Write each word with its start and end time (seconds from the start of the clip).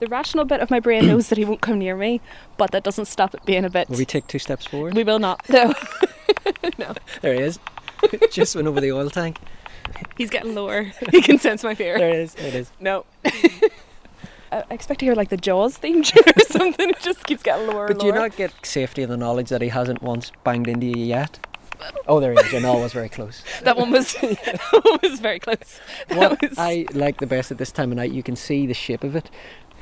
The 0.00 0.06
rational 0.06 0.44
bit 0.44 0.60
of 0.60 0.70
my 0.70 0.78
brain 0.80 1.06
knows 1.06 1.28
that 1.28 1.38
he 1.38 1.44
won't 1.44 1.60
come 1.60 1.78
near 1.78 1.96
me, 1.96 2.20
but 2.56 2.70
that 2.70 2.84
doesn't 2.84 3.06
stop 3.06 3.34
it 3.34 3.44
being 3.44 3.64
a 3.64 3.70
bit. 3.70 3.88
Will 3.88 3.98
we 3.98 4.04
take 4.04 4.26
two 4.26 4.38
steps 4.38 4.64
forward? 4.64 4.94
We 4.94 5.02
will 5.04 5.18
not. 5.18 5.48
No. 5.48 5.74
no. 6.78 6.94
There 7.20 7.34
he 7.34 7.40
is. 7.40 7.58
Just 8.30 8.54
went 8.54 8.68
over 8.68 8.80
the 8.80 8.92
oil 8.92 9.10
tank. 9.10 9.38
He's 10.16 10.30
getting 10.30 10.54
lower. 10.54 10.92
He 11.10 11.20
can 11.20 11.38
sense 11.38 11.64
my 11.64 11.74
fear. 11.74 11.98
There 11.98 12.10
it 12.10 12.16
is. 12.16 12.34
There 12.34 12.46
it 12.46 12.54
is. 12.54 12.70
No. 12.78 13.04
I 14.50 14.64
expect 14.70 15.00
to 15.00 15.06
hear 15.06 15.14
like 15.14 15.28
the 15.30 15.36
Jaws 15.36 15.76
theme 15.76 16.02
tune 16.02 16.22
or 16.26 16.44
something. 16.44 16.90
It 16.90 17.00
just 17.00 17.24
keeps 17.24 17.42
getting 17.42 17.66
lower. 17.66 17.88
But 17.88 17.98
do 17.98 18.06
you 18.06 18.12
lower. 18.12 18.28
not 18.28 18.36
get 18.36 18.52
safety 18.62 19.02
in 19.02 19.10
the 19.10 19.16
knowledge 19.16 19.48
that 19.48 19.60
he 19.60 19.68
hasn't 19.68 20.02
once 20.02 20.32
banged 20.44 20.68
into 20.68 20.86
you 20.86 21.04
yet? 21.04 21.38
Oh, 22.06 22.20
there 22.20 22.32
he 22.32 22.38
is. 22.56 22.62
Know 22.62 22.78
was 22.78 22.92
very 22.92 23.08
close. 23.08 23.42
That 23.62 23.76
one 23.76 23.90
was 23.90 24.12
that 24.14 24.60
one 24.82 24.98
was 25.02 25.20
very 25.20 25.38
close. 25.38 25.80
That 26.08 26.18
What 26.18 26.42
was, 26.42 26.58
I 26.58 26.86
like 26.92 27.18
the 27.18 27.26
best 27.26 27.50
at 27.50 27.58
this 27.58 27.70
time 27.70 27.92
of 27.92 27.96
night, 27.96 28.12
you 28.12 28.22
can 28.22 28.36
see 28.36 28.66
the 28.66 28.74
shape 28.74 29.04
of 29.04 29.14
it. 29.14 29.30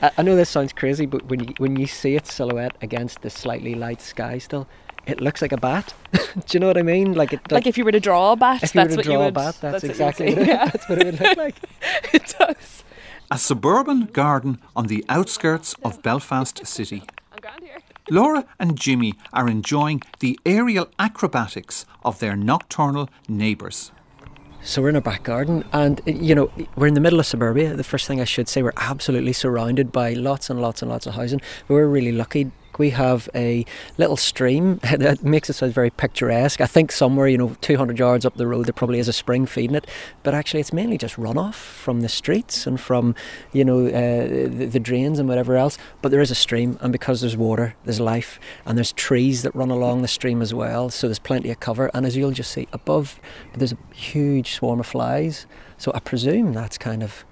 I, 0.02 0.10
I 0.18 0.22
know 0.22 0.36
this 0.36 0.50
sounds 0.50 0.72
crazy, 0.72 1.07
but 1.07 1.25
when 1.26 1.40
you 1.44 1.54
when 1.58 1.76
you 1.76 1.86
see 1.86 2.14
it 2.16 2.26
silhouette 2.26 2.76
against 2.82 3.22
the 3.22 3.30
slightly 3.30 3.75
light 3.75 4.00
sky, 4.00 4.38
still, 4.38 4.66
it 5.07 5.21
looks 5.21 5.40
like 5.40 5.52
a 5.52 5.57
bat. 5.57 5.94
do 6.12 6.21
you 6.50 6.61
know 6.61 6.66
what 6.66 6.79
I 6.79 6.82
mean? 6.82 7.14
Like 7.14 7.32
it. 7.32 7.50
like 7.50 7.66
if 7.66 7.79
you 7.79 7.84
were 7.84 7.93
to 7.93 8.00
draw 8.00 8.32
a 8.32 8.36
bat, 8.36 8.62
if 8.62 8.74
you 8.74 8.80
were 8.80 8.85
that's 8.88 8.94
to 8.94 8.98
what 8.98 9.04
draw 9.04 9.12
you 9.14 9.21
a 9.21 9.24
would. 9.26 9.35
bat, 9.35 9.58
that's, 9.61 9.74
what 9.74 9.82
you 9.82 9.88
would 9.88 9.90
exactly 9.90 10.29
see. 10.29 10.35
what 10.35 10.43
it, 10.43 10.48
Yeah, 10.48 10.64
that's 10.66 10.88
what 10.88 10.98
it 10.98 11.07
would 11.07 11.21
look 11.21 11.36
like. 11.36 11.57
it 12.14 12.35
does. 12.38 12.85
A 13.30 13.38
suburban 13.38 14.07
garden 14.07 14.58
on 14.76 14.86
the 14.86 15.04
outskirts 15.08 15.74
of 15.82 16.02
Belfast 16.02 16.64
City. 16.66 17.02
I'm 17.32 17.38
grand 17.40 17.63
here. 17.63 17.79
Laura 18.08 18.44
and 18.60 18.79
Jimmy 18.79 19.14
are 19.32 19.49
enjoying 19.49 20.02
the 20.21 20.38
aerial 20.46 20.88
acrobatics 20.99 21.86
of 22.04 22.21
their 22.21 22.36
nocturnal 22.36 23.08
neighbours. 23.29 23.90
So 24.66 24.82
we're 24.82 24.88
in 24.88 24.96
a 24.96 25.00
back 25.00 25.22
garden, 25.22 25.64
and 25.72 26.00
you 26.06 26.34
know 26.34 26.50
we're 26.74 26.88
in 26.88 26.94
the 26.94 27.00
middle 27.00 27.20
of 27.20 27.26
suburbia. 27.26 27.76
The 27.76 27.84
first 27.84 28.08
thing 28.08 28.20
I 28.20 28.24
should 28.24 28.48
say, 28.48 28.64
we're 28.64 28.72
absolutely 28.76 29.32
surrounded 29.32 29.93
by 29.93 30.12
lots 30.14 30.50
and 30.50 30.61
lots 30.61 30.82
and 30.82 30.90
lots 30.90 31.07
of 31.07 31.14
housing. 31.14 31.40
We're 31.68 31.86
really 31.86 32.11
lucky. 32.11 32.50
We 32.78 32.91
have 32.91 33.28
a 33.34 33.64
little 33.98 34.16
stream 34.16 34.77
that 34.82 35.22
makes 35.24 35.50
it 35.50 35.55
sound 35.55 35.74
very 35.74 35.91
picturesque. 35.91 36.60
I 36.60 36.66
think 36.66 36.92
somewhere, 36.92 37.28
you 37.28 37.38
know, 37.38 37.56
200 37.60 37.98
yards 37.98 38.24
up 38.24 38.36
the 38.36 38.46
road, 38.46 38.66
there 38.66 38.72
probably 38.72 38.98
is 38.98 39.08
a 39.08 39.12
spring 39.12 39.46
feeding 39.46 39.77
it, 39.77 39.86
but 40.22 40.34
actually, 40.34 40.60
it's 40.60 40.72
mainly 40.72 40.98
just 40.98 41.16
runoff 41.16 41.54
from 41.54 42.00
the 42.00 42.08
streets 42.08 42.66
and 42.66 42.80
from, 42.80 43.14
you 43.52 43.64
know, 43.64 43.86
uh, 43.86 44.27
the, 44.28 44.69
the 44.72 44.80
drains 44.80 45.19
and 45.19 45.28
whatever 45.28 45.56
else. 45.56 45.78
But 46.02 46.10
there 46.10 46.20
is 46.20 46.30
a 46.30 46.34
stream, 46.34 46.78
and 46.80 46.92
because 46.92 47.20
there's 47.20 47.36
water, 47.36 47.74
there's 47.84 48.00
life, 48.00 48.38
and 48.64 48.77
there's 48.77 48.92
trees 48.92 49.42
that 49.42 49.54
run 49.54 49.70
along 49.70 50.02
the 50.02 50.08
stream 50.08 50.42
as 50.42 50.52
well. 50.52 50.91
So 50.91 51.06
there's 51.06 51.19
plenty 51.19 51.50
of 51.50 51.60
cover, 51.60 51.91
and 51.94 52.06
as 52.06 52.16
you'll 52.16 52.30
just 52.30 52.50
see 52.50 52.69
above, 52.72 53.20
there's 53.54 53.72
a 53.72 53.78
huge 53.94 54.52
swarm 54.52 54.80
of 54.80 54.86
flies. 54.86 55.47
So 55.78 55.92
I 55.94 56.00
presume 56.00 56.52
that's 56.52 56.78
kind 56.78 57.02
of 57.02 57.24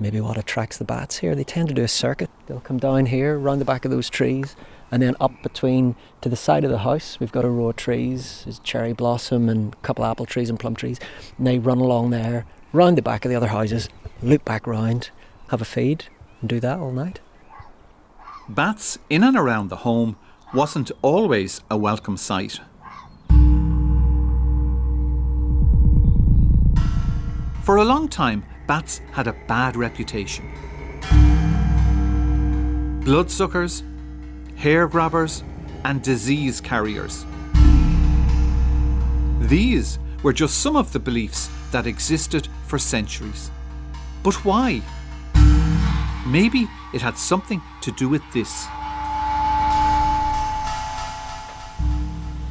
maybe 0.00 0.20
what 0.20 0.38
attracts 0.38 0.78
the 0.78 0.84
bats 0.84 1.18
here. 1.18 1.34
They 1.34 1.44
tend 1.44 1.68
to 1.68 1.74
do 1.74 1.84
a 1.84 1.88
circuit. 1.88 2.30
They'll 2.46 2.60
come 2.60 2.78
down 2.78 3.06
here, 3.06 3.38
round 3.38 3.60
the 3.60 3.66
back 3.66 3.84
of 3.84 3.90
those 3.90 4.08
trees, 4.08 4.56
and 4.90 5.02
then 5.02 5.16
up 5.20 5.42
between 5.42 5.94
to 6.20 6.28
the 6.28 6.36
side 6.36 6.64
of 6.64 6.70
the 6.70 6.78
house. 6.78 7.18
We've 7.20 7.32
got 7.32 7.44
a 7.44 7.50
row 7.50 7.70
of 7.70 7.76
trees, 7.76 8.42
there's 8.44 8.58
cherry 8.60 8.92
blossom 8.92 9.48
and 9.48 9.74
a 9.74 9.76
couple 9.78 10.04
of 10.04 10.10
apple 10.10 10.26
trees 10.26 10.50
and 10.50 10.58
plum 10.58 10.74
trees. 10.74 10.98
And 11.38 11.46
they 11.46 11.58
run 11.58 11.78
along 11.78 12.10
there, 12.10 12.46
round 12.72 12.98
the 12.98 13.02
back 13.02 13.24
of 13.24 13.30
the 13.30 13.36
other 13.36 13.48
houses, 13.48 13.88
loop 14.22 14.44
back 14.44 14.66
round, 14.66 15.10
have 15.48 15.62
a 15.62 15.64
feed, 15.64 16.06
and 16.40 16.48
do 16.48 16.60
that 16.60 16.78
all 16.78 16.92
night. 16.92 17.20
Bats 18.48 18.98
in 19.08 19.22
and 19.22 19.36
around 19.36 19.68
the 19.68 19.76
home 19.76 20.16
wasn't 20.52 20.90
always 21.02 21.60
a 21.70 21.76
welcome 21.76 22.16
sight. 22.16 22.60
For 27.62 27.76
a 27.76 27.84
long 27.84 28.08
time, 28.08 28.44
bats 28.66 29.00
had 29.12 29.28
a 29.28 29.36
bad 29.46 29.76
reputation. 29.76 30.50
Bloodsuckers, 33.04 33.84
hair 34.60 34.86
grabbers, 34.86 35.42
and 35.86 36.02
disease 36.02 36.60
carriers. 36.60 37.24
These 39.40 39.98
were 40.22 40.34
just 40.34 40.60
some 40.60 40.76
of 40.76 40.92
the 40.92 40.98
beliefs 40.98 41.48
that 41.72 41.86
existed 41.86 42.46
for 42.66 42.78
centuries. 42.78 43.50
But 44.22 44.44
why? 44.44 44.82
Maybe 46.26 46.68
it 46.92 47.00
had 47.00 47.16
something 47.16 47.62
to 47.80 47.90
do 47.92 48.06
with 48.10 48.22
this. 48.34 48.66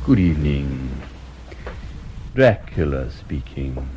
Good 0.03 0.17
evening. 0.17 0.89
Dracula 2.33 3.11
speaking. 3.11 3.87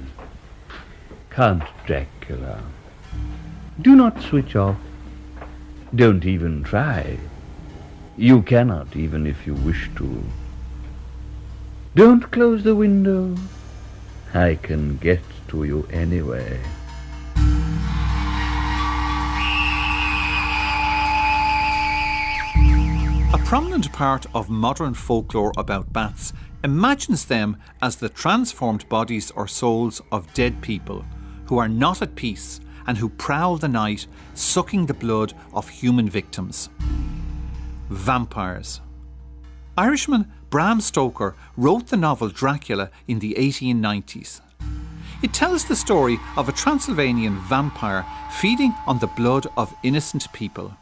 Count 1.31 1.65
Dracula. 1.87 2.63
Do 3.81 3.97
not 3.97 4.21
switch 4.21 4.55
off. 4.55 4.77
Don't 5.95 6.27
even 6.27 6.63
try. 6.63 7.19
You 8.17 8.43
cannot, 8.43 8.95
even 8.95 9.27
if 9.27 9.47
you 9.47 9.55
wish 9.55 9.91
to. 9.97 10.23
Don't 11.95 12.31
close 12.31 12.63
the 12.63 12.75
window. 12.75 13.37
I 14.35 14.57
can 14.57 14.99
get 14.99 15.21
to 15.49 15.65
you 15.65 15.89
anyway. 15.91 16.61
A 23.33 23.39
prominent 23.45 23.91
part 23.93 24.27
of 24.35 24.51
modern 24.51 24.93
folklore 24.93 25.53
about 25.57 25.93
bats 25.93 26.35
imagines 26.65 27.25
them 27.25 27.57
as 27.81 27.97
the 27.97 28.11
transformed 28.11 28.87
bodies 28.91 29.31
or 29.31 29.49
souls 29.49 30.03
of 30.13 30.33
dead 30.35 30.61
people 30.61 31.05
who 31.47 31.57
are 31.57 31.69
not 31.69 32.03
at 32.03 32.15
peace 32.15 32.61
and 32.87 32.99
who 32.99 33.09
prowl 33.09 33.57
the 33.57 33.69
night, 33.69 34.07
sucking 34.35 34.87
the 34.87 34.95
blood 34.95 35.33
of 35.55 35.69
human 35.69 36.09
victims. 36.09 36.69
Vampires. 37.93 38.81
Irishman 39.77 40.31
Bram 40.51 40.81
Stoker 40.81 41.35
wrote 41.57 41.89
the 41.89 41.97
novel 41.97 42.29
Dracula 42.29 42.91
in 43.07 43.19
the 43.19 43.35
1890s. 43.39 44.41
It 45.23 45.33
tells 45.33 45.65
the 45.65 45.77
story 45.77 46.19
of 46.37 46.49
a 46.49 46.53
Transylvanian 46.53 47.39
vampire 47.43 48.05
feeding 48.41 48.75
on 48.87 48.99
the 48.99 49.07
blood 49.07 49.47
of 49.57 49.75
innocent 49.83 50.33
people. 50.33 50.77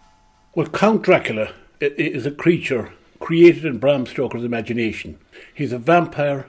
Well, 0.55 0.67
Count 0.67 1.03
Dracula 1.03 1.53
is 1.81 2.27
a 2.27 2.31
creature 2.31 2.93
created 3.19 3.65
in 3.65 3.79
Bram 3.79 4.07
Stoker's 4.07 4.45
imagination. 4.45 5.19
He's 5.55 5.73
a 5.73 5.79
vampire 5.79 6.47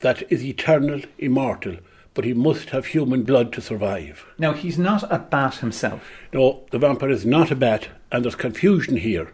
that 0.00 0.30
is 0.32 0.44
eternal, 0.44 1.02
immortal, 1.18 1.76
but 2.14 2.24
he 2.24 2.32
must 2.32 2.70
have 2.70 2.86
human 2.86 3.22
blood 3.22 3.52
to 3.52 3.60
survive. 3.60 4.24
Now, 4.38 4.52
he's 4.52 4.78
not 4.78 5.02
a 5.12 5.18
bat 5.18 5.56
himself. 5.56 6.08
No, 6.32 6.64
the 6.70 6.78
vampire 6.78 7.10
is 7.10 7.26
not 7.26 7.50
a 7.50 7.56
bat, 7.56 7.88
and 8.10 8.24
there's 8.24 8.34
confusion 8.34 8.96
here. 8.96 9.32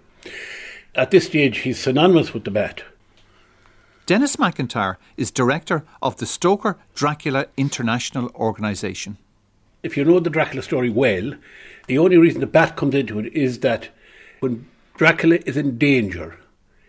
At 0.94 1.10
this 1.10 1.26
stage, 1.26 1.58
he's 1.58 1.78
synonymous 1.78 2.34
with 2.34 2.44
the 2.44 2.50
bat. 2.50 2.82
Dennis 4.06 4.36
McIntyre 4.36 4.96
is 5.16 5.30
director 5.30 5.84
of 6.02 6.16
the 6.16 6.26
Stoker 6.26 6.78
Dracula 6.94 7.46
International 7.56 8.30
Organisation. 8.34 9.18
If 9.82 9.96
you 9.96 10.04
know 10.04 10.18
the 10.18 10.30
Dracula 10.30 10.62
story 10.62 10.90
well, 10.90 11.34
the 11.86 11.98
only 11.98 12.18
reason 12.18 12.40
the 12.40 12.46
bat 12.46 12.76
comes 12.76 12.94
into 12.94 13.18
it 13.20 13.32
is 13.32 13.60
that 13.60 13.90
when 14.40 14.66
Dracula 14.96 15.38
is 15.46 15.56
in 15.56 15.78
danger, 15.78 16.38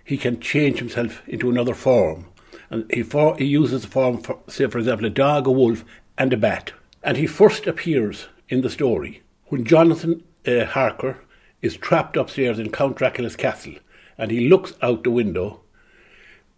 he 0.04 0.18
can 0.18 0.40
change 0.40 0.80
himself 0.80 1.22
into 1.28 1.50
another 1.50 1.74
form. 1.74 2.26
And 2.70 2.92
he, 2.92 3.04
for, 3.04 3.38
he 3.38 3.46
uses 3.46 3.84
the 3.84 3.88
form, 3.88 4.22
for, 4.22 4.40
say, 4.48 4.68
for 4.68 4.80
example, 4.80 5.06
a 5.06 5.10
dog, 5.10 5.46
a 5.46 5.52
wolf, 5.52 5.86
and 6.18 6.34
a 6.34 6.38
bat. 6.38 6.74
And 7.04 7.18
he 7.18 7.28
first 7.28 7.68
appears 7.68 8.28
in 8.50 8.62
the 8.62 8.70
story 8.70 9.22
when 9.46 9.64
Jonathan 9.64 10.24
uh, 10.48 10.66
Harker 10.66 11.20
is 11.62 11.78
trapped 11.78 12.18
upstairs 12.18 12.60
in 12.60 12.72
Count 12.72 12.98
Dracula's 12.98 13.36
castle. 13.36 13.76
And 14.18 14.32
he 14.32 14.48
looks 14.48 14.74
out 14.82 15.04
the 15.04 15.12
window 15.12 15.62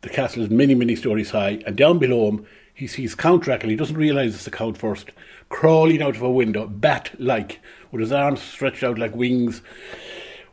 the 0.03 0.09
castle 0.09 0.43
is 0.43 0.49
many, 0.49 0.75
many 0.75 0.97
stories 0.97 1.31
high, 1.31 1.63
and 1.65 1.77
down 1.77 1.97
below 1.97 2.27
him 2.27 2.45
he 2.73 2.87
sees 2.87 3.15
Count 3.15 3.43
Dracula. 3.43 3.71
He 3.71 3.77
doesn't 3.77 3.95
realise 3.95 4.35
it's 4.35 4.43
the 4.43 4.51
Count 4.51 4.77
first, 4.77 5.11
crawling 5.47 6.01
out 6.01 6.17
of 6.17 6.21
a 6.21 6.29
window, 6.29 6.67
bat-like, 6.67 7.61
with 7.89 8.01
his 8.01 8.11
arms 8.11 8.41
stretched 8.41 8.83
out 8.83 8.99
like 8.99 9.15
wings, 9.15 9.61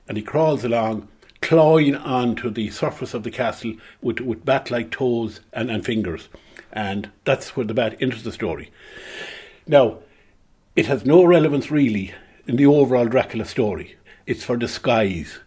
and 0.06 0.16
he 0.16 0.22
crawls 0.22 0.64
along, 0.64 1.08
clawing 1.42 1.96
onto 1.96 2.48
the 2.48 2.70
surface 2.70 3.12
of 3.12 3.24
the 3.24 3.30
castle 3.30 3.74
with, 4.00 4.20
with 4.20 4.44
bat-like 4.44 4.92
toes 4.92 5.40
and, 5.52 5.68
and 5.68 5.84
fingers. 5.84 6.28
And 6.72 7.10
that's 7.24 7.56
where 7.56 7.66
the 7.66 7.74
bat 7.74 7.96
enters 8.00 8.22
the 8.22 8.30
story. 8.30 8.70
Now, 9.66 9.98
it 10.76 10.86
has 10.86 11.04
no 11.04 11.24
relevance 11.24 11.72
really 11.72 12.14
in 12.46 12.54
the 12.54 12.66
overall 12.66 13.06
Dracula 13.06 13.46
story. 13.46 13.96
It's 14.30 14.44
for 14.44 14.56
disguise. 14.56 15.40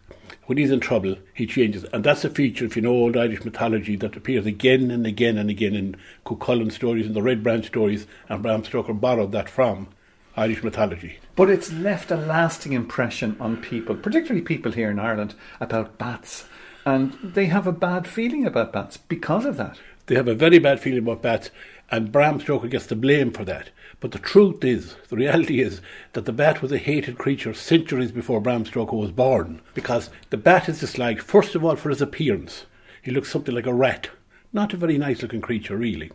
When 0.44 0.58
he's 0.58 0.70
in 0.70 0.80
trouble, 0.80 1.16
he 1.32 1.46
changes. 1.46 1.84
And 1.84 2.04
that's 2.04 2.22
a 2.22 2.28
feature, 2.28 2.66
if 2.66 2.76
you 2.76 2.82
know 2.82 2.90
old 2.90 3.16
Irish 3.16 3.42
mythology, 3.42 3.96
that 3.96 4.14
appears 4.14 4.44
again 4.44 4.90
and 4.90 5.06
again 5.06 5.38
and 5.38 5.48
again 5.48 5.74
in 5.74 5.96
Cuchulainn 6.26 6.70
stories 6.70 7.06
and 7.06 7.16
the 7.16 7.22
Red 7.22 7.42
Branch 7.42 7.64
stories, 7.64 8.06
and 8.28 8.42
Bram 8.42 8.62
Stoker 8.62 8.92
borrowed 8.92 9.32
that 9.32 9.48
from 9.48 9.88
Irish 10.36 10.62
mythology. 10.62 11.18
But 11.34 11.48
it's 11.48 11.72
left 11.72 12.10
a 12.10 12.16
lasting 12.16 12.74
impression 12.74 13.38
on 13.40 13.56
people, 13.56 13.96
particularly 13.96 14.42
people 14.42 14.72
here 14.72 14.90
in 14.90 14.98
Ireland, 14.98 15.34
about 15.60 15.96
bats. 15.96 16.44
And 16.84 17.14
they 17.22 17.46
have 17.46 17.66
a 17.66 17.72
bad 17.72 18.06
feeling 18.06 18.44
about 18.44 18.74
bats 18.74 18.98
because 18.98 19.46
of 19.46 19.56
that. 19.56 19.78
They 20.08 20.14
have 20.14 20.28
a 20.28 20.34
very 20.34 20.58
bad 20.58 20.78
feeling 20.78 20.98
about 20.98 21.22
bats, 21.22 21.50
And 21.90 22.12
Bram 22.12 22.38
Stoker 22.38 22.68
gets 22.68 22.84
the 22.84 22.96
blame 22.96 23.32
for 23.32 23.46
that. 23.46 23.70
But 24.00 24.12
the 24.12 24.18
truth 24.18 24.64
is, 24.64 24.96
the 25.08 25.16
reality 25.16 25.60
is, 25.60 25.80
that 26.12 26.24
the 26.24 26.32
bat 26.32 26.60
was 26.60 26.72
a 26.72 26.78
hated 26.78 27.18
creature 27.18 27.54
centuries 27.54 28.12
before 28.12 28.40
Bram 28.40 28.66
Stoker 28.66 28.96
was 28.96 29.10
born. 29.10 29.60
Because 29.74 30.10
the 30.30 30.36
bat 30.36 30.68
is 30.68 30.80
disliked, 30.80 31.22
first 31.22 31.54
of 31.54 31.64
all, 31.64 31.76
for 31.76 31.90
his 31.90 32.02
appearance. 32.02 32.66
He 33.02 33.10
looks 33.10 33.30
something 33.30 33.54
like 33.54 33.66
a 33.66 33.74
rat. 33.74 34.10
Not 34.52 34.72
a 34.72 34.76
very 34.76 34.98
nice 34.98 35.20
looking 35.20 35.40
creature, 35.40 35.76
really. 35.76 36.12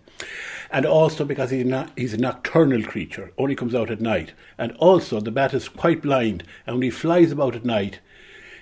And 0.72 0.86
also 0.86 1.26
because 1.26 1.52
he's, 1.52 1.66
not, 1.66 1.92
he's 1.98 2.14
a 2.14 2.18
nocturnal 2.18 2.84
creature, 2.84 3.32
only 3.38 3.56
comes 3.56 3.76
out 3.76 3.92
at 3.92 4.00
night. 4.00 4.34
And 4.58 4.72
also, 4.78 5.20
the 5.20 5.32
bat 5.32 5.54
is 5.54 5.68
quite 5.68 6.02
blind, 6.02 6.44
and 6.66 6.78
when 6.78 6.84
he 6.84 6.90
flies 6.90 7.32
about 7.32 7.56
at 7.56 7.66
night, 7.66 8.00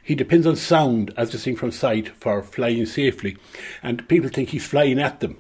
he 0.02 0.16
depends 0.16 0.48
on 0.48 0.56
sound 0.56 1.14
as 1.18 1.30
distinct 1.30 1.60
from 1.60 1.72
sight 1.72 2.08
for 2.08 2.42
flying 2.42 2.86
safely. 2.86 3.38
And 3.84 4.08
people 4.08 4.30
think 4.30 4.50
he's 4.50 4.66
flying 4.66 5.00
at 5.00 5.20
them. 5.20 5.38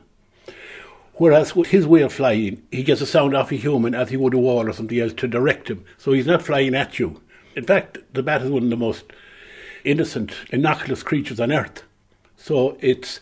Whereas 1.17 1.51
his 1.51 1.87
way 1.87 2.01
of 2.01 2.13
flying, 2.13 2.61
he 2.71 2.83
gets 2.83 3.01
a 3.01 3.07
sound 3.07 3.35
off 3.35 3.51
a 3.51 3.55
human 3.55 3.95
as 3.95 4.09
he 4.09 4.17
would 4.17 4.35
a 4.35 4.37
wall 4.37 4.69
or 4.69 4.73
something 4.73 4.99
else 4.99 5.13
to 5.13 5.27
direct 5.27 5.69
him. 5.69 5.83
So 5.97 6.11
he's 6.11 6.27
not 6.27 6.43
flying 6.43 6.75
at 6.75 6.99
you. 6.99 7.21
In 7.55 7.65
fact, 7.65 7.97
the 8.13 8.21
bat 8.21 8.43
is 8.43 8.51
one 8.51 8.63
of 8.63 8.69
the 8.69 8.77
most 8.77 9.05
innocent, 9.83 10.31
innocuous 10.51 11.01
creatures 11.01 11.39
on 11.39 11.51
earth. 11.51 11.83
So 12.35 12.77
it's 12.81 13.19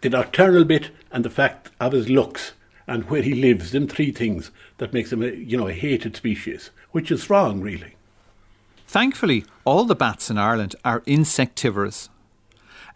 the 0.00 0.10
nocturnal 0.10 0.64
bit 0.64 0.90
and 1.10 1.24
the 1.24 1.30
fact 1.30 1.70
of 1.80 1.92
his 1.92 2.08
looks 2.08 2.52
and 2.86 3.04
where 3.10 3.22
he 3.22 3.34
lives, 3.34 3.72
them 3.72 3.88
three 3.88 4.12
things 4.12 4.50
that 4.78 4.92
makes 4.92 5.12
him 5.12 5.22
a, 5.22 5.28
you 5.28 5.56
know, 5.56 5.68
a 5.68 5.72
hated 5.72 6.14
species, 6.14 6.70
which 6.92 7.10
is 7.10 7.28
wrong, 7.30 7.60
really. 7.60 7.94
Thankfully, 8.86 9.44
all 9.64 9.84
the 9.84 9.96
bats 9.96 10.30
in 10.30 10.38
Ireland 10.38 10.76
are 10.84 11.02
insectivorous. 11.06 12.10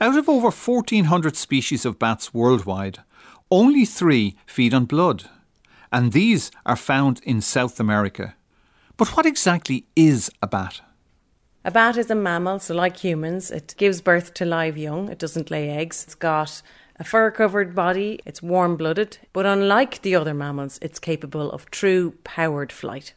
Out 0.00 0.16
of 0.16 0.28
over 0.28 0.50
1,400 0.50 1.34
species 1.34 1.84
of 1.84 1.98
bats 1.98 2.32
worldwide, 2.32 3.00
only 3.50 3.84
three 3.84 4.36
feed 4.46 4.74
on 4.74 4.84
blood, 4.84 5.28
and 5.92 6.12
these 6.12 6.50
are 6.66 6.76
found 6.76 7.20
in 7.24 7.40
South 7.40 7.80
America. 7.80 8.34
But 8.96 9.16
what 9.16 9.26
exactly 9.26 9.86
is 9.94 10.30
a 10.42 10.46
bat? 10.46 10.80
A 11.64 11.70
bat 11.70 11.96
is 11.96 12.10
a 12.10 12.14
mammal, 12.14 12.58
so 12.58 12.74
like 12.74 12.96
humans, 12.96 13.50
it 13.50 13.74
gives 13.76 14.00
birth 14.00 14.34
to 14.34 14.44
live 14.44 14.78
young. 14.78 15.08
It 15.08 15.18
doesn't 15.18 15.50
lay 15.50 15.70
eggs. 15.70 16.04
It's 16.04 16.14
got 16.14 16.62
a 16.98 17.04
fur 17.04 17.30
covered 17.30 17.74
body, 17.74 18.18
it's 18.26 18.42
warm 18.42 18.76
blooded, 18.76 19.18
but 19.32 19.46
unlike 19.46 20.02
the 20.02 20.14
other 20.14 20.34
mammals, 20.34 20.78
it's 20.82 20.98
capable 20.98 21.50
of 21.52 21.70
true 21.70 22.14
powered 22.24 22.72
flight. 22.72 23.14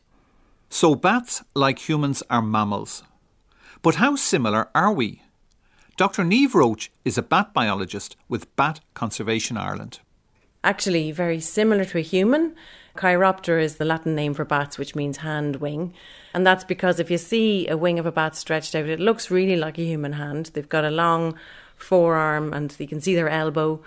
So, 0.69 0.95
bats, 0.95 1.43
like 1.55 1.89
humans, 1.89 2.23
are 2.29 2.41
mammals. 2.41 3.03
But 3.81 3.95
how 3.95 4.15
similar 4.15 4.69
are 4.75 4.93
we? 4.93 5.23
Dr. 5.97 6.23
Niamh 6.23 6.53
Roche 6.53 6.89
is 7.03 7.17
a 7.17 7.23
bat 7.23 7.53
biologist 7.53 8.15
with 8.29 8.55
Bat 8.55 8.81
Conservation 8.93 9.57
Ireland. 9.57 9.99
Actually, 10.63 11.11
very 11.11 11.39
similar 11.39 11.85
to 11.85 11.97
a 11.97 12.01
human. 12.01 12.55
Chiroptera 12.95 13.63
is 13.63 13.77
the 13.77 13.85
Latin 13.85 14.15
name 14.15 14.33
for 14.33 14.45
bats, 14.45 14.77
which 14.77 14.95
means 14.95 15.17
hand 15.17 15.57
wing. 15.57 15.93
And 16.33 16.45
that's 16.45 16.63
because 16.63 16.99
if 16.99 17.09
you 17.09 17.17
see 17.17 17.67
a 17.67 17.77
wing 17.77 17.99
of 17.99 18.05
a 18.05 18.11
bat 18.11 18.35
stretched 18.35 18.75
out, 18.75 18.85
it 18.85 18.99
looks 18.99 19.31
really 19.31 19.55
like 19.55 19.77
a 19.77 19.85
human 19.85 20.13
hand. 20.13 20.51
They've 20.53 20.67
got 20.67 20.85
a 20.85 20.91
long 20.91 21.35
forearm 21.75 22.53
and 22.53 22.75
you 22.77 22.87
can 22.87 23.01
see 23.01 23.15
their 23.15 23.29
elbow. 23.29 23.81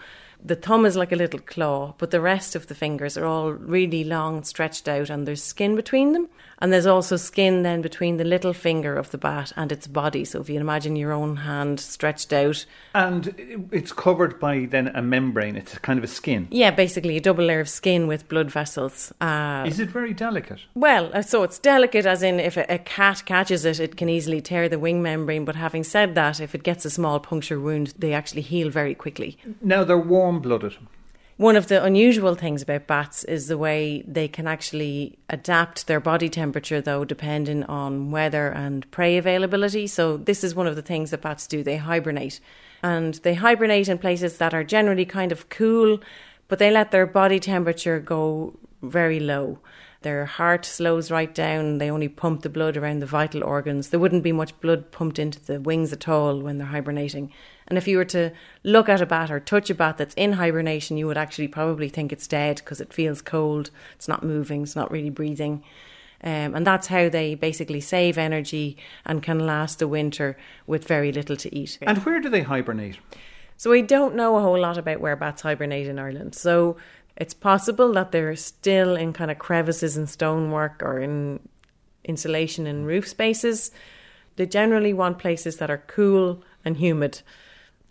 The 0.47 0.57
thumb 0.57 0.85
is 0.85 0.95
like 0.95 1.11
a 1.11 1.17
little 1.17 1.41
claw, 1.41 1.95
but 1.97 2.11
the 2.11 2.21
rest 2.21 2.55
of 2.55 2.67
the 2.67 2.75
fingers 2.75 3.17
are 3.17 3.25
all 3.25 3.53
really 3.53 4.05
long, 4.05 4.45
stretched 4.45 4.87
out, 4.89 5.09
and 5.09 5.27
there's 5.27 5.43
skin 5.43 5.75
between 5.75 6.13
them. 6.13 6.29
And 6.59 6.73
there's 6.73 6.87
also 6.87 7.17
skin 7.17 7.63
then 7.63 7.83
between 7.83 8.17
the 8.17 8.25
little 8.25 8.53
finger 8.53 8.95
of 8.95 9.11
the 9.11 9.19
bat 9.19 9.53
and 9.57 9.73
its 9.73 9.87
body. 9.87 10.25
So 10.25 10.41
if 10.41 10.49
you 10.49 10.61
imagine 10.61 10.97
your 10.97 11.13
own 11.13 11.37
hand 11.37 11.81
stretched 11.81 12.33
out. 12.33 12.65
And 12.95 13.69
it's 13.73 13.93
covered 13.93 14.39
by 14.39 14.67
then 14.67 14.89
a 14.89 15.03
membrane. 15.03 15.57
It's 15.57 15.77
kind 15.79 15.99
of 15.99 16.05
a 16.05 16.09
skin. 16.09 16.47
Yeah, 16.51 16.71
basically 16.71 17.17
a 17.17 17.21
double 17.21 17.45
layer 17.45 17.61
of 17.61 17.69
skin 17.69 18.07
with 18.07 18.29
blood 18.29 18.51
vessels. 18.51 19.13
Uh, 19.21 19.65
Is 19.67 19.81
it 19.81 19.91
very 19.91 20.15
delicate? 20.15 20.61
Well, 20.75 21.11
uh, 21.13 21.23
so 21.23 21.43
it's 21.43 21.59
delicate 21.59 22.07
as 22.07 22.23
in 22.23 22.39
if 22.39 22.57
a, 22.57 22.65
a 22.73 22.79
cat 22.79 23.25
catches 23.27 23.65
it, 23.65 23.81
it 23.81 23.97
can 23.97 24.09
easily 24.09 24.41
tear 24.41 24.69
the 24.69 24.79
wing 24.79 25.03
membrane. 25.03 25.45
But 25.45 25.57
having 25.57 25.85
said 25.85 26.15
that, 26.15 26.41
if 26.41 26.55
it 26.55 26.63
gets 26.63 26.85
a 26.85 26.91
small 26.91 27.19
puncture 27.19 27.61
wound, 27.61 27.95
they 27.99 28.13
actually 28.13 28.43
heal 28.43 28.71
very 28.71 28.95
quickly. 28.95 29.37
Now 29.61 29.85
they're 29.85 29.99
warm 29.99 30.34
blooded. 30.41 30.77
One 31.37 31.57
of 31.57 31.67
the 31.67 31.83
unusual 31.83 32.37
things 32.37 32.63
about 32.63 32.87
bats 32.87 33.25
is 33.25 33.49
the 33.49 33.59
way 33.59 34.05
they 34.07 34.29
can 34.29 34.47
actually 34.47 35.19
adapt 35.29 35.89
their 35.89 35.99
body 35.99 36.29
temperature, 36.29 36.81
though, 36.81 37.05
depending 37.05 37.65
on 37.65 38.13
weather 38.13 38.49
and 38.49 38.89
prey 38.93 39.17
availability. 39.17 39.89
So, 39.89 40.17
this 40.17 40.45
is 40.45 40.55
one 40.55 40.69
of 40.69 40.77
the 40.77 40.83
things 40.83 41.11
that 41.11 41.23
bats 41.23 41.49
do 41.49 41.65
they 41.65 41.79
hibernate. 41.79 42.39
And 42.85 43.15
they 43.15 43.35
hibernate 43.35 43.89
in 43.89 43.99
places 43.99 44.39
that 44.39 44.55
are 44.55 44.63
generally 44.63 45.05
kind 45.05 45.33
of 45.33 45.49
cool, 45.49 45.99
but 46.47 46.61
they 46.61 46.71
let 46.71 46.93
their 46.93 47.07
body 47.07 47.41
temperature 47.41 47.99
go 47.99 48.57
very 48.81 49.19
low. 49.19 49.59
Their 50.03 50.27
heart 50.27 50.65
slows 50.67 51.11
right 51.11 51.35
down. 51.35 51.79
They 51.79 51.91
only 51.91 52.09
pump 52.09 52.43
the 52.43 52.51
blood 52.51 52.77
around 52.77 53.01
the 53.01 53.07
vital 53.07 53.43
organs. 53.43 53.89
There 53.89 53.99
wouldn't 53.99 54.23
be 54.23 54.33
much 54.33 54.61
blood 54.61 54.93
pumped 54.93 55.19
into 55.19 55.43
the 55.43 55.61
wings 55.61 55.93
at 55.93 56.07
all 56.07 56.41
when 56.41 56.59
they're 56.59 56.67
hibernating. 56.67 57.33
And 57.67 57.79
if 57.79 57.89
you 57.89 57.97
were 57.97 58.05
to 58.07 58.33
look 58.63 58.89
at 58.89 59.01
a 59.01 59.07
bat 59.07 59.31
or 59.31 59.41
touch 59.41 59.71
a 59.71 59.75
bat 59.75 59.99
that's 59.99 60.15
in 60.15 60.33
hibernation, 60.33 60.97
you 60.97 61.07
would 61.07 61.17
actually 61.17 61.49
probably 61.49 61.89
think 61.89 62.13
it's 62.13 62.27
dead 62.27 62.57
because 62.57 62.81
it 62.81 62.93
feels 62.93 63.23
cold. 63.23 63.71
It's 63.95 64.09
not 64.09 64.23
moving. 64.23 64.63
It's 64.63 64.77
not 64.77 64.91
really 64.91 65.11
breathing. 65.11 65.63
Um, 66.23 66.55
and 66.55 66.67
that's 66.67 66.87
how 66.87 67.09
they 67.09 67.35
basically 67.35 67.81
save 67.81 68.17
energy 68.17 68.79
and 69.05 69.23
can 69.23 69.41
last 69.41 69.79
the 69.79 69.89
winter 69.89 70.37
with 70.67 70.87
very 70.87 71.13
little 71.13 71.37
to 71.37 71.55
eat. 71.55 71.79
And 71.83 71.99
where 71.99 72.21
do 72.21 72.31
they 72.31 72.43
hibernate? 72.43 72.99
So 73.57 73.71
we 73.71 73.83
don't 73.83 74.15
know 74.15 74.37
a 74.37 74.41
whole 74.41 74.59
lot 74.59 74.79
about 74.79 75.01
where 75.01 75.17
bats 75.17 75.43
hibernate 75.43 75.87
in 75.87 75.99
Ireland. 75.99 76.35
So 76.35 76.77
it's 77.17 77.35
possible 77.35 77.93
that 77.93 78.11
they're 78.11 78.37
still 78.37 78.97
in 78.97 79.13
kind 79.13 79.31
of 79.31 79.39
crevices 79.39 79.97
in 79.97 80.07
stonework 80.07 80.83
or 80.83 80.99
in 80.99 81.41
insulation 82.05 82.67
in 82.67 82.85
roof 82.85 83.07
spaces. 83.09 83.71
They 84.37 84.47
generally 84.47 84.93
want 84.93 85.19
places 85.19 85.59
that 85.59 85.71
are 85.71 85.85
cool 85.87 86.43
and 86.65 86.79
humid. 86.79 87.23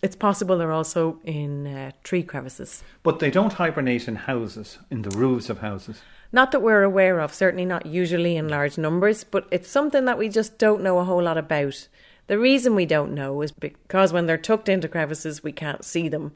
It's 0.04 0.16
possible 0.16 0.58
they're 0.58 0.70
also 0.70 1.18
in 1.24 1.66
uh, 1.66 1.92
tree 2.02 2.22
crevices. 2.22 2.82
But 3.02 3.20
they 3.20 3.30
don't 3.30 3.54
hibernate 3.54 4.06
in 4.06 4.16
houses, 4.16 4.76
in 4.90 5.00
the 5.00 5.16
roofs 5.16 5.48
of 5.48 5.60
houses. 5.60 6.02
Not 6.30 6.52
that 6.52 6.60
we're 6.60 6.82
aware 6.82 7.20
of, 7.20 7.32
certainly 7.32 7.64
not 7.64 7.86
usually 7.86 8.36
in 8.36 8.46
large 8.46 8.76
numbers, 8.76 9.24
but 9.24 9.48
it's 9.50 9.70
something 9.70 10.04
that 10.04 10.18
we 10.18 10.28
just 10.28 10.58
don't 10.58 10.82
know 10.82 10.98
a 10.98 11.04
whole 11.04 11.22
lot 11.22 11.38
about. 11.38 11.88
The 12.26 12.38
reason 12.38 12.74
we 12.74 12.84
don't 12.84 13.14
know 13.14 13.40
is 13.40 13.50
because 13.50 14.12
when 14.12 14.26
they're 14.26 14.36
tucked 14.36 14.68
into 14.68 14.88
crevices, 14.88 15.42
we 15.42 15.52
can't 15.52 15.86
see 15.86 16.10
them. 16.10 16.32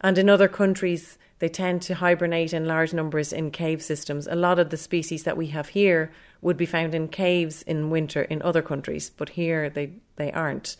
And 0.00 0.16
in 0.16 0.30
other 0.30 0.46
countries, 0.46 1.18
they 1.40 1.48
tend 1.48 1.82
to 1.82 1.96
hibernate 1.96 2.52
in 2.52 2.66
large 2.66 2.94
numbers 2.94 3.32
in 3.32 3.50
cave 3.50 3.82
systems. 3.82 4.28
A 4.28 4.36
lot 4.36 4.60
of 4.60 4.70
the 4.70 4.76
species 4.76 5.24
that 5.24 5.36
we 5.36 5.48
have 5.48 5.70
here 5.70 6.12
would 6.40 6.56
be 6.56 6.66
found 6.66 6.94
in 6.94 7.08
caves 7.08 7.62
in 7.62 7.90
winter 7.90 8.22
in 8.22 8.42
other 8.42 8.62
countries, 8.62 9.10
but 9.10 9.30
here 9.30 9.68
they, 9.68 9.94
they 10.14 10.30
aren't. 10.30 10.76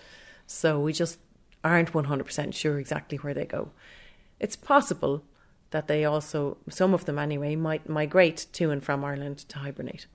So 0.46 0.78
we 0.78 0.92
just 0.92 1.18
aren't 1.64 1.92
100% 1.92 2.54
sure 2.54 2.78
exactly 2.78 3.18
where 3.18 3.34
they 3.34 3.44
go. 3.44 3.70
It's 4.40 4.56
possible 4.56 5.22
that 5.70 5.88
they 5.88 6.04
also, 6.04 6.56
some 6.68 6.94
of 6.94 7.04
them 7.04 7.18
anyway, 7.18 7.56
might 7.56 7.88
migrate 7.88 8.46
to 8.52 8.70
and 8.70 8.82
from 8.82 9.04
Ireland 9.04 9.38
to 9.48 9.58
hibernate. 9.58 10.06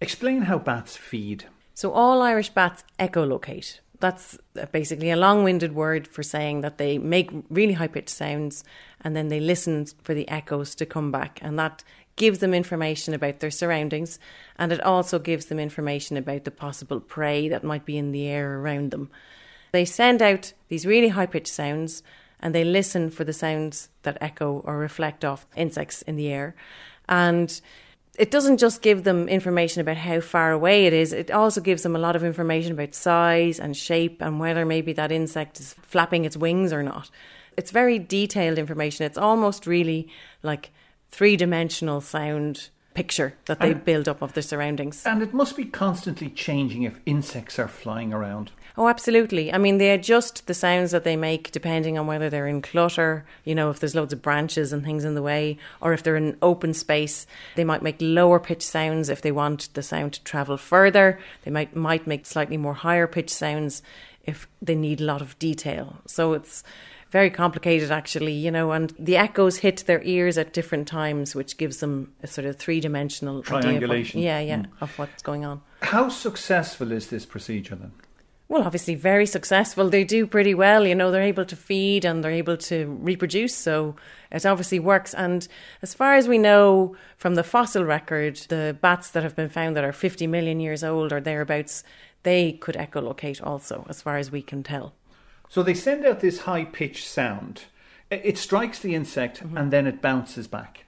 Explain 0.00 0.42
how 0.42 0.58
bats 0.58 0.96
feed. 0.96 1.46
So 1.74 1.92
all 1.92 2.22
Irish 2.22 2.50
bats 2.50 2.84
echolocate. 2.98 3.80
That's 4.00 4.38
basically 4.70 5.10
a 5.10 5.16
long 5.16 5.42
winded 5.44 5.74
word 5.74 6.06
for 6.06 6.22
saying 6.22 6.60
that 6.60 6.78
they 6.78 6.98
make 6.98 7.30
really 7.50 7.72
high 7.72 7.88
pitched 7.88 8.10
sounds 8.10 8.64
and 9.00 9.16
then 9.16 9.28
they 9.28 9.40
listen 9.40 9.86
for 10.02 10.14
the 10.14 10.28
echoes 10.28 10.74
to 10.76 10.86
come 10.86 11.10
back. 11.10 11.40
And 11.42 11.58
that 11.58 11.82
gives 12.14 12.38
them 12.38 12.54
information 12.54 13.14
about 13.14 13.40
their 13.40 13.50
surroundings 13.50 14.18
and 14.56 14.72
it 14.72 14.82
also 14.82 15.18
gives 15.18 15.46
them 15.46 15.58
information 15.58 16.16
about 16.16 16.44
the 16.44 16.50
possible 16.50 17.00
prey 17.00 17.48
that 17.48 17.64
might 17.64 17.84
be 17.84 17.96
in 17.96 18.12
the 18.12 18.26
air 18.26 18.58
around 18.58 18.90
them. 18.90 19.10
They 19.72 19.84
send 19.84 20.22
out 20.22 20.52
these 20.68 20.86
really 20.86 21.08
high 21.08 21.26
pitched 21.26 21.48
sounds 21.52 22.02
and 22.40 22.54
they 22.54 22.64
listen 22.64 23.10
for 23.10 23.24
the 23.24 23.32
sounds 23.32 23.88
that 24.02 24.18
echo 24.20 24.62
or 24.64 24.78
reflect 24.78 25.24
off 25.24 25.46
insects 25.56 26.02
in 26.02 26.16
the 26.16 26.28
air. 26.28 26.54
And 27.08 27.60
it 28.18 28.30
doesn't 28.30 28.58
just 28.58 28.82
give 28.82 29.04
them 29.04 29.28
information 29.28 29.80
about 29.80 29.96
how 29.96 30.20
far 30.20 30.50
away 30.50 30.86
it 30.86 30.92
is, 30.92 31.12
it 31.12 31.30
also 31.30 31.60
gives 31.60 31.84
them 31.84 31.94
a 31.94 32.00
lot 32.00 32.16
of 32.16 32.24
information 32.24 32.72
about 32.72 32.94
size 32.94 33.60
and 33.60 33.76
shape 33.76 34.20
and 34.20 34.40
whether 34.40 34.64
maybe 34.64 34.92
that 34.94 35.12
insect 35.12 35.60
is 35.60 35.74
flapping 35.82 36.24
its 36.24 36.36
wings 36.36 36.72
or 36.72 36.82
not. 36.82 37.10
It's 37.56 37.70
very 37.70 37.98
detailed 37.98 38.58
information. 38.58 39.06
It's 39.06 39.18
almost 39.18 39.66
really 39.66 40.08
like 40.42 40.70
three 41.10 41.36
dimensional 41.36 42.00
sound 42.00 42.70
picture 42.94 43.34
that 43.46 43.60
they 43.60 43.72
and, 43.72 43.84
build 43.84 44.08
up 44.08 44.22
of 44.22 44.32
their 44.32 44.42
surroundings. 44.42 45.06
And 45.06 45.22
it 45.22 45.32
must 45.32 45.56
be 45.56 45.64
constantly 45.64 46.30
changing 46.30 46.82
if 46.82 47.00
insects 47.06 47.58
are 47.58 47.68
flying 47.68 48.12
around. 48.12 48.50
Oh, 48.78 48.86
absolutely. 48.86 49.52
I 49.52 49.58
mean, 49.58 49.78
they 49.78 49.90
adjust 49.90 50.46
the 50.46 50.54
sounds 50.54 50.92
that 50.92 51.02
they 51.02 51.16
make 51.16 51.50
depending 51.50 51.98
on 51.98 52.06
whether 52.06 52.30
they're 52.30 52.46
in 52.46 52.62
clutter, 52.62 53.26
you 53.44 53.52
know, 53.52 53.70
if 53.70 53.80
there's 53.80 53.96
loads 53.96 54.12
of 54.12 54.22
branches 54.22 54.72
and 54.72 54.84
things 54.84 55.04
in 55.04 55.16
the 55.16 55.22
way, 55.22 55.58
or 55.80 55.92
if 55.92 56.04
they're 56.04 56.14
in 56.14 56.38
open 56.42 56.72
space, 56.72 57.26
they 57.56 57.64
might 57.64 57.82
make 57.82 57.96
lower 57.98 58.38
pitch 58.38 58.62
sounds 58.62 59.08
if 59.08 59.20
they 59.20 59.32
want 59.32 59.68
the 59.74 59.82
sound 59.82 60.12
to 60.12 60.22
travel 60.22 60.56
further. 60.56 61.18
They 61.42 61.50
might 61.50 61.74
might 61.74 62.06
make 62.06 62.24
slightly 62.24 62.56
more 62.56 62.74
higher 62.74 63.08
pitch 63.08 63.30
sounds 63.30 63.82
if 64.22 64.46
they 64.62 64.76
need 64.76 65.00
a 65.00 65.04
lot 65.04 65.22
of 65.22 65.36
detail. 65.40 65.96
So 66.06 66.34
it's 66.34 66.62
very 67.10 67.30
complicated 67.30 67.90
actually, 67.90 68.34
you 68.34 68.52
know, 68.52 68.70
and 68.70 68.94
the 68.96 69.16
echoes 69.16 69.56
hit 69.56 69.78
their 69.86 70.02
ears 70.04 70.38
at 70.38 70.52
different 70.52 70.86
times, 70.86 71.34
which 71.34 71.56
gives 71.56 71.78
them 71.78 72.12
a 72.22 72.28
sort 72.28 72.44
of 72.44 72.54
three 72.54 72.78
dimensional 72.78 73.42
Triangulation. 73.42 74.20
yeah, 74.20 74.38
yeah, 74.38 74.58
hmm. 74.58 74.84
of 74.84 74.96
what's 75.00 75.22
going 75.24 75.44
on. 75.44 75.62
How 75.82 76.08
successful 76.10 76.92
is 76.92 77.08
this 77.08 77.26
procedure 77.26 77.74
then? 77.74 77.90
Well, 78.50 78.62
obviously, 78.62 78.94
very 78.94 79.26
successful. 79.26 79.90
They 79.90 80.04
do 80.04 80.26
pretty 80.26 80.54
well. 80.54 80.86
You 80.86 80.94
know, 80.94 81.10
they're 81.10 81.22
able 81.22 81.44
to 81.44 81.56
feed 81.56 82.06
and 82.06 82.24
they're 82.24 82.30
able 82.30 82.56
to 82.56 82.86
reproduce. 83.02 83.54
So 83.54 83.94
it 84.32 84.46
obviously 84.46 84.78
works. 84.78 85.12
And 85.12 85.46
as 85.82 85.92
far 85.92 86.14
as 86.14 86.26
we 86.26 86.38
know 86.38 86.96
from 87.18 87.34
the 87.34 87.44
fossil 87.44 87.84
record, 87.84 88.36
the 88.48 88.74
bats 88.80 89.10
that 89.10 89.22
have 89.22 89.36
been 89.36 89.50
found 89.50 89.76
that 89.76 89.84
are 89.84 89.92
50 89.92 90.26
million 90.26 90.60
years 90.60 90.82
old 90.82 91.12
or 91.12 91.20
thereabouts, 91.20 91.84
they 92.22 92.52
could 92.52 92.74
echolocate 92.76 93.46
also, 93.46 93.84
as 93.90 94.00
far 94.00 94.16
as 94.16 94.30
we 94.30 94.40
can 94.40 94.62
tell. 94.62 94.94
So 95.50 95.62
they 95.62 95.74
send 95.74 96.06
out 96.06 96.20
this 96.20 96.40
high 96.40 96.64
pitched 96.64 97.06
sound. 97.06 97.64
It 98.10 98.38
strikes 98.38 98.78
the 98.78 98.94
insect 98.94 99.40
mm-hmm. 99.40 99.58
and 99.58 99.70
then 99.70 99.86
it 99.86 100.00
bounces 100.00 100.48
back. 100.48 100.86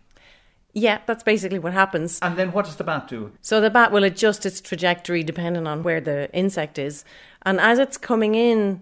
Yeah, 0.72 1.00
that's 1.06 1.22
basically 1.22 1.58
what 1.58 1.72
happens. 1.72 2.18
And 2.22 2.36
then 2.36 2.52
what 2.52 2.64
does 2.64 2.76
the 2.76 2.84
bat 2.84 3.08
do? 3.08 3.32
So 3.40 3.60
the 3.60 3.70
bat 3.70 3.92
will 3.92 4.04
adjust 4.04 4.46
its 4.46 4.60
trajectory 4.60 5.22
depending 5.22 5.66
on 5.66 5.82
where 5.82 6.00
the 6.00 6.32
insect 6.32 6.78
is. 6.78 7.04
And 7.42 7.60
as 7.60 7.78
it's 7.78 7.96
coming 7.96 8.34
in 8.34 8.80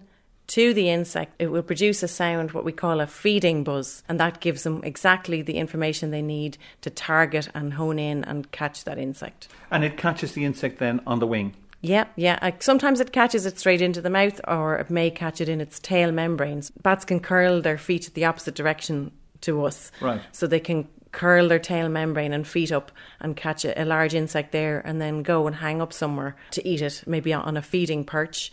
to 0.49 0.73
the 0.75 0.91
insect, 0.91 1.35
it 1.39 1.49
will 1.49 1.63
produce 1.63 2.03
a 2.03 2.09
sound, 2.09 2.53
what 2.53 2.65
we 2.65 2.73
call 2.73 3.01
a 3.01 3.07
feeding 3.07 3.65
buzz. 3.65 4.03
And 4.09 4.19
that 4.21 4.41
gives 4.41 4.63
them 4.65 4.83
exactly 4.83 5.43
the 5.43 5.59
information 5.59 6.11
they 6.11 6.23
need 6.23 6.59
to 6.81 6.91
target 6.91 7.49
and 7.55 7.75
hone 7.75 7.99
in 7.99 8.25
and 8.25 8.51
catch 8.51 8.85
that 8.85 8.99
insect. 8.99 9.49
And 9.71 9.85
it 9.85 9.97
catches 9.97 10.33
the 10.33 10.45
insect 10.45 10.79
then 10.79 11.01
on 11.07 11.21
the 11.21 11.27
wing. 11.27 11.55
Yeah, 11.81 12.07
yeah. 12.17 12.39
Uh, 12.43 12.51
Sometimes 12.59 12.99
it 12.99 13.13
catches 13.13 13.47
it 13.47 13.59
straight 13.59 13.81
into 13.81 14.01
the 14.01 14.11
mouth, 14.11 14.41
or 14.49 14.79
it 14.79 14.91
may 14.91 15.11
catch 15.11 15.41
it 15.41 15.49
in 15.49 15.61
its 15.61 15.79
tail 15.79 16.11
membranes. 16.11 16.71
Bats 16.71 17.05
can 17.05 17.21
curl 17.21 17.61
their 17.61 17.79
feet 17.79 18.11
the 18.15 18.25
opposite 18.25 18.57
direction 18.57 19.13
to 19.43 19.65
us. 19.65 19.93
Right. 20.01 20.21
So 20.33 20.47
they 20.47 20.61
can 20.61 20.89
curl 21.13 21.49
their 21.49 21.59
tail 21.59 21.89
membrane 21.89 22.33
and 22.33 22.47
feet 22.47 22.73
up 22.73 22.93
and 23.21 23.37
catch 23.37 23.65
a, 23.65 23.81
a 23.81 23.85
large 23.85 24.15
insect 24.15 24.53
there 24.53 24.81
and 24.81 25.01
then 25.01 25.23
go 25.23 25.47
and 25.47 25.57
hang 25.57 25.81
up 25.81 25.93
somewhere 25.93 26.37
to 26.53 26.67
eat 26.67 26.83
it, 26.83 27.03
maybe 27.07 27.33
on 27.33 27.57
a 27.57 27.63
feeding 27.63 28.05
perch. 28.05 28.53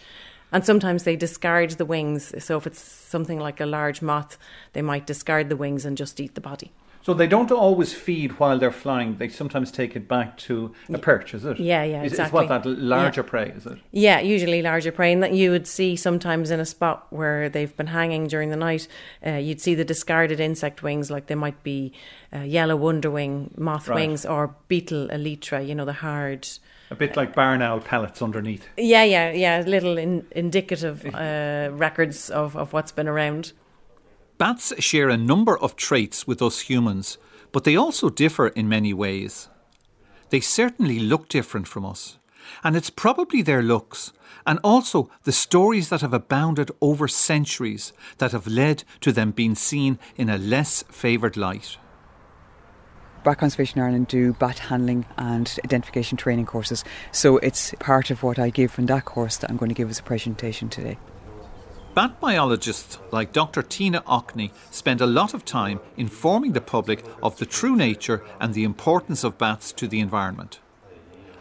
And 0.52 0.66
sometimes 0.66 1.04
they 1.04 1.16
discard 1.16 1.72
the 1.72 1.86
wings. 1.86 2.34
So 2.44 2.58
if 2.58 2.68
it's 2.68 2.80
something 2.80 3.40
like 3.40 3.60
a 3.60 3.66
large 3.66 4.02
moth, 4.02 4.38
they 4.74 4.82
might 4.82 5.06
discard 5.06 5.50
the 5.50 5.58
wings 5.58 5.86
and 5.86 5.98
just 5.98 6.20
eat 6.20 6.36
the 6.36 6.42
body. 6.42 6.72
So 7.06 7.14
they 7.14 7.28
don't 7.28 7.52
always 7.52 7.94
feed 7.94 8.40
while 8.40 8.58
they're 8.58 8.72
flying. 8.72 9.18
They 9.18 9.30
sometimes 9.30 9.72
take 9.72 9.96
it 9.96 10.08
back 10.08 10.40
to 10.40 10.74
a 10.92 10.98
perch, 10.98 11.36
is 11.36 11.46
it? 11.46 11.60
Yeah, 11.60 11.84
yeah, 11.84 12.02
Is- 12.02 12.14
exactly. 12.14 12.46
Is 12.46 12.50
what 12.50 12.64
that 12.64 12.68
larger 12.68 13.22
Yeah. 13.22 13.30
prey, 13.30 13.50
is 13.56 13.68
it? 13.68 13.78
Yeah, 13.92 14.22
usually 14.22 14.64
larger 14.64 14.92
prey, 14.92 15.14
and 15.14 15.22
that 15.22 15.32
you 15.32 15.52
would 15.52 15.68
see 15.68 15.96
sometimes 15.96 16.50
in 16.50 16.60
a 16.60 16.66
spot 16.66 17.06
where 17.12 17.48
they've 17.48 17.78
been 17.78 17.86
hanging 17.88 18.26
during 18.26 18.50
the 18.50 18.56
night. 18.56 18.88
Uh, 19.24 19.34
you'd 19.34 19.62
see 19.62 19.76
the 19.76 19.86
discarded 19.86 20.40
insect 20.40 20.82
wings, 20.82 21.12
like 21.12 21.28
they 21.28 21.36
might 21.36 21.62
be 21.62 21.94
uh, 22.36 22.40
yellow 22.40 22.88
underwing 22.90 23.52
moth 23.56 23.88
Right. 23.88 23.98
wings 23.98 24.26
or 24.26 24.56
beetle 24.68 25.08
elytra. 25.10 25.64
You 25.68 25.76
know 25.76 25.86
the 25.86 25.94
hard. 25.94 26.48
A 26.90 26.96
bit 26.96 27.16
like 27.16 27.36
barn 27.36 27.62
owl 27.62 27.82
pellets 27.82 28.20
underneath. 28.24 28.68
Yeah, 28.78 29.04
yeah, 29.04 29.32
yeah. 29.32 29.64
Little 29.68 30.00
in, 30.00 30.26
indicative 30.32 31.06
uh, 31.14 31.70
records 31.72 32.32
of, 32.32 32.58
of 32.58 32.74
what's 32.74 32.92
been 32.92 33.08
around. 33.08 33.54
Bats 34.38 34.74
share 34.84 35.08
a 35.08 35.18
number 35.18 35.58
of 35.58 35.78
traits 35.78 36.28
with 36.28 36.42
us 36.42 36.62
humans, 36.62 37.18
but 37.54 37.64
they 37.64 37.78
also 37.78 38.10
differ 38.10 38.48
in 38.48 38.68
many 38.68 38.94
ways. 38.94 39.48
They 40.30 40.42
certainly 40.42 41.00
look 41.00 41.30
different 41.30 41.70
from 41.70 41.86
us, 41.86 42.18
and 42.62 42.76
it's 42.76 42.90
probably 42.90 43.42
their 43.42 43.64
looks 43.64 44.12
and 44.46 44.60
also 44.62 45.10
the 45.24 45.32
stories 45.32 45.88
that 45.88 46.02
have 46.02 46.14
abounded 46.14 46.70
over 46.82 47.08
centuries 47.08 47.94
that 48.18 48.34
have 48.34 48.46
led 48.46 48.84
to 49.02 49.14
them 49.14 49.32
being 49.32 49.56
seen 49.56 49.98
in 50.18 50.30
a 50.30 50.38
less 50.38 50.84
favoured 50.90 51.38
light. 51.38 51.78
Bat 53.24 53.40
Conservation 53.40 53.82
Ireland 53.82 54.08
do 54.08 54.34
bat 54.34 54.60
handling 54.60 55.06
and 55.18 55.58
identification 55.64 56.18
training 56.18 56.46
courses. 56.46 56.84
So 57.12 57.38
it's 57.38 57.74
part 57.80 58.12
of 58.12 58.22
what 58.22 58.38
I 58.38 58.50
give 58.52 58.78
in 58.78 58.86
that 58.88 59.06
course 59.06 59.38
that 59.38 59.50
I'm 59.50 59.58
going 59.58 59.70
to 59.70 59.76
give 59.76 59.90
as 59.90 60.00
a 60.00 60.04
presentation 60.04 60.70
today. 60.70 61.00
Bat 61.96 62.20
biologists 62.20 62.98
like 63.14 63.32
Dr. 63.32 63.62
Tina 63.62 64.02
Aughney 64.02 64.52
spend 64.70 65.00
a 65.00 65.06
lot 65.06 65.34
of 65.34 65.46
time 65.46 65.80
informing 65.96 66.52
the 66.52 66.60
public 66.60 67.06
of 67.24 67.38
the 67.38 67.46
true 67.46 67.74
nature 67.78 68.22
and 68.42 68.54
the 68.54 68.66
importance 68.66 69.24
of 69.24 69.38
bats 69.38 69.72
to 69.72 69.88
the 69.88 70.02
environment. 70.02 70.60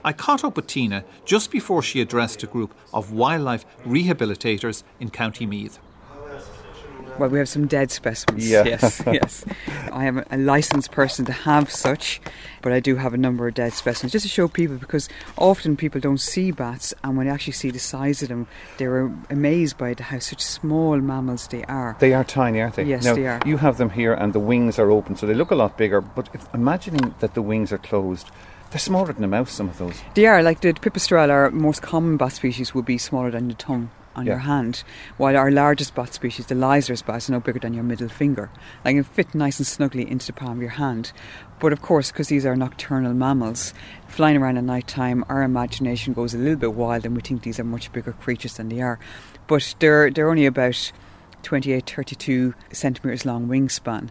I 0.05 0.13
caught 0.13 0.45
up 0.45 0.55
with 0.55 0.69
Tina 0.69 1.03
just 1.25 1.51
before 1.51 1.83
she 1.83 2.01
addressed 2.01 2.45
a 2.45 2.47
group 2.47 2.73
of 2.93 3.11
wildlife 3.11 3.67
rehabilitators 3.85 4.85
in 5.01 5.11
County 5.11 5.45
Meath. 5.45 5.81
Well, 7.17 7.29
we 7.29 7.39
have 7.39 7.49
some 7.49 7.69
dead 7.69 7.93
specimens. 7.93 8.51
Yeah. 8.51 8.65
Yes, 8.65 9.03
yes. 9.07 9.45
I 9.93 10.07
am 10.07 10.25
a 10.31 10.37
licensed 10.37 10.91
person 10.91 11.25
to 11.27 11.33
have 11.33 11.71
such, 11.71 12.21
but 12.61 12.73
I 12.73 12.81
do 12.81 12.97
have 12.97 13.15
a 13.15 13.17
number 13.17 13.47
of 13.47 13.55
dead 13.55 13.73
specimens 13.73 14.13
just 14.13 14.25
to 14.25 14.29
show 14.29 14.49
people 14.49 14.77
because 14.77 15.09
often 15.39 15.77
people 15.77 16.01
don't 16.01 16.19
see 16.19 16.51
bats, 16.51 16.93
and 17.05 17.17
when 17.17 17.27
they 17.27 17.33
actually 17.33 17.53
see 17.53 17.71
the 17.71 17.79
size 17.79 18.23
of 18.23 18.31
them, 18.31 18.49
they're 18.79 19.13
amazed 19.31 19.79
by 19.79 19.95
how 19.99 20.19
such 20.19 20.41
small 20.41 20.99
mammals 20.99 21.47
they 21.49 21.63
are. 21.65 21.97
They 22.01 22.15
are 22.15 22.25
tiny, 22.25 22.61
aren't 22.61 22.75
they? 22.75 22.85
Yes, 22.85 23.05
now, 23.05 23.15
they 23.15 23.29
are. 23.29 23.41
You 23.47 23.59
have 23.59 23.79
them 23.79 23.91
here, 23.91 24.13
and 24.13 24.33
the 24.33 24.41
wings 24.41 24.79
are 24.81 24.91
open, 24.91 25.15
so 25.15 25.27
they 25.27 25.35
look 25.35 25.53
a 25.53 25.57
lot 25.57 25.79
bigger. 25.79 26.01
But 26.01 26.31
if, 26.35 26.53
imagining 26.53 27.15
that 27.21 27.35
the 27.35 27.43
wings 27.43 27.73
are 27.73 27.79
closed, 27.79 28.31
they're 28.71 28.81
smaller 28.81 29.13
than 29.13 29.23
a 29.23 29.29
mouse. 29.29 29.53
Some 29.53 29.69
of 29.69 29.79
those. 29.79 30.01
They 30.15 30.27
are 30.27 30.43
like 30.43 30.63
the 30.63 30.73
pipistrelle, 30.73 31.31
our 31.31 31.51
most 31.53 31.81
common 31.81 32.17
bat 32.17 32.33
species, 32.33 32.75
would 32.75 32.85
be 32.85 32.99
smaller 32.99 33.31
than 33.31 33.47
the 33.47 33.55
thumb 33.55 33.93
on 34.15 34.27
your 34.27 34.39
hand, 34.39 34.85
while 35.17 35.37
our 35.37 35.51
largest 35.51 35.95
bat 35.95 36.15
species, 36.15 36.47
the 36.47 36.55
Leisler's 36.55 37.03
bat, 37.03 37.19
is 37.19 37.31
no 37.31 37.41
bigger 37.41 37.59
than 37.59 37.75
your 37.75 37.85
middle 37.85 38.09
finger. 38.09 38.51
Like 38.85 38.93
it 38.93 38.97
can 38.97 39.05
fit 39.05 39.35
nice 39.35 39.59
and 39.59 39.67
snugly 39.67 40.11
into 40.11 40.27
the 40.27 40.33
palm 40.33 40.59
of 40.59 40.63
your 40.63 40.71
hand. 40.71 41.13
But 41.61 41.73
of 41.73 41.83
course, 41.83 42.11
because 42.11 42.29
these 42.29 42.47
are 42.47 42.57
nocturnal 42.57 43.15
mammals, 43.15 43.75
flying 44.07 44.37
around 44.37 44.59
at 44.59 44.65
night 44.65 44.87
time, 44.87 45.25
our 45.29 45.43
imagination 45.43 46.13
goes 46.13 46.35
a 46.35 46.39
little 46.39 46.57
bit 46.57 46.75
wild, 46.75 47.05
and 47.07 47.15
we 47.15 47.23
think 47.23 47.43
these 47.43 47.61
are 47.61 47.65
much 47.65 47.93
bigger 47.93 48.13
creatures 48.13 48.57
than 48.57 48.69
they 48.69 48.81
are. 48.81 48.99
But 49.47 49.75
they're 49.79 50.11
they're 50.11 50.31
only 50.31 50.47
about 50.47 50.93
28, 51.43 51.89
32 51.89 52.55
centimeters 52.73 53.27
long 53.27 53.49
wingspan 53.49 54.11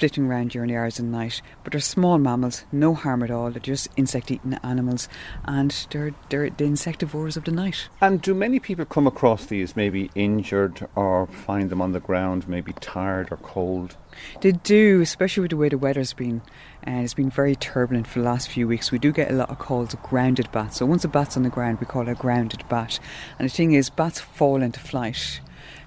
flitting 0.00 0.26
around 0.26 0.50
during 0.50 0.70
the 0.70 0.76
hours 0.76 0.98
of 0.98 1.04
the 1.04 1.10
night. 1.10 1.42
But 1.62 1.72
they're 1.72 1.80
small 1.80 2.18
mammals, 2.18 2.64
no 2.72 2.94
harm 2.94 3.22
at 3.22 3.30
all. 3.30 3.50
They're 3.50 3.60
just 3.60 3.88
insect 3.96 4.30
eating 4.30 4.54
animals, 4.64 5.08
and 5.44 5.70
they're, 5.90 6.14
they're 6.30 6.48
the 6.48 6.64
insectivores 6.64 7.36
of 7.36 7.44
the 7.44 7.52
night. 7.52 7.88
And 8.00 8.22
do 8.22 8.34
many 8.34 8.58
people 8.58 8.86
come 8.86 9.06
across 9.06 9.44
these, 9.46 9.76
maybe 9.76 10.10
injured, 10.14 10.88
or 10.96 11.26
find 11.26 11.68
them 11.68 11.82
on 11.82 11.92
the 11.92 12.00
ground, 12.00 12.48
maybe 12.48 12.72
tired 12.80 13.28
or 13.30 13.36
cold? 13.36 13.96
They 14.40 14.52
do, 14.52 15.02
especially 15.02 15.42
with 15.42 15.50
the 15.50 15.56
way 15.58 15.68
the 15.68 15.78
weather's 15.78 16.14
been. 16.14 16.42
And 16.82 17.04
it's 17.04 17.14
been 17.14 17.30
very 17.30 17.54
turbulent 17.54 18.06
for 18.06 18.20
the 18.20 18.24
last 18.24 18.48
few 18.48 18.66
weeks. 18.66 18.90
We 18.90 18.98
do 18.98 19.12
get 19.12 19.30
a 19.30 19.34
lot 19.34 19.50
of 19.50 19.58
calls 19.58 19.92
of 19.92 20.02
grounded 20.02 20.50
bats. 20.50 20.78
So 20.78 20.86
once 20.86 21.04
a 21.04 21.08
bat's 21.08 21.36
on 21.36 21.42
the 21.42 21.50
ground, 21.50 21.78
we 21.78 21.86
call 21.86 22.02
it 22.02 22.08
a 22.08 22.14
grounded 22.14 22.66
bat. 22.70 22.98
And 23.38 23.48
the 23.48 23.52
thing 23.52 23.72
is, 23.72 23.90
bats 23.90 24.18
fall 24.18 24.62
into 24.62 24.80
flight. 24.80 25.40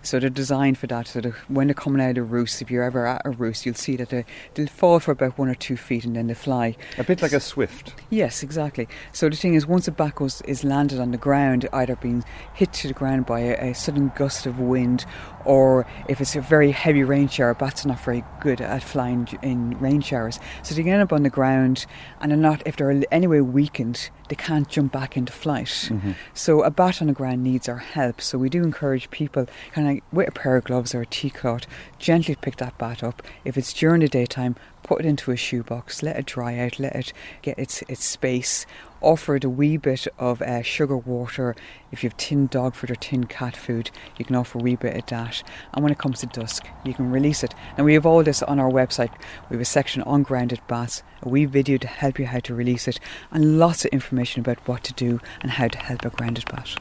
So 0.04 0.20
they're 0.20 0.30
designed 0.30 0.78
for 0.78 0.88
that. 0.88 1.08
So 1.08 1.22
that 1.22 1.34
when 1.48 1.68
they're 1.68 1.74
coming 1.74 2.02
out 2.02 2.18
of 2.18 2.32
roost, 2.32 2.62
if 2.62 2.70
you're 2.70 2.84
ever 2.84 3.08
at 3.08 3.22
a 3.26 3.32
roost, 3.32 3.66
you'll 3.66 3.76
see 3.76 3.96
that 3.96 4.10
they, 4.10 4.26
they'll 4.54 4.68
fall 4.68 5.00
for 5.00 5.12
about 5.12 5.38
one 5.38 5.50
or 5.50 5.56
two 5.56 5.78
feet 5.78 6.06
and 6.06 6.16
then 6.16 6.28
they 6.28 6.34
fly. 6.34 6.76
A 6.98 7.04
bit 7.04 7.22
like 7.22 7.34
a 7.34 7.40
swift. 7.40 7.96
Yes, 8.10 8.44
exactly. 8.44 8.88
So 9.12 9.30
the 9.30 9.36
thing 9.36 9.56
is, 9.56 9.66
once 9.66 9.88
a 9.88 9.92
bat 9.92 10.16
goes, 10.16 10.42
is 10.42 10.64
landed 10.64 11.00
on 11.00 11.12
the 11.12 11.18
ground, 11.18 11.68
either 11.74 11.96
being 11.96 12.24
hit 12.54 12.74
to 12.74 12.88
the 12.88 12.94
ground 12.94 13.26
by 13.26 13.40
a, 13.40 13.72
a 13.72 13.74
sudden 13.74 14.12
gust 14.16 14.46
of 14.46 14.60
wind, 14.60 15.06
or 15.46 15.86
if 16.08 16.22
it's 16.22 16.36
a 16.36 16.42
very 16.42 16.72
heavy 16.72 17.04
rain 17.04 17.28
shower, 17.28 17.54
bats 17.54 17.86
are 17.86 17.90
not 17.90 18.00
very 18.00 18.24
good 18.42 18.62
at 18.62 18.84
flying 18.84 19.28
in 19.42 19.78
rain 19.80 20.02
showers. 20.02 20.40
So 20.64 20.76
they 20.76 20.84
end 20.84 21.02
up 21.02 21.14
on 21.14 21.24
the 21.24 21.30
ground, 21.30 21.86
and 22.22 22.32
they're 22.32 22.38
not, 22.38 22.62
if 22.66 22.78
they're 22.78 23.04
anyway 23.12 23.40
weakened, 23.40 24.10
they 24.30 24.36
can't 24.36 24.68
jump 24.68 24.92
back 24.92 25.18
into 25.18 25.34
flight. 25.34 25.68
Mm-hmm. 25.68 26.12
So 26.34 26.64
a 26.64 26.72
bat 26.72 27.02
on 27.02 27.08
the 27.08 27.14
ground 27.14 27.44
needs 27.44 27.68
our 27.68 27.78
help. 27.78 28.22
So 28.22 28.38
we 28.38 28.50
do 28.50 28.64
encourage 28.64 29.10
people, 29.12 29.48
kind 29.72 29.90
of 29.90 29.93
like 29.94 30.04
with 30.12 30.28
a 30.28 30.32
pair 30.32 30.56
of 30.56 30.64
gloves 30.64 30.96
or 30.96 31.02
a 31.02 31.06
tea 31.06 31.30
cloth, 31.30 31.66
gently 32.00 32.36
pick 32.36 32.58
that 32.58 32.78
bat 32.78 33.04
up. 33.04 33.22
If 33.46 33.58
it's 33.58 33.74
during 33.74 34.02
the 34.02 34.08
daytime, 34.08 34.56
put 34.84 35.06
it 35.06 35.08
into 35.08 35.32
a 35.32 35.38
shoebox, 35.38 36.04
let 36.04 36.18
it 36.18 36.26
dry 36.26 36.58
out, 36.60 36.80
let 36.80 36.96
it 36.96 37.14
get 37.42 37.58
its 37.60 37.82
its 37.84 38.04
space. 38.04 38.66
Offer 39.02 39.36
it 39.36 39.44
a 39.44 39.50
wee 39.50 39.76
bit 39.76 40.08
of 40.18 40.42
uh, 40.42 40.62
sugar 40.62 40.96
water. 40.96 41.56
If 41.92 42.04
you 42.04 42.10
have 42.10 42.18
tin 42.18 42.48
dog 42.48 42.74
food 42.74 42.92
or 42.92 42.96
tin 42.96 43.26
cat 43.26 43.56
food, 43.56 43.92
you 44.18 44.24
can 44.24 44.36
offer 44.36 44.60
a 44.60 44.62
wee 44.62 44.78
bit 44.78 44.96
of 44.96 45.06
that. 45.08 45.44
And 45.74 45.84
when 45.84 45.92
it 45.92 46.00
comes 46.00 46.22
to 46.22 46.28
dusk, 46.28 46.66
you 46.86 46.94
can 46.94 47.12
release 47.12 47.44
it. 47.44 47.54
And 47.76 47.86
we 47.86 47.96
have 47.96 48.06
all 48.06 48.24
this 48.24 48.42
on 48.42 48.60
our 48.60 48.72
website. 48.72 49.12
We 49.50 49.56
have 49.56 49.62
a 49.62 49.66
section 49.66 50.04
on 50.04 50.24
grounded 50.24 50.62
bats, 50.68 51.04
a 51.22 51.28
wee 51.28 51.46
video 51.46 51.78
to 51.80 51.88
help 51.88 52.18
you 52.18 52.28
how 52.28 52.40
to 52.40 52.56
release 52.56 52.88
it, 52.88 53.00
and 53.32 53.60
lots 53.60 53.84
of 53.84 53.92
information 53.92 54.40
about 54.40 54.66
what 54.68 54.84
to 54.86 54.94
do 54.94 55.20
and 55.42 55.52
how 55.52 55.68
to 55.68 55.78
help 55.78 56.06
a 56.06 56.10
grounded 56.10 56.46
bat. 56.46 56.78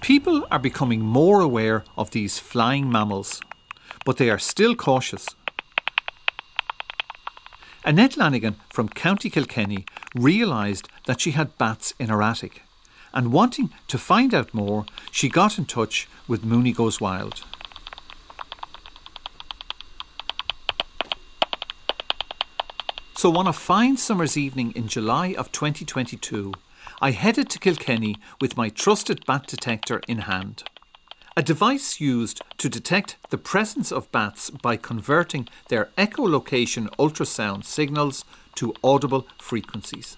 People 0.00 0.46
are 0.50 0.58
becoming 0.58 1.00
more 1.00 1.40
aware 1.40 1.84
of 1.96 2.10
these 2.12 2.38
flying 2.38 2.90
mammals, 2.90 3.40
but 4.04 4.16
they 4.16 4.30
are 4.30 4.38
still 4.38 4.74
cautious. 4.74 5.26
Annette 7.84 8.16
Lanigan 8.16 8.56
from 8.70 8.88
County 8.88 9.30
Kilkenny 9.30 9.84
realised 10.14 10.88
that 11.06 11.20
she 11.20 11.32
had 11.32 11.58
bats 11.58 11.94
in 11.98 12.08
her 12.08 12.22
attic, 12.22 12.62
and 13.12 13.32
wanting 13.32 13.70
to 13.88 13.98
find 13.98 14.34
out 14.34 14.54
more, 14.54 14.86
she 15.10 15.28
got 15.28 15.58
in 15.58 15.64
touch 15.64 16.08
with 16.26 16.44
Mooney 16.44 16.72
Goes 16.72 17.00
Wild. 17.00 17.44
So, 23.14 23.36
on 23.36 23.48
a 23.48 23.52
fine 23.52 23.96
summer's 23.96 24.36
evening 24.36 24.72
in 24.76 24.86
July 24.86 25.34
of 25.36 25.50
2022, 25.50 26.52
I 27.00 27.12
headed 27.12 27.48
to 27.50 27.60
Kilkenny 27.60 28.16
with 28.40 28.56
my 28.56 28.70
trusted 28.70 29.24
bat 29.24 29.46
detector 29.46 30.00
in 30.08 30.18
hand. 30.18 30.64
A 31.36 31.42
device 31.42 32.00
used 32.00 32.42
to 32.56 32.68
detect 32.68 33.16
the 33.30 33.38
presence 33.38 33.92
of 33.92 34.10
bats 34.10 34.50
by 34.50 34.76
converting 34.76 35.48
their 35.68 35.90
echolocation 35.96 36.88
ultrasound 36.96 37.64
signals 37.64 38.24
to 38.56 38.74
audible 38.82 39.28
frequencies. 39.38 40.16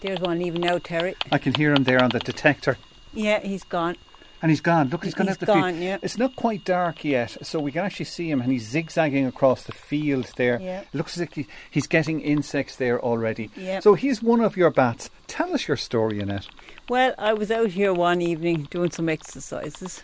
There's 0.00 0.18
one 0.18 0.42
even 0.42 0.62
now, 0.62 0.78
Terry. 0.78 1.14
I 1.30 1.38
can 1.38 1.54
hear 1.54 1.72
him 1.72 1.84
there 1.84 2.02
on 2.02 2.10
the 2.10 2.18
detector. 2.18 2.78
Yeah, 3.14 3.38
he's 3.38 3.62
gone. 3.62 3.96
And 4.42 4.50
he's 4.50 4.60
gone. 4.60 4.88
Look, 4.88 5.04
he's 5.04 5.14
gone 5.14 5.28
He's 5.28 5.36
out 5.36 5.40
the 5.40 5.46
gone, 5.46 5.72
field. 5.74 5.84
yeah. 5.84 5.98
It's 6.02 6.18
not 6.18 6.34
quite 6.34 6.64
dark 6.64 7.04
yet, 7.04 7.36
so 7.46 7.60
we 7.60 7.70
can 7.70 7.84
actually 7.84 8.06
see 8.06 8.28
him, 8.28 8.40
and 8.40 8.50
he's 8.50 8.68
zigzagging 8.68 9.24
across 9.24 9.62
the 9.62 9.70
field 9.72 10.32
there. 10.36 10.58
Yeah. 10.60 10.80
It 10.80 10.88
looks 10.92 11.16
like 11.16 11.34
he, 11.34 11.46
he's 11.70 11.86
getting 11.86 12.20
insects 12.20 12.74
there 12.74 13.00
already. 13.00 13.50
Yeah. 13.56 13.78
So 13.78 13.94
he's 13.94 14.20
one 14.20 14.40
of 14.40 14.56
your 14.56 14.70
bats. 14.70 15.10
Tell 15.28 15.54
us 15.54 15.68
your 15.68 15.76
story, 15.76 16.18
Annette. 16.18 16.48
Well, 16.88 17.14
I 17.18 17.32
was 17.34 17.52
out 17.52 17.70
here 17.70 17.94
one 17.94 18.20
evening 18.20 18.66
doing 18.68 18.90
some 18.90 19.08
exercises, 19.08 20.02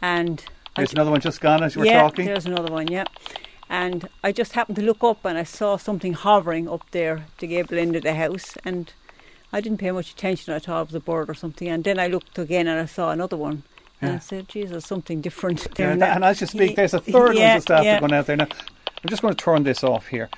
and 0.00 0.44
There's 0.76 0.92
another 0.92 1.10
one 1.10 1.20
just 1.20 1.40
gone 1.40 1.64
as 1.64 1.74
you 1.74 1.80
were 1.80 1.86
yeah, 1.86 2.02
talking. 2.02 2.26
there's 2.26 2.46
another 2.46 2.72
one. 2.72 2.86
Yeah, 2.86 3.04
and 3.68 4.08
I 4.22 4.30
just 4.30 4.52
happened 4.52 4.76
to 4.76 4.82
look 4.82 5.02
up 5.02 5.24
and 5.24 5.36
I 5.36 5.42
saw 5.42 5.76
something 5.76 6.12
hovering 6.12 6.68
up 6.68 6.88
there 6.92 7.26
to 7.38 7.46
gable 7.48 7.78
end 7.78 7.96
of 7.96 8.04
the 8.04 8.14
house, 8.14 8.56
and 8.64 8.92
I 9.56 9.60
didn't 9.62 9.78
pay 9.78 9.90
much 9.90 10.10
attention. 10.12 10.52
I 10.52 10.58
thought 10.58 10.82
it 10.82 10.86
was 10.88 10.94
a 10.94 11.00
bird 11.00 11.30
or 11.30 11.34
something, 11.34 11.66
and 11.66 11.82
then 11.82 11.98
I 11.98 12.08
looked 12.08 12.38
again 12.38 12.66
and 12.66 12.78
I 12.78 12.84
saw 12.84 13.10
another 13.10 13.38
one. 13.38 13.62
And 14.02 14.10
I 14.10 14.14
Yeah. 14.14 14.18
said, 14.20 14.48
Jesus, 14.50 14.84
something 14.84 15.22
different 15.22 15.62
Yeah, 15.62 15.72
there. 15.76 15.90
and, 15.92 16.02
and 16.02 16.24
as 16.24 16.42
you 16.42 16.46
speak, 16.46 16.76
there's 16.76 16.92
a 16.92 17.00
third 17.00 17.34
yeah, 17.36 17.52
one 17.52 17.56
just 17.56 17.70
after 17.70 17.84
yeah. 17.84 18.00
going 18.00 18.12
out 18.12 18.26
there. 18.26 18.36
Now, 18.36 18.48
I'm 18.50 19.08
just 19.08 19.22
going 19.22 19.32
to 19.34 19.42
turn 19.42 19.62
this 19.62 19.82
off 19.82 20.08
here. 20.08 20.28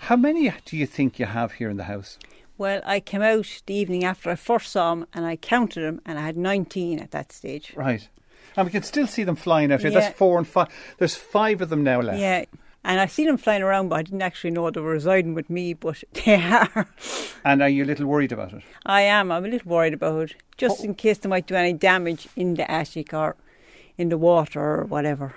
How 0.00 0.16
many 0.16 0.52
do 0.66 0.76
you 0.76 0.84
think 0.84 1.18
you 1.18 1.24
have 1.24 1.52
here 1.52 1.70
in 1.70 1.78
the 1.78 1.84
house? 1.84 2.18
Well, 2.58 2.82
I 2.84 3.00
came 3.00 3.22
out 3.22 3.62
the 3.64 3.72
evening 3.74 4.04
after 4.04 4.28
I 4.30 4.34
first 4.34 4.70
saw 4.72 4.94
them 4.94 5.06
and 5.14 5.24
I 5.24 5.36
counted 5.36 5.80
them 5.80 6.02
and 6.04 6.18
I 6.18 6.22
had 6.22 6.36
19 6.36 6.98
at 6.98 7.12
that 7.12 7.32
stage. 7.32 7.72
Right. 7.74 8.06
And 8.56 8.66
we 8.66 8.70
can 8.72 8.82
still 8.82 9.06
see 9.06 9.24
them 9.24 9.36
flying 9.36 9.72
out 9.72 9.80
here. 9.80 9.90
Yeah. 9.90 10.00
That's 10.00 10.18
four 10.18 10.36
and 10.36 10.46
five. 10.46 10.68
There's 10.98 11.14
five 11.16 11.62
of 11.62 11.70
them 11.70 11.82
now 11.82 12.00
left. 12.02 12.18
Yeah. 12.18 12.44
And 12.88 13.00
I've 13.00 13.10
seen 13.10 13.26
them 13.26 13.36
flying 13.36 13.62
around, 13.62 13.88
but 13.88 13.96
I 13.96 14.02
didn't 14.02 14.22
actually 14.22 14.52
know 14.52 14.70
they 14.70 14.80
were 14.80 14.92
residing 14.92 15.34
with 15.34 15.50
me, 15.50 15.74
but 15.74 16.04
they 16.24 16.36
are. 16.36 16.86
And 17.44 17.60
are 17.60 17.68
you 17.68 17.82
a 17.82 17.84
little 17.84 18.06
worried 18.06 18.30
about 18.30 18.52
it? 18.52 18.62
I 18.86 19.00
am. 19.00 19.32
I'm 19.32 19.44
a 19.44 19.48
little 19.48 19.68
worried 19.68 19.92
about 19.92 20.30
it, 20.30 20.36
just 20.56 20.84
in 20.84 20.94
case 20.94 21.18
they 21.18 21.28
might 21.28 21.48
do 21.48 21.56
any 21.56 21.72
damage 21.72 22.28
in 22.36 22.54
the 22.54 22.70
attic 22.70 23.12
or 23.12 23.34
in 23.98 24.08
the 24.08 24.16
water 24.16 24.60
or 24.60 24.84
whatever. 24.84 25.34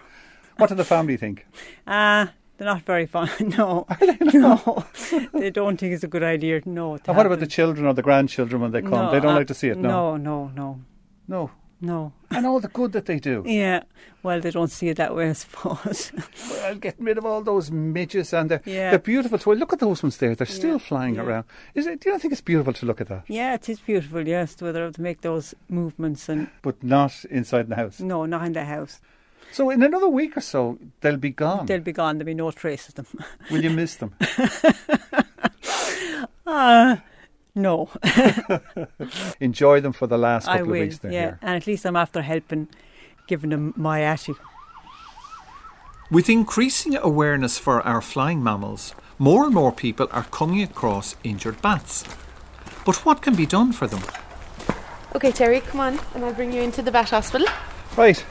What 0.57 0.69
do 0.69 0.75
the 0.75 0.85
family 0.85 1.17
think? 1.17 1.47
Ah, 1.87 2.33
they're 2.57 2.67
not 2.67 2.83
very 2.83 3.07
fun. 3.07 3.29
No, 3.39 3.87
no, 4.21 4.85
they 5.33 5.49
don't 5.49 5.77
think 5.79 5.93
it's 5.95 6.03
a 6.03 6.07
good 6.07 6.23
idea. 6.23 6.61
No. 6.65 6.99
And 7.07 7.17
what 7.17 7.25
about 7.25 7.39
the 7.39 7.47
children 7.47 7.87
or 7.87 7.93
the 7.95 8.03
grandchildren 8.03 8.61
when 8.61 8.71
they 8.71 8.81
come? 8.83 8.91
No, 8.91 9.11
they 9.11 9.19
don't 9.19 9.33
uh, 9.33 9.37
like 9.37 9.47
to 9.47 9.55
see 9.55 9.69
it, 9.69 9.77
no? 9.77 10.17
No, 10.17 10.17
no, 10.17 10.51
no, 10.55 10.81
No. 11.27 11.51
No. 11.81 12.11
And 12.31 12.45
all 12.45 12.59
the 12.59 12.67
good 12.67 12.91
that 12.91 13.05
they 13.05 13.19
do. 13.19 13.43
Yeah. 13.45 13.83
Well, 14.21 14.39
they 14.41 14.51
don't 14.51 14.69
see 14.69 14.89
it 14.89 14.97
that 14.97 15.15
way, 15.15 15.29
I 15.29 15.33
suppose. 15.33 16.11
Well, 16.49 16.75
getting 16.75 17.05
rid 17.05 17.17
of 17.17 17.25
all 17.25 17.41
those 17.41 17.71
midges 17.71 18.33
and 18.33 18.51
they're, 18.51 18.61
Yeah. 18.65 18.89
they're 18.91 18.99
beautiful. 18.99 19.39
So 19.39 19.51
look 19.53 19.71
at 19.73 19.79
those 19.79 20.03
ones 20.03 20.17
there. 20.17 20.35
They're 20.35 20.45
still 20.45 20.73
Yeah, 20.73 20.77
flying 20.77 21.15
yeah. 21.15 21.21
around. 21.23 21.45
Is 21.73 21.87
it? 21.87 22.01
Do 22.01 22.09
you 22.09 22.13
not 22.13 22.21
think 22.21 22.33
it's 22.33 22.41
beautiful 22.41 22.73
to 22.73 22.85
look 22.85 22.99
at 23.01 23.07
that? 23.07 23.23
yeah, 23.27 23.53
it 23.55 23.67
is 23.69 23.79
beautiful. 23.79 24.27
Yes, 24.27 24.55
to 24.55 24.65
whether 24.65 24.91
to 24.91 25.01
make 25.01 25.21
those 25.21 25.55
movements 25.69 26.27
and 26.29 26.49
But 26.61 26.83
not 26.83 27.25
inside 27.31 27.69
the 27.69 27.75
house. 27.77 27.99
no, 27.99 28.25
not 28.25 28.45
in 28.45 28.53
the 28.53 28.65
house. 28.65 28.99
So 29.51 29.69
in 29.71 29.81
another 29.81 30.09
week 30.09 30.37
or 30.37 30.41
so, 30.41 30.77
they'll 31.01 31.17
be 31.17 31.31
gone. 31.31 31.65
They'll 31.65 31.79
be 31.79 31.91
gone. 31.93 32.17
There'll 32.17 32.25
be 32.27 32.33
no 32.35 32.51
trace 32.51 32.87
of 32.89 32.95
them. 32.95 33.07
Will 33.49 33.63
you 33.63 33.71
miss 33.71 33.95
them? 33.95 34.13
Ah, 36.51 37.03
no. 37.61 37.89
Enjoy 39.39 39.79
them 39.81 39.93
for 39.93 40.07
the 40.07 40.17
last 40.17 40.47
I 40.47 40.57
couple 40.57 40.67
will. 40.67 40.75
of 40.75 40.81
weeks 40.81 40.97
they're 40.99 41.11
yeah, 41.11 41.21
here. 41.21 41.39
and 41.41 41.55
at 41.55 41.67
least 41.67 41.85
I'm 41.85 41.95
after 41.95 42.21
helping, 42.21 42.67
giving 43.27 43.49
them 43.51 43.73
my 43.75 44.01
attic. 44.01 44.35
With 46.11 46.29
increasing 46.29 46.95
awareness 46.95 47.59
for 47.59 47.81
our 47.81 48.01
flying 48.01 48.43
mammals, 48.43 48.95
more 49.19 49.45
and 49.45 49.53
more 49.53 49.71
people 49.71 50.07
are 50.11 50.23
coming 50.23 50.63
across 50.63 51.15
injured 51.23 51.61
bats. 51.61 52.03
But 52.85 53.05
what 53.05 53.21
can 53.21 53.35
be 53.35 53.45
done 53.45 53.73
for 53.73 53.85
them? 53.85 54.01
Okay, 55.15 55.31
Terry, 55.31 55.59
come 55.59 55.81
on, 55.81 55.99
and 56.15 56.25
I'll 56.25 56.33
bring 56.33 56.51
you 56.51 56.61
into 56.61 56.81
the 56.81 56.91
bat 56.91 57.09
hospital. 57.09 57.47
Right. 57.95 58.23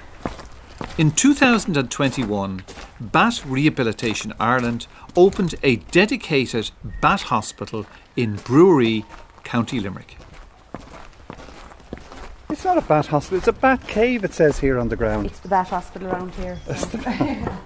In 0.97 1.13
2021, 1.13 2.65
Bat 3.01 3.43
Rehabilitation 3.47 4.33
Ireland 4.41 4.87
opened 5.17 5.55
a 5.63 5.77
dedicated 5.77 6.71
bat 7.01 7.23
hospital 7.23 7.87
in 8.19 8.35
Bruree, 8.35 9.05
County 9.45 9.79
Limerick. 9.79 10.17
It's 12.51 12.65
not 12.65 12.77
a 12.77 12.81
bat 12.81 13.07
hospital. 13.07 13.39
It's 13.39 13.47
a 13.47 13.53
bat 13.53 13.87
cave. 13.87 14.25
It 14.25 14.35
says 14.35 14.59
here 14.59 14.77
on 14.81 14.89
the 14.89 14.97
ground. 14.97 15.27
It's 15.27 15.39
the 15.39 15.49
bat 15.49 15.69
hospital 15.69 16.09
around 16.09 16.35
here. 16.35 16.59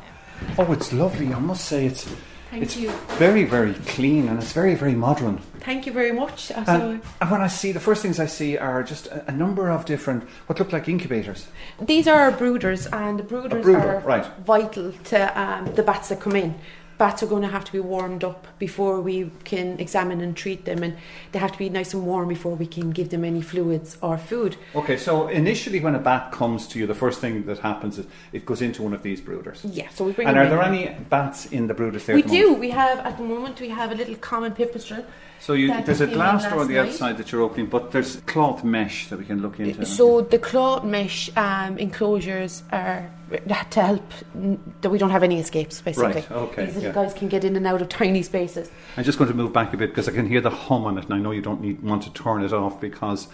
Oh, 0.58 0.72
it's 0.72 0.92
lovely. 0.92 1.32
I 1.32 1.38
must 1.38 1.66
say, 1.66 1.86
it's 1.86 2.04
Thank 2.50 2.64
it's 2.64 2.76
you. 2.76 2.90
very, 3.16 3.44
very 3.44 3.74
clean 3.86 4.28
and 4.28 4.42
it's 4.42 4.52
very, 4.52 4.74
very 4.74 4.94
modern. 4.94 5.38
Thank 5.60 5.86
you 5.86 5.92
very 5.92 6.10
much. 6.10 6.50
And, 6.50 7.00
and 7.20 7.30
when 7.30 7.40
I 7.40 7.46
see 7.46 7.70
the 7.70 7.80
first 7.80 8.02
things 8.02 8.18
I 8.18 8.26
see 8.26 8.58
are 8.58 8.82
just 8.82 9.06
a, 9.06 9.24
a 9.28 9.32
number 9.32 9.70
of 9.70 9.84
different 9.84 10.24
what 10.48 10.58
look 10.58 10.72
like 10.72 10.88
incubators. 10.88 11.46
these 11.80 12.08
are 12.08 12.20
our 12.20 12.32
brooders, 12.32 12.92
and 12.92 13.20
the 13.20 13.22
brooders 13.22 13.62
brooder, 13.62 13.96
are 13.96 14.00
right. 14.00 14.26
vital 14.38 14.92
to 15.04 15.40
um, 15.40 15.72
the 15.76 15.82
bats 15.84 16.08
that 16.08 16.20
come 16.20 16.34
in. 16.34 16.56
Bats 17.02 17.20
are 17.20 17.26
going 17.26 17.42
to 17.42 17.48
have 17.48 17.64
to 17.64 17.72
be 17.72 17.80
warmed 17.80 18.22
up 18.22 18.46
before 18.60 19.00
we 19.00 19.32
can 19.42 19.80
examine 19.80 20.20
and 20.20 20.36
treat 20.36 20.66
them, 20.66 20.84
and 20.84 20.96
they 21.32 21.40
have 21.40 21.50
to 21.50 21.58
be 21.58 21.68
nice 21.68 21.92
and 21.94 22.06
warm 22.06 22.28
before 22.28 22.54
we 22.54 22.64
can 22.64 22.92
give 22.92 23.08
them 23.08 23.24
any 23.24 23.42
fluids 23.42 23.98
or 24.00 24.16
food. 24.16 24.56
Okay, 24.76 24.96
so 24.96 25.26
initially 25.26 25.80
when 25.80 25.96
a 25.96 25.98
bat 25.98 26.30
comes 26.30 26.68
to 26.68 26.78
you, 26.78 26.86
the 26.86 26.94
first 26.94 27.20
thing 27.20 27.44
that 27.46 27.58
happens 27.58 27.98
is 27.98 28.06
it 28.32 28.46
goes 28.46 28.62
into 28.62 28.84
one 28.84 28.92
of 28.92 29.02
these 29.02 29.20
brooders. 29.20 29.58
Yeah, 29.64 29.88
so 29.88 30.04
we 30.04 30.12
bring 30.12 30.28
And 30.28 30.38
are 30.38 30.48
there 30.48 30.62
in. 30.62 30.74
any 30.74 30.96
bats 31.10 31.46
in 31.46 31.66
the 31.66 31.74
brooders 31.74 32.04
there? 32.04 32.14
We 32.14 32.22
do. 32.22 32.54
We 32.54 32.70
have 32.70 33.00
at 33.00 33.16
the 33.16 33.24
moment 33.24 33.58
we 33.60 33.70
have 33.70 33.90
a 33.90 33.96
little 33.96 34.14
common 34.14 34.52
pipistrelle. 34.52 35.04
So 35.42 35.54
you, 35.54 35.82
there's 35.82 36.00
a 36.00 36.06
glass 36.06 36.44
door 36.44 36.60
on 36.60 36.68
the 36.68 36.74
night. 36.74 36.90
outside 36.90 37.18
that 37.18 37.32
you're 37.32 37.40
opening, 37.42 37.66
but 37.66 37.90
there's 37.90 38.14
cloth 38.26 38.62
mesh 38.62 39.08
that 39.08 39.18
we 39.18 39.24
can 39.24 39.42
look 39.42 39.58
into. 39.58 39.84
So 39.84 40.20
the 40.20 40.38
cloth 40.38 40.84
mesh 40.84 41.36
um, 41.36 41.78
enclosures 41.78 42.62
are 42.70 43.10
to 43.70 43.82
help 43.82 44.04
that 44.82 44.90
we 44.90 44.98
don't 44.98 45.10
have 45.10 45.24
any 45.24 45.40
escapes. 45.40 45.80
Basically, 45.80 46.12
Right, 46.12 46.30
okay, 46.30 46.66
These 46.66 46.84
yeah. 46.84 46.92
guys 46.92 47.12
can 47.12 47.26
get 47.26 47.42
in 47.42 47.56
and 47.56 47.66
out 47.66 47.82
of 47.82 47.88
tiny 47.88 48.22
spaces. 48.22 48.70
I'm 48.96 49.02
just 49.02 49.18
going 49.18 49.30
to 49.30 49.36
move 49.36 49.52
back 49.52 49.74
a 49.74 49.76
bit 49.76 49.90
because 49.90 50.08
I 50.08 50.12
can 50.12 50.26
hear 50.28 50.40
the 50.40 50.50
hum 50.50 50.84
on 50.84 50.96
it, 50.96 51.06
and 51.06 51.14
I 51.14 51.18
know 51.18 51.32
you 51.32 51.42
don't 51.42 51.60
need 51.60 51.82
want 51.82 52.04
to 52.04 52.12
turn 52.12 52.44
it 52.44 52.52
off 52.52 52.80
because 52.80 53.26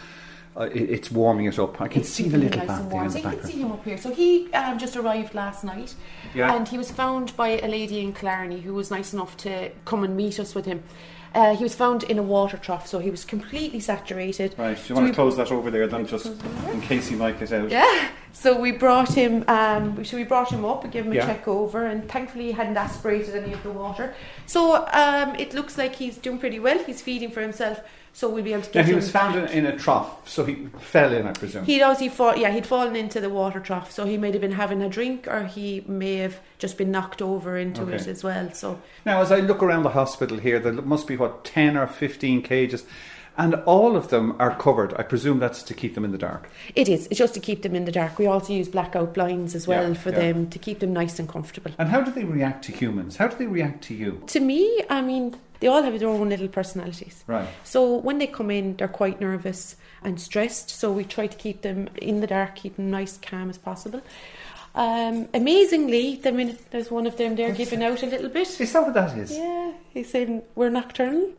uh, 0.57 0.63
it, 0.63 0.89
it's 0.89 1.11
warming 1.11 1.45
it 1.45 1.59
up. 1.59 1.79
I 1.79 1.89
can 1.89 2.01
It's 2.01 2.09
see 2.09 2.27
the 2.31 2.39
little 2.39 2.63
it 2.63 2.67
nice 2.67 2.81
bat 2.81 2.91
there 2.91 3.05
in 3.05 3.11
So 3.11 3.19
the 3.21 3.31
you 3.31 3.37
can 3.37 3.45
see 3.47 3.61
him 3.61 3.73
up 3.73 3.85
here. 3.85 3.99
So 3.99 4.15
he 4.15 4.51
um, 4.55 4.79
just 4.79 4.97
arrived 4.97 5.35
last 5.35 5.63
night, 5.63 5.95
Yeah. 6.35 6.55
and 6.57 6.67
he 6.67 6.79
was 6.79 6.91
found 6.91 7.37
by 7.37 7.61
a 7.61 7.69
lady 7.69 8.01
in 8.01 8.15
Clarny 8.15 8.63
who 8.63 8.73
was 8.73 8.91
nice 8.91 9.13
enough 9.13 9.37
to 9.39 9.73
come 9.85 10.05
and 10.05 10.17
meet 10.17 10.41
us 10.41 10.55
with 10.55 10.65
him. 10.65 10.83
Uh, 11.35 11.55
he 11.55 11.63
was 11.63 11.75
found 11.75 12.03
in 12.05 12.19
a 12.19 12.23
water 12.23 12.57
trough, 12.57 12.87
so 12.87 12.99
he 12.99 13.11
was 13.11 13.25
completely 13.25 13.81
saturated. 13.81 14.55
Right, 14.59 14.75
do 14.75 14.81
you 14.81 14.87
So 14.89 14.95
want 14.95 15.05
we- 15.05 15.11
to 15.11 15.15
close 15.15 15.37
that 15.37 15.53
over 15.53 15.71
there 15.71 15.87
then, 15.87 16.07
just 16.07 16.27
in 16.73 16.81
case 16.81 17.09
he 17.09 17.17
might 17.17 17.39
get 17.39 17.53
out? 17.53 17.71
Yeah. 17.71 18.09
So 18.33 18.59
we 18.59 18.73
brought 18.73 19.13
him. 19.15 19.45
Um, 19.49 20.05
so 20.05 20.17
we 20.17 20.25
brought 20.25 20.51
him 20.53 20.65
up 20.65 20.85
and 20.85 20.93
gave 20.93 21.05
him 21.07 21.13
Yeah. 21.13 21.25
a 21.25 21.27
check 21.27 21.49
over, 21.49 21.85
and 21.87 22.09
thankfully 22.09 22.47
he 22.47 22.53
hadn't 22.53 22.77
aspirated 22.77 23.35
any 23.35 23.53
of 23.53 23.63
the 23.63 23.71
water. 23.71 24.15
So 24.47 24.87
um, 24.93 25.35
it 25.37 25.55
looks 25.55 25.77
like 25.77 25.97
he's 25.97 26.17
doing 26.19 26.39
pretty 26.39 26.61
well. 26.61 26.79
He's 26.85 27.03
feeding 27.03 27.31
for 27.31 27.41
himself, 27.41 27.81
so 28.13 28.29
we'll 28.29 28.43
be 28.45 28.53
able 28.53 28.63
to 28.63 28.69
Now 28.69 28.73
get 28.83 28.87
he 28.87 28.95
was 28.95 29.11
found 29.11 29.37
in, 29.37 29.47
in 29.49 29.67
a 29.67 29.77
trough, 29.77 30.29
so 30.29 30.45
he 30.45 30.67
fell 30.81 31.13
in, 31.13 31.27
I 31.27 31.33
presume. 31.33 31.65
He'd 31.65 31.83
obviously 31.83 32.09
fall, 32.09 32.37
yeah, 32.37 32.51
he'd 32.51 32.67
fallen 32.67 32.97
into 32.97 33.21
the 33.21 33.31
water 33.31 33.61
trough, 33.61 33.91
so 33.93 34.05
he 34.07 34.17
might 34.17 34.35
have 34.35 34.41
been 34.41 34.53
having 34.53 34.83
a 34.83 34.89
drink, 34.89 35.27
or 35.29 35.45
he 35.45 35.85
may 35.87 36.17
have 36.17 36.41
just 36.59 36.77
been 36.79 36.91
knocked 36.91 37.23
over 37.23 37.57
into 37.57 37.83
Okay. 37.83 37.95
it 37.97 38.07
as 38.07 38.25
well. 38.25 38.53
So 38.53 38.81
Now, 39.07 39.21
as 39.21 39.31
I 39.33 39.41
look 39.41 39.63
around 39.63 39.85
the 39.85 39.91
hospital 39.91 40.39
here, 40.39 40.59
there 40.59 40.73
must 40.73 41.07
be 41.07 41.17
what 41.17 41.45
ten 41.45 41.77
or 41.77 41.87
fifteen 41.87 42.43
cages, 42.43 42.85
and 43.37 43.55
all 43.67 43.95
of 43.97 44.09
them 44.09 44.35
are 44.41 44.53
covered. 44.57 44.93
I 44.99 45.05
presume 45.05 45.39
that's 45.39 45.63
to 45.63 45.73
keep 45.75 45.95
them 45.95 46.05
in 46.05 46.11
the 46.11 46.19
dark. 46.19 46.51
it 46.75 46.89
is. 46.89 47.07
It's 47.07 47.19
just 47.19 47.35
to 47.35 47.41
keep 47.41 47.63
them 47.63 47.77
in 47.77 47.85
the 47.85 47.93
dark. 47.93 48.19
We 48.19 48.27
also 48.27 48.53
use 48.53 48.69
blackout 48.69 49.15
blinds 49.15 49.55
as 49.55 49.69
well 49.69 49.91
Yeah, 49.91 49.95
for 49.95 50.11
yeah. 50.11 50.19
them 50.19 50.51
to 50.51 50.59
keep 50.59 50.81
them 50.81 50.93
nice 50.93 51.21
and 51.21 51.29
comfortable. 51.29 51.71
And 51.79 51.89
how 51.89 52.01
do 52.01 52.11
they 52.11 52.25
react 52.25 52.65
to 52.65 52.73
humans? 52.73 53.17
How 53.17 53.29
do 53.29 53.37
they 53.37 53.47
react 53.47 53.85
to 53.85 53.95
you? 53.95 54.23
To 54.27 54.41
me, 54.41 54.83
I 54.91 55.01
mean, 55.03 55.37
they 55.61 55.67
all 55.67 55.83
have 55.83 55.99
their 55.99 56.09
own 56.09 56.29
little 56.29 56.49
personalities. 56.49 57.25
Right. 57.27 57.49
So 57.65 57.97
when 57.97 58.19
they 58.19 58.27
come 58.27 58.51
in, 58.51 58.77
they're 58.77 58.89
quite 58.89 59.21
nervous 59.21 59.77
and 60.03 60.21
stressed. 60.21 60.71
So 60.71 60.93
we 60.93 61.05
try 61.05 61.27
to 61.27 61.37
keep 61.37 61.63
them 61.63 61.89
in 62.01 62.21
the 62.21 62.27
dark, 62.27 62.57
keep 62.57 62.77
them 62.77 62.91
nice, 62.91 63.19
calm 63.19 63.51
as 63.51 63.59
possible. 63.59 64.01
Um, 64.75 65.29
amazingly, 65.35 66.17
the 66.17 66.31
minute 66.31 66.71
there's 66.71 66.91
one 66.91 67.07
of 67.07 67.17
them 67.17 67.35
there 67.35 67.51
giving 67.53 67.83
out 67.83 68.03
a 68.03 68.07
little 68.07 68.29
bit. 68.29 68.61
Is 68.61 68.73
that 68.73 68.83
what 68.85 68.95
that 68.95 69.17
is? 69.19 69.37
Yeah, 69.37 69.73
he's 69.91 70.09
saying 70.11 70.43
we're 70.55 70.71
nocturnal. 70.71 71.33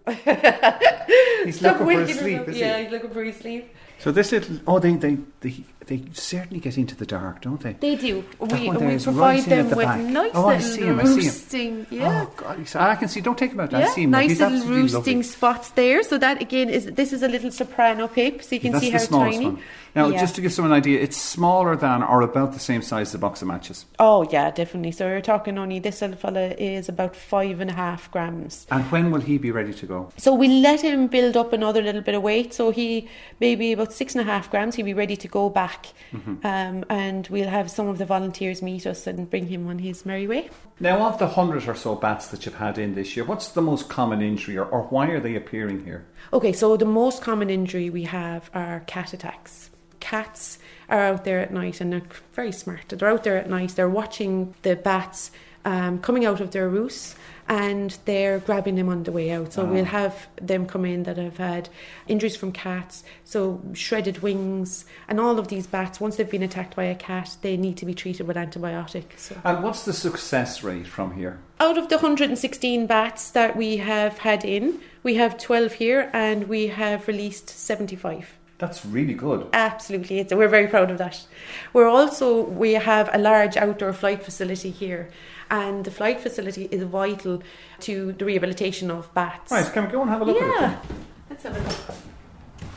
He's 1.46 1.62
looking 1.62 1.86
for 1.86 1.92
his 2.06 2.20
sleep, 2.20 2.48
is 2.50 2.58
Yeah, 2.58 2.78
he? 2.78 2.84
he's 2.84 2.92
looking 2.92 3.12
for 3.12 3.24
his 3.24 3.38
sleep. 3.38 3.74
So 4.00 4.12
this 4.12 4.32
little 4.34 4.60
oh 4.68 4.80
they 4.80 4.96
they, 4.96 5.18
they 5.40 5.64
they 5.90 6.04
certainly 6.14 6.60
get 6.62 6.78
into 6.78 6.96
the 6.96 7.06
dark, 7.06 7.42
don't 7.42 7.60
they? 7.60 7.74
They 7.74 7.96
do. 7.98 8.24
We, 8.40 8.70
we 8.70 9.00
provide 9.00 9.14
right 9.16 9.46
in 9.48 9.54
at 9.54 9.58
them 9.58 9.70
the 9.70 9.76
with 9.76 9.86
back. 9.86 10.00
nice 10.00 10.32
Oh, 10.34 10.48
I 10.48 10.56
little 10.56 10.70
see 10.72 10.82
him, 10.84 11.00
I 11.00 11.04
see 11.04 11.10
him. 11.10 11.16
roosting. 11.18 11.88
Yeah. 11.90 12.26
Oh 12.28 12.34
God, 12.38 12.68
I 12.76 12.96
can 12.96 13.08
see. 13.10 13.20
Don't 13.22 13.38
take 13.38 13.52
him 13.52 13.60
out. 13.60 13.74
I 13.74 13.88
see 13.90 14.04
him. 14.04 14.12
nice 14.12 14.40
little 14.40 14.66
roosting 14.68 15.18
lovely. 15.18 15.24
spots 15.24 15.72
there. 15.72 16.02
So 16.04 16.18
that 16.18 16.42
again 16.42 16.70
is 16.70 16.86
this 16.86 17.12
is 17.12 17.22
a 17.24 17.28
little 17.28 17.52
soprano 17.52 18.08
pip, 18.08 18.42
so 18.44 18.56
you 18.56 18.62
can 18.62 18.72
That's 18.72 18.86
see 18.86 18.92
how 18.92 19.06
tiny. 19.06 19.46
one. 19.46 19.60
Now, 19.96 20.10
Yeah. 20.10 20.20
just 20.22 20.36
to 20.36 20.42
give 20.42 20.54
someone 20.54 20.72
an 20.72 20.78
idea, 20.78 21.02
it's 21.02 21.18
smaller 21.18 21.76
than 21.76 22.04
or 22.04 22.22
about 22.22 22.54
the 22.54 22.60
same 22.60 22.84
size 22.84 23.08
as 23.10 23.16
a 23.16 23.18
box 23.18 23.42
of 23.42 23.48
matches. 23.48 23.86
Oh 23.98 24.28
yeah, 24.32 24.52
definitely. 24.52 24.92
So 24.92 25.08
we're 25.08 25.20
talking 25.20 25.58
only 25.58 25.80
this 25.80 26.02
little 26.02 26.16
fella 26.16 26.50
is 26.60 26.88
about 26.90 27.16
five 27.16 27.60
and 27.60 27.72
a 27.72 27.74
half 27.74 28.10
grams. 28.12 28.68
And 28.70 28.84
when 28.92 29.10
will 29.10 29.22
he 29.22 29.40
be 29.40 29.50
ready 29.50 29.74
to 29.74 29.86
go? 29.88 30.12
So 30.18 30.32
we 30.36 30.48
let 30.48 30.82
him 30.82 31.08
build 31.08 31.36
up 31.36 31.54
another 31.54 31.82
little 31.82 32.02
bit 32.02 32.14
of 32.14 32.22
weight. 32.22 32.54
So 32.54 32.70
he 32.70 33.10
maybe 33.40 33.72
about 33.74 33.92
six 33.92 34.14
and 34.14 34.22
a 34.22 34.32
half 34.32 34.52
grams. 34.52 34.76
He'll 34.76 34.86
be 34.86 34.94
ready 34.94 35.16
to 35.18 35.28
go 35.28 35.50
back, 35.50 35.79
Mhm. 36.14 36.44
um, 36.44 36.86
and 36.90 37.28
we'll 37.30 37.50
have 37.50 37.70
some 37.70 37.88
of 37.88 37.98
the 37.98 38.06
volunteers 38.06 38.62
meet 38.62 38.88
us 38.88 39.06
and 39.08 39.30
bring 39.30 39.48
him 39.48 39.68
on 39.68 39.80
his 39.80 40.06
merry 40.06 40.28
way. 40.28 40.50
Now, 40.80 41.06
of 41.08 41.20
the 41.20 41.28
hundred 41.28 41.68
or 41.68 41.76
so 41.76 41.96
bats 41.96 42.28
that 42.30 42.46
you've 42.46 42.56
had 42.56 42.78
in 42.78 42.96
this 42.96 43.16
year, 43.16 43.26
what's 43.26 43.50
the 43.50 43.62
most 43.62 43.90
common 43.90 44.22
injury, 44.22 44.58
or, 44.58 44.66
or 44.66 44.84
why 44.84 45.08
are 45.08 45.20
they 45.20 45.36
appearing 45.36 45.86
here? 45.86 46.06
Okay, 46.34 46.54
so 46.54 46.78
the 46.78 46.86
most 46.86 47.22
common 47.22 47.50
injury 47.50 47.90
we 47.90 48.04
have 48.04 48.50
are 48.54 48.82
cat 48.88 49.14
attacks. 49.14 49.70
Cats 50.00 50.60
are 50.90 51.02
out 51.02 51.26
there 51.26 51.40
at 51.40 51.52
night 51.52 51.82
and 51.82 51.92
they're 51.92 52.02
very 52.34 52.52
smart. 52.52 52.90
They're 52.90 53.10
out 53.10 53.24
there 53.24 53.38
at 53.38 53.50
night, 53.50 53.76
they're 53.76 53.90
watching 53.90 54.56
the 54.62 54.76
bats 54.76 55.32
um, 55.66 56.00
coming 56.00 56.26
out 56.26 56.40
of 56.40 56.52
their 56.52 56.70
roosts 56.70 57.16
and 57.50 57.98
they're 58.06 58.40
grabbing 58.40 58.76
them 58.76 58.88
on 58.88 59.04
the 59.04 59.12
way 59.12 59.32
out. 59.32 59.52
So 59.52 59.64
Ah. 59.64 59.66
we'll 59.66 59.86
have 59.86 60.28
them 60.40 60.68
come 60.68 60.86
in 60.86 61.04
that 61.04 61.18
have 61.18 61.38
had 61.38 61.68
injuries 62.08 62.36
from 62.38 62.52
cats, 62.52 63.04
so 63.26 63.62
shredded 63.74 64.20
wings, 64.22 64.86
and 65.08 65.20
all 65.20 65.40
of 65.40 65.48
these 65.48 65.66
bats, 65.68 66.00
once 66.00 66.16
they've 66.16 66.30
been 66.30 66.44
attacked 66.44 66.76
by 66.76 66.84
a 66.86 66.96
cat, 66.96 67.36
they 67.42 67.58
need 67.58 67.76
to 67.78 67.86
be 67.86 67.94
treated 67.96 68.28
with 68.28 68.38
antibiotics. 68.38 69.24
So. 69.24 69.36
And 69.44 69.64
what's 69.64 69.84
the 69.84 69.94
success 69.94 70.64
rate 70.64 70.88
from 70.88 71.16
here? 71.16 71.40
Out 71.60 71.78
of 71.78 71.90
the 71.90 71.98
116 71.98 72.86
bats 72.86 73.32
that 73.32 73.58
we 73.58 73.78
have 73.78 74.20
had 74.20 74.46
in, 74.46 74.80
we 75.04 75.16
have 75.16 75.38
12 75.38 75.74
here 75.74 76.10
and 76.14 76.48
we 76.48 76.68
have 76.68 77.08
released 77.08 77.50
75. 77.50 78.36
That's 78.60 78.86
really 78.86 79.14
good. 79.14 79.48
Absolutely, 79.54 80.20
it's, 80.20 80.34
we're 80.34 80.50
very 80.50 80.68
proud 80.68 80.92
of 80.92 80.98
that. 80.98 81.26
We're 81.72 81.88
also 81.88 82.44
we 82.44 82.74
have 82.74 83.10
a 83.14 83.18
large 83.18 83.56
outdoor 83.56 83.94
flight 83.94 84.22
facility 84.22 84.70
here, 84.70 85.10
and 85.50 85.86
the 85.86 85.92
flight 85.92 86.20
facility 86.20 86.68
is 86.72 86.84
vital 86.84 87.42
to 87.82 88.14
the 88.14 88.26
rehabilitation 88.26 88.92
of 88.92 89.14
bats. 89.14 89.52
Right, 89.52 89.66
can 89.72 89.86
we 89.86 89.92
go 89.92 90.02
and 90.02 90.10
have 90.10 90.22
a 90.22 90.26
look 90.26 90.40
yeah. 90.40 90.54
at 90.54 90.74
it? 90.74 90.96
Let's 91.30 91.44
have 91.44 91.58
a 91.58 91.60
look. 91.60 91.98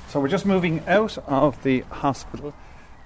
So 0.08 0.20
we're 0.20 0.28
just 0.28 0.46
moving 0.46 0.82
out 0.86 1.18
of 1.26 1.62
the 1.62 1.80
hospital, 1.90 2.54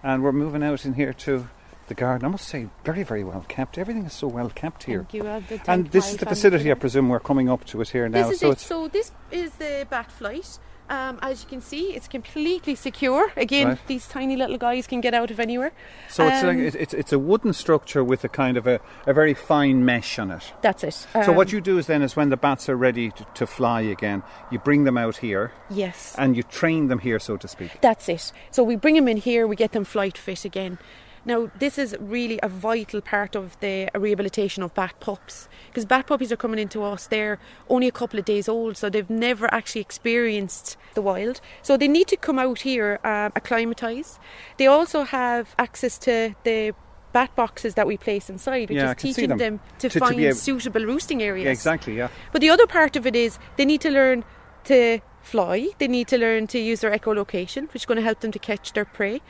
and 0.02 0.22
we're 0.22 0.33
moving 0.33 0.62
out 0.62 0.85
in 0.85 0.94
here 0.94 1.12
to 1.12 1.48
the 1.88 1.94
garden. 1.94 2.26
I 2.26 2.31
must 2.31 2.48
say, 2.48 2.68
very, 2.85 3.05
very 3.05 3.22
well 3.22 3.44
kept. 3.48 3.79
Everything 3.79 4.05
is 4.05 4.12
so 4.12 4.26
well 4.26 4.50
kept 4.50 4.85
here. 4.85 5.07
Thank 5.09 5.14
you. 5.14 5.61
And 5.66 5.90
this 5.90 6.11
is 6.11 6.16
the 6.16 6.26
facility, 6.26 6.70
I 6.70 6.74
presume, 6.74 7.09
we're 7.09 7.20
coming 7.20 7.48
up 7.48 7.64
to 7.66 7.81
it 7.81 7.90
here 7.90 8.09
now. 8.09 8.29
This 8.29 8.35
is 8.35 8.40
so 8.40 8.48
it. 8.48 8.52
it's 8.52 8.66
So 8.66 8.88
this 8.88 9.12
is 9.31 9.52
the 9.52 9.87
bat 9.88 10.11
flight. 10.11 10.59
Um, 10.88 11.18
as 11.20 11.42
you 11.42 11.49
can 11.49 11.61
see, 11.61 11.94
it's 11.94 12.07
completely 12.09 12.75
secure. 12.77 13.33
Again, 13.37 13.68
Right. 13.68 13.87
these 13.88 14.07
tiny 14.07 14.37
little 14.37 14.57
guys 14.59 14.87
can 14.87 15.01
get 15.01 15.14
out 15.14 15.31
of 15.31 15.40
anywhere. 15.40 15.72
so 16.09 16.27
it's 16.29 16.42
like 16.44 16.59
Um, 16.59 16.64
it's, 16.64 16.94
it's 16.94 17.12
a 17.12 17.18
wooden 17.18 17.53
structure 17.53 18.05
with 18.05 18.22
a 18.25 18.29
kind 18.29 18.57
of 18.57 18.66
a, 18.66 18.81
a 19.07 19.12
very 19.12 19.35
fine 19.35 19.85
mesh 19.85 20.18
on 20.18 20.31
it. 20.31 20.53
That's 20.62 20.85
it. 20.85 20.94
so 21.25 21.33
what 21.33 21.49
Um, 21.49 21.55
you 21.55 21.61
do 21.61 21.79
is 21.79 21.87
then 21.87 22.03
is 22.03 22.14
when 22.16 22.31
the 22.31 22.37
bats 22.37 22.68
are 22.68 22.77
ready 22.77 23.11
to, 23.11 23.27
to 23.35 23.46
fly 23.46 23.81
again, 23.81 24.22
you 24.51 24.59
bring 24.61 24.85
them 24.85 24.96
out 24.96 25.16
here. 25.18 25.51
Yes. 25.70 26.14
And 26.18 26.37
you 26.37 26.42
train 26.44 26.88
them 26.88 27.01
here, 27.01 27.18
so 27.18 27.37
to 27.37 27.49
speak. 27.49 27.81
That's 27.81 28.09
it. 28.09 28.33
So 28.51 28.62
we 28.62 28.77
bring 28.77 28.94
them 28.94 29.09
in 29.09 29.16
here, 29.16 29.46
we 29.46 29.57
get 29.57 29.72
them 29.72 29.85
flight 29.85 30.16
fit 30.16 30.44
again. 30.44 30.79
Now, 31.27 31.51
this 31.59 31.77
is 31.77 31.97
really 31.99 32.39
a 32.43 32.49
vital 32.49 33.01
part 33.01 33.35
of 33.35 33.59
the 33.61 33.89
rehabilitation 33.97 34.62
of 34.62 34.73
bat 34.75 34.95
pups 35.01 35.49
because 35.69 35.85
bat 35.85 36.07
puppies 36.07 36.31
are 36.31 36.37
coming 36.37 36.61
into 36.61 36.85
us. 36.85 37.09
They're 37.09 37.39
only 37.69 37.89
a 37.89 37.93
couple 37.93 38.19
of 38.21 38.25
days 38.25 38.49
old, 38.49 38.77
so 38.77 38.89
they've 38.89 39.11
never 39.11 39.53
actually 39.53 39.81
experienced 39.81 40.77
the 40.95 41.03
wild. 41.03 41.41
So 41.62 41.77
they 41.77 41.89
need 41.89 42.07
to 42.09 42.17
come 42.17 42.39
out 42.39 42.61
here, 42.61 43.01
um, 43.03 43.33
acclimatise. 43.35 44.21
They 44.57 44.69
also 44.69 45.03
have 45.03 45.55
access 45.59 45.99
to 45.99 46.35
the 46.45 46.73
bat 47.12 47.35
boxes 47.35 47.75
that 47.75 47.87
we 47.89 47.97
place 47.97 48.31
inside, 48.31 48.69
which 48.69 48.77
Yeah, 48.79 48.91
is 48.93 48.97
teaching 49.03 49.29
them. 49.31 49.39
them 49.39 49.61
to, 49.81 49.89
To- 49.89 49.99
to 49.99 49.99
find 49.99 50.21
able- 50.21 50.35
suitable 50.37 50.85
roosting 50.85 51.23
areas. 51.23 51.45
Yeah, 51.47 51.51
exactly. 51.51 51.97
Yeah. 51.97 52.09
But 52.31 52.41
the 52.41 52.51
other 52.51 52.67
part 52.69 52.95
of 52.95 53.05
it 53.05 53.17
is 53.17 53.39
they 53.57 53.65
need 53.65 53.81
to 53.81 53.91
learn 53.91 54.23
to 54.65 55.01
fly, 55.23 55.69
they 55.79 55.89
need 55.89 56.07
to 56.09 56.19
learn 56.19 56.47
to 56.49 56.59
use 56.59 56.81
their 56.83 56.93
echolocation, 56.93 57.62
which 57.73 57.83
is 57.83 57.87
going 57.87 57.97
to 57.97 58.03
help 58.03 58.21
them 58.21 58.31
to 58.33 58.39
catch 58.39 58.75
their 58.75 58.85
prey, 58.85 59.21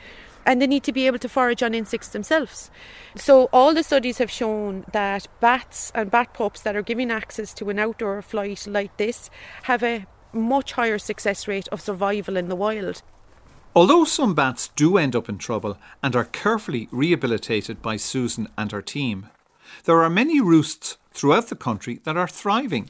and 0.47 0.61
they 0.61 0.65
need 0.65 0.83
to 0.83 0.93
be 0.93 1.05
able 1.05 1.19
to 1.19 1.29
forage 1.29 1.61
on 1.61 1.75
insects 1.75 2.07
themselves. 2.07 2.71
So, 3.15 3.49
all 3.51 3.73
the 3.73 3.83
studies 3.83 4.17
have 4.17 4.31
shown 4.31 4.85
that 4.93 5.27
bats 5.41 5.91
and 5.93 6.09
bat 6.09 6.33
pups 6.33 6.61
that 6.61 6.75
are 6.75 6.81
given 6.81 7.11
access 7.11 7.53
to 7.55 7.69
an 7.69 7.77
outdoor 7.77 8.21
flight 8.21 8.65
like 8.65 8.95
this 8.97 9.29
have 9.63 9.83
a 9.83 10.07
much 10.31 10.71
higher 10.71 10.97
success 10.97 11.47
rate 11.47 11.67
of 11.67 11.81
survival 11.81 12.37
in 12.37 12.47
the 12.47 12.55
wild. 12.55 13.01
Although 13.75 14.05
some 14.05 14.33
bats 14.33 14.69
do 14.75 14.97
end 14.97 15.15
up 15.15 15.29
in 15.29 15.37
trouble 15.37 15.77
and 16.01 16.15
are 16.15 16.25
carefully 16.25 16.87
rehabilitated 16.91 17.81
by 17.81 17.97
Susan 17.97 18.47
and 18.57 18.71
her 18.71 18.81
team, 18.81 19.27
there 19.83 20.01
are 20.01 20.09
many 20.09 20.39
roosts 20.41 20.97
throughout 21.11 21.47
the 21.47 21.55
country 21.55 21.99
that 22.05 22.17
are 22.17 22.27
thriving. 22.27 22.89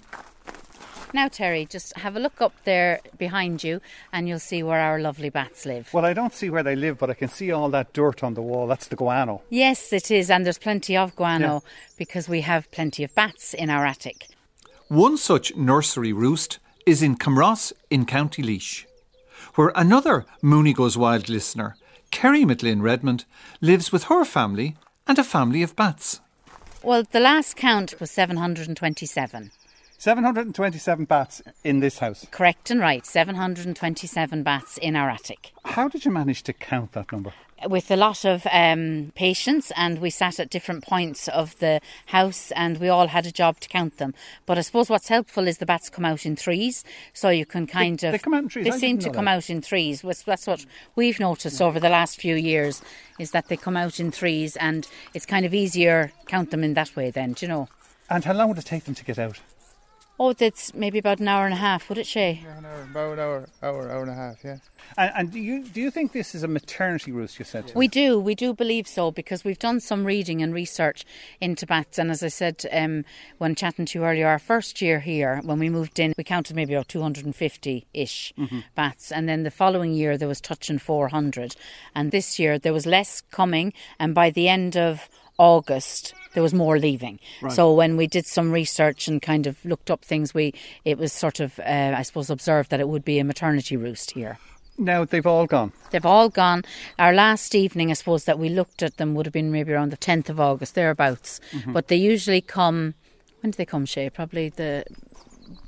Now, 1.14 1.30
Terry, 1.30 1.66
just 1.66 1.96
have 1.98 2.16
a 2.16 2.20
look 2.20 2.42
up 2.42 2.54
there 2.66 3.00
behind 3.18 3.64
you 3.64 3.80
and 4.12 4.28
you'll 4.28 4.40
see 4.40 4.62
where 4.62 4.80
our 4.80 5.00
lovely 5.00 5.30
bats 5.30 5.66
live. 5.66 5.94
Well, 5.94 6.06
I 6.06 6.14
don't 6.14 6.34
see 6.34 6.50
where 6.50 6.64
they 6.64 6.76
live, 6.76 6.98
but 6.98 7.10
I 7.10 7.14
can 7.14 7.30
see 7.30 7.52
all 7.52 7.70
that 7.70 7.94
dirt 7.94 8.24
on 8.24 8.34
the 8.34 8.42
wall. 8.42 8.68
That's 8.68 8.88
the 8.88 8.98
guano. 8.98 9.42
Yes, 9.50 9.94
it 9.94 10.12
is, 10.12 10.30
and 10.30 10.46
there's 10.46 10.58
plenty 10.58 10.98
of 10.98 11.16
guano 11.16 11.64
because 11.98 12.28
we 12.28 12.42
have 12.42 12.70
plenty 12.72 13.04
of 13.04 13.16
bats 13.16 13.54
in 13.54 13.70
our 13.70 13.86
attic. 13.86 14.28
One 14.90 15.18
such 15.18 15.56
nursery 15.56 16.14
roost 16.14 16.60
is 16.86 17.02
in 17.02 17.18
Camross 17.18 17.74
in 17.90 18.06
County 18.06 18.44
Laois, 18.44 18.86
where 19.56 19.72
another 19.76 20.26
Mooney 20.42 20.74
Goes 20.74 20.98
Wild 20.98 21.30
listener, 21.30 21.76
Kerry 22.12 22.46
McLean 22.46 22.82
Redmond, 22.82 23.26
lives 23.62 23.92
with 23.92 24.06
her 24.06 24.24
family 24.24 24.76
and 25.08 25.18
a 25.18 25.24
family 25.24 25.64
of 25.64 25.76
bats. 25.76 26.20
Well, 26.84 27.04
the 27.04 27.20
last 27.20 27.56
count 27.56 28.00
was 28.00 28.12
727. 28.12 29.52
727 30.00 31.06
bats 31.06 31.42
in 31.64 31.80
this 31.80 32.00
house. 32.00 32.26
Correct 32.32 32.70
and 32.70 32.80
right, 32.80 33.06
727 33.06 34.44
bats 34.44 34.78
in 34.78 34.96
our 34.96 35.10
attic. 35.10 35.52
How 35.66 35.88
did 35.88 36.06
you 36.06 36.12
manage 36.12 36.44
to 36.44 36.54
count 36.54 36.92
that 36.94 37.12
number? 37.12 37.34
With 37.68 37.90
a 37.90 37.96
lot 37.96 38.24
of 38.24 38.46
um, 38.52 39.12
patience, 39.16 39.72
and 39.76 39.98
we 39.98 40.12
sat 40.12 40.40
at 40.40 40.52
different 40.52 40.84
points 40.84 41.28
of 41.30 41.58
the 41.58 41.82
house, 42.06 42.52
and 42.52 42.78
we 42.78 42.88
all 42.88 43.08
had 43.08 43.26
a 43.26 43.32
job 43.32 43.60
to 43.62 43.68
count 43.70 43.98
them. 43.98 44.14
But 44.46 44.60
I 44.60 44.62
suppose 44.62 44.92
what's 44.92 45.08
helpful 45.08 45.48
is 45.48 45.58
the 45.58 45.66
bats 45.66 45.90
come 45.90 46.06
out 46.06 46.28
in 46.28 46.36
threes, 46.36 46.84
so 47.14 47.30
you 47.30 47.48
can 47.48 47.66
kind 47.66 47.98
They- 47.98 48.08
of. 48.10 48.12
they 48.12 48.20
come 48.20 48.36
out 48.36 48.44
in 48.44 48.50
threes? 48.50 48.66
They 48.66 48.72
I 48.74 48.78
seem 48.78 49.00
to 49.00 49.10
come 49.10 49.26
that. 49.26 49.38
out 49.38 49.50
in 49.50 49.64
threes. 49.64 50.04
That's 50.04 50.46
what 50.46 50.68
we've 50.96 51.20
noticed 51.20 51.60
over 51.60 51.80
the 51.80 51.90
last 51.90 52.22
few 52.22 52.36
years, 52.36 52.84
is 53.18 53.32
that 53.32 53.48
they 53.48 53.58
come 53.58 53.76
out 53.76 54.00
in 54.00 54.12
threes, 54.12 54.56
and 54.58 54.88
it's 55.16 55.26
kind 55.26 55.44
of 55.44 55.56
easier 55.56 56.12
count 56.28 56.52
them 56.52 56.64
in 56.64 56.76
that 56.76 56.96
way. 56.96 57.10
Then, 57.10 57.34
do 57.34 57.48
you 57.48 57.52
know? 57.52 57.70
And 58.12 58.24
how 58.24 58.34
long 58.34 58.50
would 58.50 58.60
it 58.60 58.66
take 58.66 58.84
them 58.84 58.94
to 58.94 59.04
get 59.04 59.18
out? 59.18 59.40
Oh, 60.20 60.34
that's 60.34 60.74
maybe 60.74 60.98
about 60.98 61.20
an 61.20 61.28
hour 61.28 61.46
and 61.46 61.54
a 61.54 61.58
half, 61.58 61.90
would 61.90 61.98
it, 62.00 62.08
Shay? 62.08 62.42
Yeah, 62.44 62.58
an 62.58 62.66
hour, 62.66 62.82
About 62.82 63.14
an 63.14 63.20
hour, 63.20 63.50
hour, 63.62 63.92
hour 63.92 64.02
and 64.02 64.12
a 64.12 64.16
half, 64.16 64.38
yeah. 64.44 64.58
And, 64.98 65.12
and 65.16 65.32
do 65.32 65.40
you 65.40 65.64
do 65.64 65.80
you 65.80 65.92
think 65.92 66.12
this 66.12 66.34
is 66.34 66.42
a 66.42 66.48
maternity 66.48 67.12
roost? 67.12 67.38
You 67.38 67.46
said. 67.46 67.68
to 67.68 67.78
We 67.78 67.84
me? 67.86 67.88
do, 67.90 68.20
we 68.20 68.34
do 68.34 68.54
believe 68.54 68.88
so 68.88 69.12
because 69.12 69.44
we've 69.44 69.60
done 69.60 69.80
some 69.80 70.06
reading 70.06 70.42
and 70.42 70.54
research 70.56 71.06
into 71.40 71.68
bats. 71.68 72.00
And 72.00 72.10
as 72.10 72.24
I 72.24 72.30
said 72.30 72.66
um, 72.72 73.06
when 73.38 73.54
chatting 73.54 73.86
to 73.86 74.00
you 74.00 74.06
earlier, 74.06 74.28
our 74.28 74.40
first 74.40 74.82
year 74.82 75.02
here, 75.02 75.40
when 75.44 75.60
we 75.60 75.70
moved 75.70 76.00
in, 76.00 76.14
we 76.18 76.24
counted 76.24 76.56
maybe 76.56 76.74
about 76.74 76.88
250 76.88 77.86
ish 77.94 78.34
Mhm. 78.38 78.64
bats. 78.76 79.12
And 79.12 79.30
then 79.30 79.44
the 79.44 79.52
following 79.52 79.92
year, 79.94 80.18
there 80.18 80.28
was 80.28 80.42
touching 80.42 80.80
400. 80.80 81.56
And 81.94 82.12
this 82.12 82.40
year, 82.40 82.58
there 82.58 82.74
was 82.74 82.86
less 82.88 83.22
coming. 83.22 83.72
And 84.00 84.16
by 84.16 84.32
the 84.32 84.48
end 84.50 84.76
of 84.78 85.10
August, 85.38 86.14
there 86.34 86.44
was 86.44 86.54
more 86.54 86.80
leaving. 86.80 87.20
Right. 87.42 87.52
So 87.52 87.74
when 87.74 87.98
we 87.98 88.08
did 88.08 88.26
some 88.26 88.52
research 88.52 89.08
and 89.08 89.22
kind 89.22 89.48
of 89.48 89.64
looked 89.64 89.92
up 89.92 90.04
things, 90.04 90.34
we 90.34 90.54
it 90.86 90.98
was 90.98 91.14
sort 91.14 91.40
of, 91.40 91.60
uh, 91.60 91.94
I 91.96 92.02
suppose, 92.02 92.30
observed 92.30 92.70
that 92.72 92.80
it 92.80 92.88
would 92.88 93.06
be 93.06 93.20
a 93.20 93.24
maternity 93.24 93.78
roost 93.78 94.12
here. 94.12 94.38
Now 94.80 95.06
they've 95.06 95.26
all 95.26 95.48
gone. 95.48 95.72
They've 95.92 96.06
all 96.06 96.30
gone. 96.30 96.64
Our 97.00 97.14
last 97.14 97.56
evening, 97.56 97.90
I 97.90 97.94
suppose, 97.94 98.26
that 98.26 98.38
we 98.38 98.50
looked 98.50 98.84
at 98.84 98.98
them 98.98 99.16
would 99.16 99.26
have 99.26 99.34
been 99.34 99.52
maybe 99.52 99.74
around 99.74 99.92
the 99.92 99.98
10th 99.98 100.30
of 100.30 100.40
August, 100.40 100.76
thereabouts. 100.76 101.40
Mhm. 101.52 101.74
But 101.74 101.88
they 101.88 101.96
usually 101.96 102.42
come, 102.42 102.94
when 103.42 103.52
do 103.52 103.58
they 103.58 103.66
come, 103.66 103.86
Shay? 103.86 104.10
Probably 104.12 104.50
the 104.50 104.86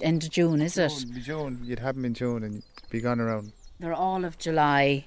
end 0.01 0.23
of 0.25 0.29
June, 0.29 0.61
is 0.61 0.77
it? 0.77 0.91
June, 0.91 1.21
June, 1.23 1.59
you'd 1.63 1.79
have 1.79 1.95
them 1.95 2.05
in 2.05 2.13
June 2.13 2.43
and 2.43 2.61
be 2.91 3.01
gone 3.01 3.19
around. 3.19 3.51
They're 3.79 3.93
all 3.95 4.25
of 4.25 4.37
July 4.37 5.05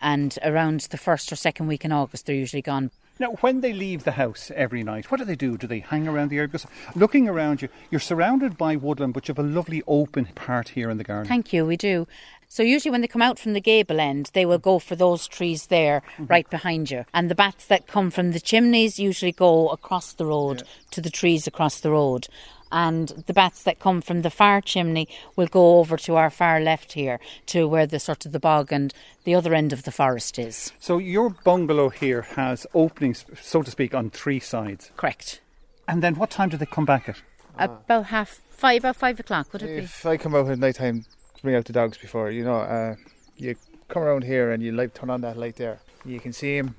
and 0.00 0.38
around 0.44 0.82
the 0.90 0.98
first 0.98 1.32
or 1.32 1.36
second 1.36 1.66
week 1.66 1.84
in 1.84 1.90
August, 1.92 2.26
they're 2.26 2.36
usually 2.36 2.62
gone. 2.62 2.90
Now, 3.18 3.32
when 3.40 3.60
they 3.60 3.72
leave 3.72 4.04
the 4.04 4.12
house 4.12 4.50
every 4.54 4.82
night, 4.82 5.10
what 5.10 5.18
do 5.18 5.24
they 5.24 5.36
do? 5.36 5.56
Do 5.56 5.66
they 5.66 5.80
hang 5.80 6.08
around 6.08 6.30
the 6.30 6.36
area? 6.36 6.48
Because 6.48 6.66
looking 6.94 7.28
around 7.28 7.62
you, 7.62 7.68
you're 7.90 8.00
surrounded 8.00 8.56
by 8.56 8.76
woodland, 8.76 9.14
but 9.14 9.28
you 9.28 9.34
have 9.34 9.44
a 9.44 9.48
lovely 9.48 9.82
open 9.86 10.26
part 10.34 10.70
here 10.70 10.90
in 10.90 10.98
the 10.98 11.04
garden. 11.04 11.28
Thank 11.28 11.52
you, 11.52 11.66
we 11.66 11.76
do. 11.76 12.06
So 12.48 12.62
usually 12.62 12.90
when 12.90 13.00
they 13.00 13.06
come 13.06 13.22
out 13.22 13.38
from 13.38 13.54
the 13.54 13.60
gable 13.62 13.98
end, 13.98 14.30
they 14.34 14.44
will 14.44 14.58
go 14.58 14.78
for 14.78 14.94
those 14.94 15.26
trees 15.26 15.68
there, 15.68 16.02
mm-hmm. 16.14 16.26
right 16.26 16.50
behind 16.50 16.90
you. 16.90 17.06
And 17.14 17.30
the 17.30 17.34
bats 17.34 17.66
that 17.66 17.86
come 17.86 18.10
from 18.10 18.32
the 18.32 18.40
chimneys 18.40 18.98
usually 18.98 19.32
go 19.32 19.68
across 19.68 20.12
the 20.12 20.26
road 20.26 20.62
to 20.90 21.00
the 21.00 21.08
trees 21.08 21.46
across 21.46 21.80
the 21.80 21.90
road. 21.90 22.28
And 22.72 23.08
the 23.26 23.34
bats 23.34 23.62
that 23.64 23.78
come 23.78 24.00
from 24.00 24.22
the 24.22 24.30
far 24.30 24.62
chimney 24.62 25.06
will 25.36 25.46
go 25.46 25.78
over 25.78 25.98
to 25.98 26.16
our 26.16 26.30
far 26.30 26.58
left 26.58 26.94
here, 26.94 27.20
to 27.46 27.68
where 27.68 27.86
the 27.86 28.00
sort 28.00 28.24
of 28.24 28.32
the 28.32 28.40
bog 28.40 28.72
and 28.72 28.94
the 29.24 29.34
other 29.34 29.54
end 29.54 29.74
of 29.74 29.82
the 29.82 29.92
forest 29.92 30.38
is. 30.38 30.72
So 30.80 30.96
your 30.96 31.30
bungalow 31.44 31.90
here 31.90 32.22
has 32.22 32.66
openings, 32.72 33.26
so 33.40 33.62
to 33.62 33.70
speak, 33.70 33.94
on 33.94 34.08
three 34.08 34.40
sides. 34.40 34.90
Correct. 34.96 35.42
And 35.86 36.02
then 36.02 36.14
what 36.14 36.30
time 36.30 36.48
do 36.48 36.56
they 36.56 36.66
come 36.66 36.86
back 36.86 37.10
at? 37.10 37.20
About 37.58 38.06
half 38.06 38.40
five, 38.48 38.80
about 38.80 38.96
five 38.96 39.20
o'clock, 39.20 39.52
would 39.52 39.62
it 39.62 39.66
be? 39.66 39.84
If 39.84 40.06
I 40.06 40.16
come 40.16 40.34
out 40.34 40.48
at 40.48 40.58
night 40.58 40.76
time 40.76 41.04
to 41.34 41.42
bring 41.42 41.54
out 41.54 41.66
the 41.66 41.74
dogs 41.74 41.98
before, 41.98 42.30
you 42.30 42.42
know, 42.42 42.56
uh, 42.56 42.94
you 43.36 43.54
come 43.88 44.02
around 44.02 44.24
here 44.24 44.50
and 44.50 44.62
you 44.62 44.72
light 44.72 44.94
turn 44.94 45.10
on 45.10 45.20
that 45.20 45.36
light 45.36 45.56
there. 45.56 45.80
You 46.06 46.18
can 46.20 46.32
see 46.32 46.56
him 46.56 46.74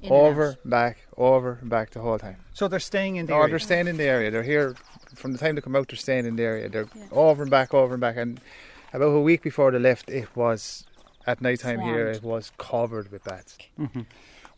In 0.00 0.12
and 0.12 0.14
over, 0.14 0.56
back, 0.64 0.98
over, 1.16 1.58
and 1.60 1.68
back 1.68 1.90
the 1.90 2.00
whole 2.00 2.18
time. 2.18 2.36
So 2.52 2.68
they're 2.68 2.78
staying 2.80 3.16
in 3.16 3.26
the 3.26 3.32
No, 3.32 3.38
area? 3.38 3.50
they're 3.50 3.58
staying 3.58 3.88
in 3.88 3.96
the 3.96 4.04
area. 4.04 4.30
They're 4.30 4.42
here 4.44 4.74
from 5.14 5.32
the 5.32 5.38
time 5.38 5.54
they 5.56 5.60
come 5.60 5.74
out. 5.74 5.88
They're 5.88 5.96
staying 5.96 6.26
in 6.26 6.36
the 6.36 6.44
area. 6.44 6.68
They're 6.68 6.86
over 7.10 7.42
and 7.42 7.50
back, 7.50 7.74
over 7.74 7.94
and 7.94 8.00
back. 8.00 8.16
And 8.16 8.40
about 8.92 9.08
a 9.08 9.20
week 9.20 9.42
before 9.42 9.70
they 9.72 9.78
left, 9.78 10.08
it 10.08 10.28
was 10.36 10.84
at 11.26 11.40
night 11.40 11.60
time 11.60 11.80
here. 11.80 12.08
It 12.08 12.22
was 12.22 12.52
covered 12.58 13.10
with 13.10 13.24
bats. 13.24 13.58
hmm 13.76 14.02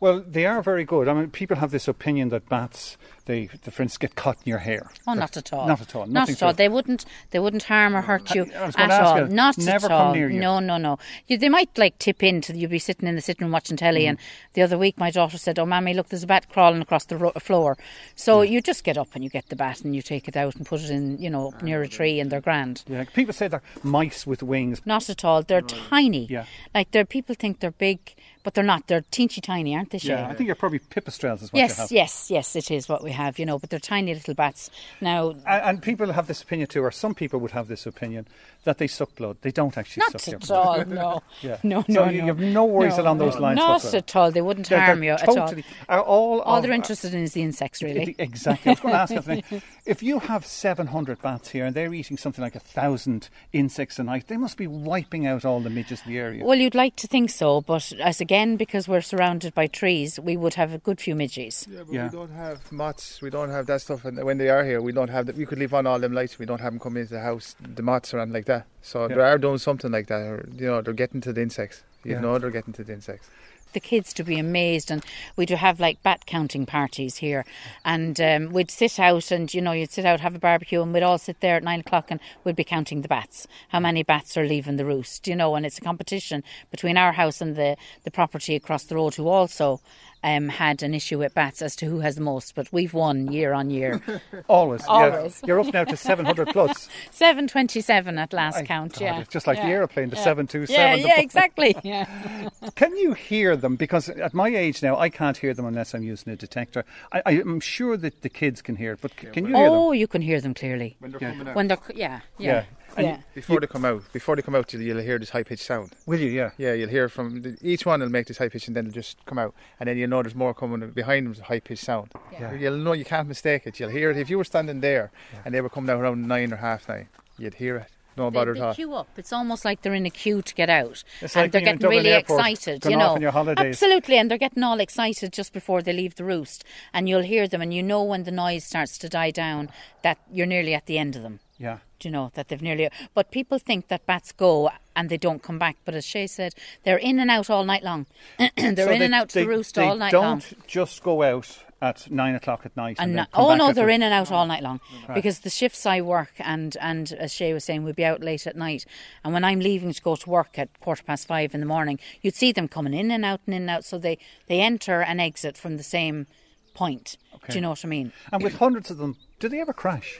Well, 0.01 0.21
they 0.27 0.45
are 0.45 0.61
very 0.61 0.83
good. 0.83 1.07
I 1.07 1.13
mean, 1.13 1.29
people 1.29 1.57
have 1.57 1.71
this 1.71 1.87
opinion 1.87 2.29
that 2.29 2.49
bats, 2.49 2.97
they, 3.27 3.45
they 3.45 3.71
for 3.71 3.83
instance, 3.83 3.97
get 3.99 4.15
caught 4.15 4.37
in 4.43 4.49
your 4.49 4.57
hair. 4.57 4.89
Oh, 5.07 5.13
That- 5.13 5.19
not 5.19 5.37
at 5.37 5.53
all. 5.53 5.67
Not 5.67 5.79
at 5.81 5.95
all. 5.95 6.05
Not 6.07 6.29
at 6.29 6.41
all. 6.43 6.53
They 6.53 6.67
wouldn't. 6.67 7.05
They 7.29 7.37
wouldn't 7.39 7.63
harm 7.63 7.95
or 7.95 8.01
hurt 8.01 8.33
you 8.33 8.41
I 8.55 8.65
was 8.65 8.75
at 8.75 8.79
gonna 8.89 8.93
ask 8.93 9.03
all. 9.05 9.19
you, 9.19 9.27
Not 9.27 9.57
never 9.59 9.85
at 9.85 9.89
come 9.91 10.07
all. 10.07 10.13
near 10.15 10.29
you. 10.29 10.39
No, 10.39 10.59
no, 10.59 10.77
no. 10.77 10.97
You, 11.27 11.37
they 11.37 11.49
might 11.49 11.77
like 11.77 11.99
tip 11.99 12.23
into. 12.23 12.57
You'd 12.57 12.71
be 12.71 12.79
sitting 12.79 13.07
in 13.07 13.13
the 13.15 13.21
sitting 13.21 13.45
room 13.45 13.51
watching 13.51 13.77
telly, 13.77 14.01
Mm. 14.05 14.09
and 14.09 14.17
the 14.53 14.63
other 14.63 14.77
week 14.77 14.97
my 14.97 15.11
daughter 15.11 15.37
said, 15.37 15.59
"Oh, 15.59 15.67
mammy, 15.67 15.93
look, 15.93 16.09
there's 16.09 16.23
a 16.23 16.27
bat 16.27 16.49
crawling 16.49 16.81
across 16.81 17.05
the 17.05 17.17
ro- 17.17 17.31
floor." 17.39 17.77
So 18.15 18.41
you 18.41 18.59
just 18.59 18.83
get 18.83 18.97
up 18.97 19.09
and 19.13 19.23
you 19.23 19.29
get 19.29 19.49
the 19.49 19.55
bat 19.55 19.81
and 19.81 19.95
you 19.95 20.01
take 20.01 20.27
it 20.27 20.35
out 20.35 20.55
and 20.55 20.65
put 20.65 20.81
it 20.81 20.89
in, 20.89 21.19
you 21.19 21.29
know, 21.29 21.49
up 21.49 21.61
near 21.61 21.83
a 21.83 21.87
tree, 21.87 22.19
and 22.19 22.31
they're 22.31 22.41
grand. 22.41 22.83
Yeah, 22.87 23.03
people 23.13 23.33
say 23.35 23.47
they're 23.47 23.61
mice 23.83 24.25
with 24.25 24.41
wings. 24.41 24.81
Not 24.83 25.09
at 25.11 25.23
all. 25.23 25.43
They're 25.43 25.61
tiny. 25.61 26.25
Yeah. 26.25 26.45
Like 26.73 26.89
they're 26.89 27.05
people 27.05 27.35
think 27.35 27.59
they're 27.59 27.69
big, 27.69 28.15
but 28.43 28.53
they're 28.53 28.63
not. 28.63 28.87
They're 28.87 29.01
teensy 29.11 29.41
tiny, 29.41 29.75
aren't 29.75 29.91
they? 29.91 29.97
Shay? 29.97 30.09
Yeah, 30.09 30.27
I 30.27 30.33
think 30.33 30.47
you're 30.47 30.55
probably 30.55 30.79
pipistrelles 30.79 31.41
is 31.43 31.51
what 31.53 31.59
you 31.59 31.59
Yes, 31.59 31.77
have. 31.77 31.91
yes, 31.91 32.31
yes. 32.31 32.55
It 32.55 32.71
is 32.71 32.89
what 32.89 33.03
we 33.03 33.11
have, 33.11 33.39
you 33.39 33.45
know. 33.45 33.59
But 33.59 33.69
they're 33.69 33.79
tiny 33.79 34.13
little 34.13 34.33
bats. 34.33 34.69
Now, 34.99 35.29
And, 35.31 35.41
and 35.47 35.81
people 35.81 36.11
have 36.13 36.27
this 36.27 36.41
opinion 36.41 36.67
too, 36.67 36.81
or 36.83 36.91
some 36.91 37.13
people 37.15 37.39
would 37.39 37.51
have 37.51 37.67
this 37.67 37.85
opinion 37.85 38.27
that 38.63 38.77
they 38.77 38.87
suck 38.87 39.15
blood. 39.15 39.37
They 39.41 39.51
don't 39.51 39.75
actually 39.77 40.01
Not 40.11 40.21
suck 40.21 40.27
your 40.27 40.35
at 40.35 40.47
blood. 40.47 40.79
all, 40.79 40.85
no. 41.13 41.23
yeah. 41.41 41.57
No, 41.63 41.81
so 41.81 41.85
no, 42.05 42.09
you 42.09 42.21
no. 42.21 42.27
have 42.27 42.39
no 42.39 42.65
worries 42.65 42.97
No, 42.97 43.03
along 43.03 43.17
those 43.17 43.37
lines. 43.39 43.57
Not 43.57 43.71
whatsoever. 43.83 43.97
at 43.97 44.15
all. 44.15 44.31
They 44.31 44.41
wouldn't 44.41 44.69
They're- 44.69 44.79
harm 44.79 44.99
they're 44.99 45.05
you 45.09 45.11
at 45.13 45.25
totally, 45.25 45.63
all. 45.89 45.95
Are 45.97 46.01
all, 46.03 46.39
All 46.41 46.57
of- 46.57 46.63
they're 46.63 46.71
interested 46.71 47.13
in 47.13 47.23
is 47.23 47.33
the 47.33 47.41
insects, 47.41 47.81
really. 47.83 48.15
Exactly. 48.19 48.69
I 48.69 48.73
was 48.73 48.79
going 48.79 48.93
to 48.93 48.99
ask 48.99 49.11
Anthony, 49.15 49.43
if 49.85 50.03
you 50.03 50.19
have 50.19 50.45
700 50.45 51.21
bats 51.21 51.49
here 51.49 51.65
and 51.65 51.75
they're 51.75 51.93
eating 51.93 52.17
something 52.17 52.41
like 52.43 52.55
a 52.55 52.59
thousand 52.59 53.29
insects 53.51 53.97
a 53.99 54.03
night, 54.03 54.27
they 54.27 54.37
must 54.37 54.57
be 54.57 54.67
wiping 54.67 55.25
out 55.25 55.43
all 55.45 55.59
the 55.59 55.69
midges 55.69 56.01
of 56.01 56.07
the 56.07 56.17
area. 56.19 56.45
Well, 56.45 56.57
you'd 56.59 56.75
like 56.75 56.95
to 56.97 57.07
think 57.07 57.29
so, 57.31 57.61
but 57.61 57.91
as 58.01 58.21
again, 58.21 58.57
because 58.57 58.87
we're 58.87 59.01
surrounded 59.01 59.53
by 59.55 59.67
trees, 59.67 60.19
we 60.19 60.37
would 60.37 60.53
have 60.53 60.73
a 60.73 60.77
good 60.77 61.01
few 61.01 61.15
midges. 61.15 61.65
Yeah, 61.69 61.79
but 61.79 61.87
we 61.89 61.97
don't 62.09 62.31
have 62.31 62.71
moths. 62.71 63.21
We 63.21 63.29
don't 63.31 63.49
have 63.49 63.65
that 63.67 63.81
stuff. 63.81 64.05
And 64.05 64.23
when 64.23 64.37
they 64.37 64.49
are 64.49 64.63
here, 64.63 64.81
we 64.81 64.91
don't 64.91 65.09
have 65.09 65.25
that. 65.25 65.35
We 65.35 65.45
could 65.45 65.57
leave 65.57 65.73
on 65.73 65.87
all 65.87 65.97
them 65.99 66.13
lights. 66.13 66.37
We 66.37 66.45
don't 66.45 66.61
have 66.61 66.73
them 66.73 66.79
come 66.79 66.97
into 66.97 67.13
the 67.13 67.21
house, 67.21 67.55
the 67.59 67.81
moths 67.81 68.13
or 68.13 68.19
anything 68.19 68.33
like 68.33 68.45
that. 68.45 68.50
So 68.81 68.97
Yeah. 69.07 69.15
they 69.15 69.21
are 69.31 69.37
doing 69.37 69.59
something 69.59 69.91
like 69.97 70.07
that. 70.11 70.21
Or, 70.31 70.37
you 70.61 70.67
know, 70.71 70.81
they're 70.81 71.01
getting 71.03 71.21
to 71.21 71.33
the 71.33 71.41
insects. 71.41 71.77
You 72.03 72.13
Yeah. 72.13 72.21
know, 72.23 72.39
they're 72.39 72.57
getting 72.59 72.73
to 72.79 72.83
the 72.83 72.93
insects. 72.93 73.27
the 73.73 73.79
kids 73.79 74.11
to 74.13 74.23
be 74.31 74.37
amazed 74.37 74.91
and 74.91 75.01
we 75.37 75.45
do 75.45 75.55
have 75.55 75.79
like 75.79 75.97
bat 76.03 76.25
counting 76.25 76.65
parties 76.65 77.15
here 77.25 77.45
and 77.85 78.19
um, 78.19 78.41
we'd 78.55 78.69
sit 78.69 78.99
out 78.99 79.31
and 79.31 79.53
you 79.53 79.61
know 79.61 79.71
you'd 79.71 79.89
sit 79.97 80.03
out 80.09 80.19
have 80.19 80.35
a 80.35 80.39
barbecue 80.49 80.81
and 80.81 80.91
we'd 80.93 81.07
all 81.09 81.17
sit 81.17 81.39
there 81.39 81.55
at 81.55 81.63
nine 81.63 81.79
o'clock 81.79 82.07
and 82.11 82.19
we'd 82.43 82.57
be 82.63 82.65
counting 82.65 83.01
the 83.01 83.07
bats 83.07 83.47
how 83.69 83.79
many 83.79 84.03
bats 84.03 84.35
are 84.35 84.45
leaving 84.53 84.75
the 84.75 84.83
roost 84.93 85.25
you 85.25 85.35
know 85.37 85.55
and 85.55 85.65
it's 85.65 85.77
a 85.77 85.87
competition 85.91 86.43
between 86.69 86.97
our 86.97 87.13
house 87.13 87.39
and 87.39 87.55
the, 87.55 87.77
the 88.03 88.11
property 88.11 88.55
across 88.57 88.83
the 88.83 88.95
road 88.95 89.15
who 89.15 89.29
also 89.29 89.79
um, 90.23 90.49
had 90.49 90.83
an 90.83 90.93
issue 90.93 91.17
with 91.19 91.33
bats 91.33 91.61
as 91.61 91.75
to 91.77 91.85
who 91.87 91.99
has 91.99 92.15
the 92.15 92.21
most 92.21 92.53
but 92.55 92.71
we've 92.71 92.93
won 92.93 93.31
year 93.31 93.53
on 93.53 93.69
year 93.69 94.01
Always. 94.47 94.83
Always. 94.87 95.41
You're 95.45 95.59
up 95.59 95.73
now 95.73 95.83
to 95.83 95.97
700 95.97 96.49
plus. 96.49 96.89
727 97.11 98.17
at 98.17 98.33
last 98.33 98.65
count 98.65 98.93
God, 98.93 99.01
yeah 99.01 99.19
it's 99.21 99.29
just 99.29 99.47
like 99.47 99.57
the 99.57 99.65
aeroplane, 99.67 100.09
the 100.09 100.15
Yeah. 100.15 100.23
727, 100.23 100.75
yeah 100.75 100.95
the 100.95 101.01
yeah 101.07 101.15
bu- 101.15 101.21
exactly 101.21 101.75
yeah 101.83 102.49
Can 102.75 102.95
you 102.97 103.13
hear 103.13 103.55
them? 103.55 103.75
Because 103.75 104.09
at 104.09 104.33
my 104.33 104.49
age 104.49 104.83
now, 104.83 104.97
I 104.97 105.09
can't 105.09 105.37
hear 105.37 105.53
them 105.53 105.65
unless 105.65 105.93
I'm 105.95 106.03
using 106.03 106.31
a 106.33 106.35
detector. 106.35 106.85
I, 107.11 107.21
I, 107.25 107.31
am 107.33 107.59
sure 107.59 107.97
that 107.97 108.21
the 108.21 108.29
kids 108.29 108.61
can 108.61 108.75
hear 108.75 108.93
it, 108.93 108.99
but 109.01 109.11
c- 109.19 109.27
can 109.27 109.45
you 109.47 109.55
hear 109.55 109.65
them? 109.69 109.73
oh 109.73 109.91
you 109.91 110.07
can 110.07 110.21
hear 110.21 110.39
them 110.41 110.53
clearly 110.53 110.95
When 110.99 111.11
they're 111.11 111.21
Yeah. 111.21 111.31
coming 111.31 111.47
out. 111.47 111.55
when 111.55 111.67
they're 111.67 111.77
yeah 111.95 112.19
Yeah. 112.37 112.65
Yeah 112.95 112.99
And 112.99 113.07
yeah. 113.07 113.17
Before 113.33 113.59
they 113.59 113.67
come 113.67 113.85
out, 113.85 114.03
before 114.13 114.35
they 114.35 114.41
come 114.41 114.55
out, 114.55 114.71
you'll, 114.73 114.81
you'll 114.81 115.01
hear 115.01 115.17
this 115.19 115.29
high 115.29 115.43
pitched 115.43 115.63
sound. 115.65 115.91
Will 116.05 116.19
you? 116.19 116.29
Yeah. 116.29 116.51
Yeah, 116.57 116.73
you'll 116.73 116.89
hear 116.89 117.09
from 117.09 117.41
the, 117.41 117.57
each 117.61 117.85
one 117.85 117.99
will 118.01 118.09
make 118.09 118.27
this 118.27 118.37
high 118.37 118.49
pitch, 118.49 118.67
and 118.67 118.75
then 118.75 118.85
they'll 118.85 118.93
just 118.93 119.23
come 119.25 119.39
out, 119.39 119.53
and 119.79 119.87
then 119.87 119.97
you'll 119.97 120.09
know 120.09 120.21
there's 120.23 120.35
more 120.35 120.53
coming 120.53 120.89
behind 120.91 121.27
them. 121.27 121.43
High 121.43 121.59
pitched 121.59 121.83
sound. 121.85 122.11
Yeah. 122.31 122.53
You'll 122.53 122.77
know 122.77 122.93
you 122.93 123.05
can't 123.05 123.27
mistake 123.27 123.63
it. 123.65 123.79
You'll 123.79 123.89
hear 123.89 124.11
it 124.11 124.17
if 124.17 124.29
you 124.29 124.37
were 124.37 124.43
standing 124.43 124.81
there 124.81 125.11
and 125.45 125.53
they 125.53 125.61
were 125.61 125.69
coming 125.69 125.89
out 125.89 125.99
around 126.01 126.27
nine 126.27 126.51
or 126.53 126.57
half 126.57 126.87
nine. 126.89 127.07
You'd 127.37 127.55
hear 127.55 127.77
it. 127.77 127.87
No 128.17 128.29
They, 128.29 128.33
bother 128.33 128.53
they 128.53 128.59
at 128.59 128.65
all. 128.67 128.73
queue 128.75 128.93
up. 128.93 129.07
It's 129.15 129.31
almost 129.31 129.63
like 129.63 129.81
they're 129.83 129.93
in 129.93 130.05
a 130.05 130.09
queue 130.09 130.41
to 130.41 130.53
get 130.53 130.69
out, 130.69 131.01
It's 131.21 131.33
and 131.33 131.43
like 131.43 131.51
they're 131.53 131.61
you're 131.61 131.69
in 131.69 131.77
getting 131.77 131.89
really 131.97 132.09
Airport, 132.09 132.39
excited. 132.41 132.81
going 132.81 132.99
You 132.99 132.99
off 132.99 133.07
know, 133.11 133.15
on 133.15 133.21
your 133.21 133.31
holidays. 133.31 133.65
absolutely, 133.81 134.17
and 134.17 134.29
they're 134.29 134.37
getting 134.37 134.63
all 134.63 134.81
excited 134.81 135.31
just 135.31 135.53
before 135.53 135.81
they 135.81 135.93
leave 135.93 136.15
the 136.15 136.25
roost, 136.25 136.65
and 136.93 137.07
you'll 137.07 137.21
hear 137.21 137.47
them, 137.47 137.61
and 137.61 137.73
you 137.73 137.81
know 137.81 138.03
when 138.03 138.23
the 138.23 138.31
noise 138.31 138.65
starts 138.65 138.97
to 138.97 139.07
die 139.07 139.31
down 139.31 139.69
that 140.03 140.17
you're 140.29 140.45
nearly 140.45 140.73
at 140.73 140.87
the 140.87 140.97
end 140.97 141.15
of 141.15 141.23
them. 141.23 141.39
Yeah. 141.57 141.77
Do 142.01 142.07
you 142.09 142.11
know 142.11 142.31
that 142.33 142.47
they've 142.47 142.61
nearly? 142.61 142.89
But 143.13 143.29
people 143.31 143.59
think 143.59 143.87
that 143.89 144.05
bats 144.07 144.31
go 144.31 144.71
and 144.95 145.07
they 145.09 145.17
don't 145.17 145.41
come 145.43 145.59
back. 145.59 145.77
But 145.85 145.93
as 145.95 146.03
Shay 146.05 146.25
said, 146.27 146.53
they're 146.83 146.97
in 146.97 147.19
and 147.19 147.29
out 147.29 147.49
all 147.49 147.63
night 147.63 147.83
long. 147.83 148.07
they're 148.39 148.49
So 148.57 148.91
in 148.91 148.99
they- 148.99 149.05
and 149.05 149.13
out 149.15 149.29
to 149.29 149.35
they- 149.35 149.41
the 149.43 149.47
roost 149.49 149.77
all 149.77 149.95
night 149.95 150.13
long. 150.13 150.39
don't 150.39 150.67
just 150.67 151.03
go 151.03 151.21
out 151.23 151.59
at 151.79 152.09
nine 152.11 152.33
o'clock 152.35 152.61
at 152.65 152.75
night. 152.75 152.97
And, 152.99 153.11
And 153.11 153.17
then 153.19 153.27
no- 153.31 153.37
come 153.37 153.45
oh 153.45 153.55
no, 153.55 153.73
they're 153.73 153.85
the- 153.85 153.93
in 153.93 154.01
and 154.03 154.13
out 154.13 154.31
all 154.31 154.45
night 154.47 154.63
long 154.63 154.79
Right. 155.07 155.13
because 155.15 155.39
the 155.41 155.49
shifts 155.51 155.85
I 155.85 156.01
work 156.01 156.33
and 156.39 156.75
and 156.81 157.11
as 157.13 157.31
Shay 157.33 157.53
was 157.53 157.63
saying, 157.63 157.83
we'd 157.83 157.95
be 157.95 158.05
out 158.05 158.21
late 158.21 158.45
at 158.47 158.55
night. 158.55 158.85
And 159.23 159.31
when 159.33 159.43
I'm 159.43 159.59
leaving 159.59 159.93
to 159.93 160.01
go 160.01 160.15
to 160.15 160.29
work 160.29 160.57
at 160.59 160.69
quarter 160.79 161.03
past 161.03 161.27
five 161.27 161.53
in 161.53 161.59
the 161.59 161.65
morning, 161.67 161.99
you'd 162.23 162.35
see 162.35 162.51
them 162.51 162.67
coming 162.67 162.93
in 162.95 163.11
and 163.11 163.23
out 163.23 163.41
and 163.45 163.53
in 163.55 163.61
and 163.63 163.69
out. 163.69 163.85
So 163.85 163.99
they 163.99 164.17
they 164.47 164.59
enter 164.61 165.01
and 165.03 165.21
exit 165.21 165.55
from 165.57 165.77
the 165.77 165.83
same 165.83 166.25
point. 166.73 167.17
Okay. 167.35 167.53
Do 167.53 167.57
you 167.57 167.61
know 167.61 167.69
what 167.71 167.85
I 167.85 167.87
mean? 167.87 168.11
And 168.31 168.41
with 168.43 168.57
hundreds 168.57 168.89
of 168.91 168.97
them, 168.97 169.17
do 169.39 169.47
they 169.49 169.59
ever 169.61 169.73
crash? 169.73 170.19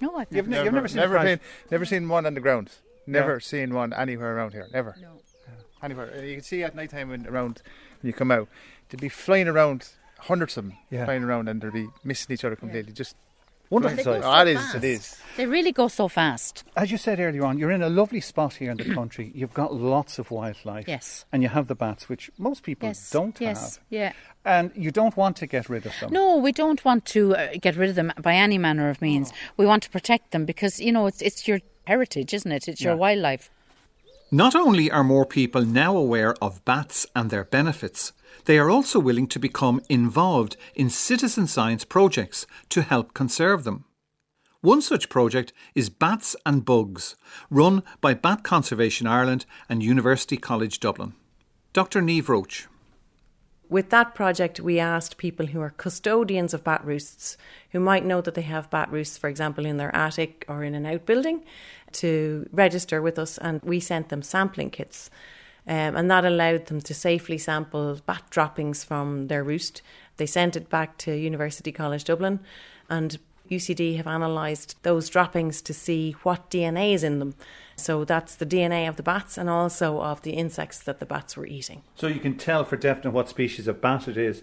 No, 0.00 0.16
I've 0.16 0.28
You've, 0.30 0.48
never. 0.48 0.60
ne- 0.62 0.64
you've 0.64 0.74
never 0.74 0.88
seen 0.88 0.98
a 0.98 1.00
never 1.02 1.14
crash? 1.14 1.26
seen, 1.26 1.40
never 1.70 1.84
seen 1.84 2.08
one 2.08 2.26
on 2.26 2.34
the 2.34 2.40
ground. 2.40 2.70
Never 3.06 3.34
Yeah. 3.34 3.38
seen 3.40 3.74
one 3.74 3.92
anywhere 3.92 4.36
around 4.36 4.52
here. 4.52 4.66
Never. 4.72 4.96
No. 5.00 5.20
Anywhere. 5.82 6.12
Uh, 6.16 6.22
you 6.22 6.34
can 6.34 6.44
see 6.44 6.62
at 6.62 6.74
night 6.74 6.90
time 6.90 7.08
when 7.10 7.26
around 7.26 7.62
when 8.02 8.08
you 8.08 8.12
come 8.12 8.30
out, 8.30 8.48
they'd 8.88 9.00
be 9.00 9.08
flying 9.08 9.48
around, 9.48 9.88
hundreds 10.18 10.56
of 10.56 10.64
them 10.64 10.74
Yeah. 10.90 11.04
flying 11.04 11.22
around, 11.24 11.48
and 11.48 11.60
they'd 11.60 11.72
be 11.72 11.88
missing 12.04 12.32
each 12.34 12.44
other 12.44 12.56
completely. 12.56 12.92
Just 12.92 13.16
Wonderful 13.70 14.02
flying. 14.04 14.22
sight. 14.22 14.46
Oh, 14.46 14.50
it 14.50 14.56
is. 14.56 14.74
It 14.74 14.84
is. 14.84 15.16
They 15.36 15.46
really 15.46 15.72
go 15.72 15.88
so 15.88 16.08
fast. 16.08 16.64
As 16.76 16.90
you 16.90 16.96
said 16.98 17.20
earlier 17.20 17.44
on, 17.44 17.58
you're 17.58 17.70
in 17.70 17.82
a 17.82 17.88
lovely 17.88 18.20
spot 18.20 18.54
here 18.54 18.70
in 18.70 18.76
the 18.76 18.92
country. 19.00 19.30
You've 19.34 19.54
got 19.54 19.72
lots 19.74 20.18
of 20.18 20.30
wildlife. 20.30 20.88
Yes. 20.88 21.24
And 21.32 21.42
you 21.42 21.48
have 21.48 21.68
the 21.68 21.74
bats, 21.74 22.08
which 22.08 22.30
most 22.38 22.62
people 22.62 22.88
Yes. 22.88 23.10
don't 23.10 23.40
yes. 23.40 23.76
have. 23.76 23.84
Yeah. 23.90 24.12
And 24.44 24.72
you 24.74 24.90
don't 24.90 25.16
want 25.16 25.36
to 25.36 25.46
get 25.46 25.68
rid 25.68 25.86
of 25.86 25.92
them. 26.00 26.12
No, 26.12 26.36
we 26.38 26.52
don't 26.52 26.84
want 26.84 27.04
to 27.06 27.36
uh, 27.36 27.48
get 27.60 27.76
rid 27.76 27.90
of 27.90 27.96
them 27.96 28.12
by 28.20 28.34
any 28.34 28.58
manner 28.58 28.88
of 28.90 29.00
means. 29.02 29.32
We 29.56 29.66
want 29.66 29.82
to 29.84 29.90
protect 29.90 30.30
them 30.30 30.44
because 30.46 30.80
you 30.80 30.90
know 30.92 31.06
it's 31.06 31.20
it's 31.22 31.46
your 31.46 31.60
heritage, 31.86 32.32
isn't 32.34 32.50
it? 32.50 32.66
It's 32.68 32.80
your 32.80 32.94
Yeah. 32.94 32.98
wildlife. 33.00 33.50
Not 34.30 34.54
only 34.54 34.90
are 34.90 35.04
more 35.04 35.24
people 35.26 35.62
now 35.64 35.96
aware 35.96 36.34
of 36.42 36.64
bats 36.64 37.06
and 37.14 37.30
their 37.30 37.44
benefits, 37.44 38.12
they 38.44 38.58
are 38.58 38.70
also 38.70 38.98
willing 38.98 39.26
to 39.28 39.38
become 39.38 39.80
involved 39.88 40.56
in 40.74 40.90
citizen 40.90 41.46
science 41.46 41.84
projects 41.84 42.46
to 42.70 42.82
help 42.82 43.14
conserve 43.14 43.64
them. 43.64 43.84
One 44.60 44.82
such 44.82 45.08
project 45.08 45.52
is 45.74 45.88
Bats 45.88 46.34
and 46.44 46.64
Bugs, 46.64 47.14
run 47.48 47.84
by 48.00 48.14
Bat 48.14 48.42
Conservation 48.42 49.06
Ireland 49.06 49.46
and 49.68 49.82
University 49.82 50.36
College 50.36 50.80
Dublin. 50.80 51.14
Dr. 51.72 52.02
Niamh 52.02 52.28
Roche. 52.28 52.66
With 53.68 53.90
that 53.90 54.14
project, 54.14 54.60
we 54.60 54.80
asked 54.80 55.18
people 55.18 55.46
who 55.46 55.60
are 55.60 55.74
custodians 55.76 56.54
of 56.54 56.64
bat 56.64 56.82
roosts, 56.84 57.36
who 57.70 57.80
might 57.80 58.04
know 58.04 58.22
that 58.22 58.34
they 58.34 58.42
have 58.42 58.70
bat 58.70 58.90
roosts, 58.90 59.18
for 59.18 59.28
example, 59.28 59.66
in 59.66 59.76
their 59.76 59.94
attic 59.94 60.46
or 60.48 60.64
in 60.64 60.74
an 60.74 60.86
outbuilding, 60.86 61.44
to 61.92 62.48
register 62.50 63.02
with 63.02 63.18
us, 63.18 63.36
and 63.36 63.60
we 63.62 63.78
sent 63.78 64.08
them 64.08 64.22
sampling 64.22 64.70
kits. 64.70 65.10
Um, 65.68 65.96
and 65.96 66.10
that 66.10 66.24
allowed 66.24 66.66
them 66.66 66.80
to 66.80 66.94
safely 66.94 67.36
sample 67.36 68.00
bat 68.06 68.22
droppings 68.30 68.82
from 68.82 69.28
their 69.28 69.44
roost. 69.44 69.82
They 70.16 70.24
sent 70.26 70.56
it 70.56 70.70
back 70.70 70.96
to 70.98 71.14
University 71.14 71.70
College 71.70 72.04
Dublin, 72.04 72.40
and 72.88 73.18
UCD 73.50 73.96
have 73.96 74.06
analysed 74.06 74.82
those 74.82 75.08
droppings 75.08 75.60
to 75.62 75.74
see 75.74 76.12
what 76.22 76.50
DNA 76.50 76.94
is 76.94 77.04
in 77.04 77.18
them. 77.18 77.34
So 77.76 78.04
that's 78.04 78.34
the 78.34 78.46
DNA 78.46 78.88
of 78.88 78.96
the 78.96 79.02
bats 79.02 79.38
and 79.38 79.48
also 79.48 80.00
of 80.00 80.22
the 80.22 80.32
insects 80.32 80.80
that 80.80 81.00
the 81.00 81.06
bats 81.06 81.36
were 81.36 81.46
eating. 81.46 81.82
So 81.94 82.06
you 82.06 82.20
can 82.20 82.36
tell 82.36 82.64
for 82.64 82.76
definite 82.76 83.12
what 83.12 83.28
species 83.28 83.68
of 83.68 83.80
bat 83.80 84.08
it 84.08 84.16
is, 84.16 84.42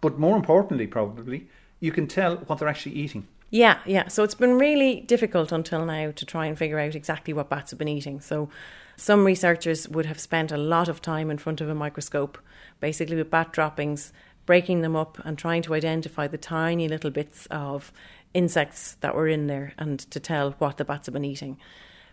but 0.00 0.18
more 0.18 0.36
importantly, 0.36 0.86
probably, 0.86 1.48
you 1.80 1.90
can 1.90 2.06
tell 2.06 2.36
what 2.36 2.58
they're 2.58 2.68
actually 2.68 2.94
eating. 2.94 3.26
Yeah, 3.50 3.78
yeah. 3.86 4.08
So 4.08 4.24
it's 4.24 4.34
been 4.34 4.58
really 4.58 5.00
difficult 5.00 5.52
until 5.52 5.84
now 5.84 6.10
to 6.10 6.26
try 6.26 6.46
and 6.46 6.58
figure 6.58 6.78
out 6.78 6.94
exactly 6.94 7.32
what 7.32 7.48
bats 7.48 7.70
have 7.70 7.78
been 7.78 7.88
eating. 7.88 8.20
So 8.20 8.48
some 8.96 9.24
researchers 9.24 9.88
would 9.88 10.06
have 10.06 10.18
spent 10.18 10.50
a 10.50 10.56
lot 10.56 10.88
of 10.88 11.02
time 11.02 11.30
in 11.30 11.38
front 11.38 11.60
of 11.60 11.68
a 11.68 11.74
microscope, 11.74 12.38
basically 12.80 13.16
with 13.16 13.30
bat 13.30 13.52
droppings, 13.52 14.12
breaking 14.46 14.80
them 14.80 14.96
up 14.96 15.18
and 15.24 15.36
trying 15.36 15.62
to 15.62 15.74
identify 15.74 16.26
the 16.26 16.38
tiny 16.38 16.88
little 16.88 17.10
bits 17.10 17.46
of 17.50 17.92
insects 18.32 18.96
that 19.00 19.14
were 19.14 19.28
in 19.28 19.48
there 19.48 19.72
and 19.76 19.98
to 19.98 20.20
tell 20.20 20.52
what 20.52 20.76
the 20.76 20.84
bats 20.84 21.06
have 21.06 21.12
been 21.12 21.24
eating. 21.24 21.58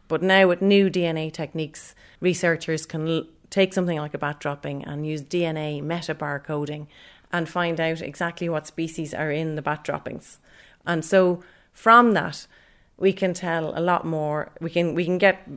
But 0.07 0.21
now, 0.21 0.47
with 0.47 0.61
new 0.61 0.89
DNA 0.89 1.31
techniques, 1.31 1.95
researchers 2.19 2.85
can 2.85 3.07
l- 3.07 3.25
take 3.49 3.73
something 3.73 3.97
like 3.97 4.13
a 4.13 4.17
bat 4.17 4.39
dropping 4.39 4.83
and 4.83 5.07
use 5.07 5.21
DNA 5.21 5.81
metabarcoding 5.81 6.87
and 7.31 7.47
find 7.47 7.79
out 7.79 8.01
exactly 8.01 8.49
what 8.49 8.67
species 8.67 9.13
are 9.13 9.31
in 9.31 9.55
the 9.55 9.61
bat 9.61 9.83
droppings. 9.83 10.39
And 10.85 11.05
so, 11.05 11.43
from 11.71 12.11
that, 12.13 12.45
we 12.97 13.13
can 13.13 13.33
tell 13.33 13.77
a 13.77 13.81
lot 13.81 14.05
more. 14.05 14.51
We 14.59 14.69
can 14.69 14.93
we 14.93 15.05
can 15.05 15.17
get 15.17 15.47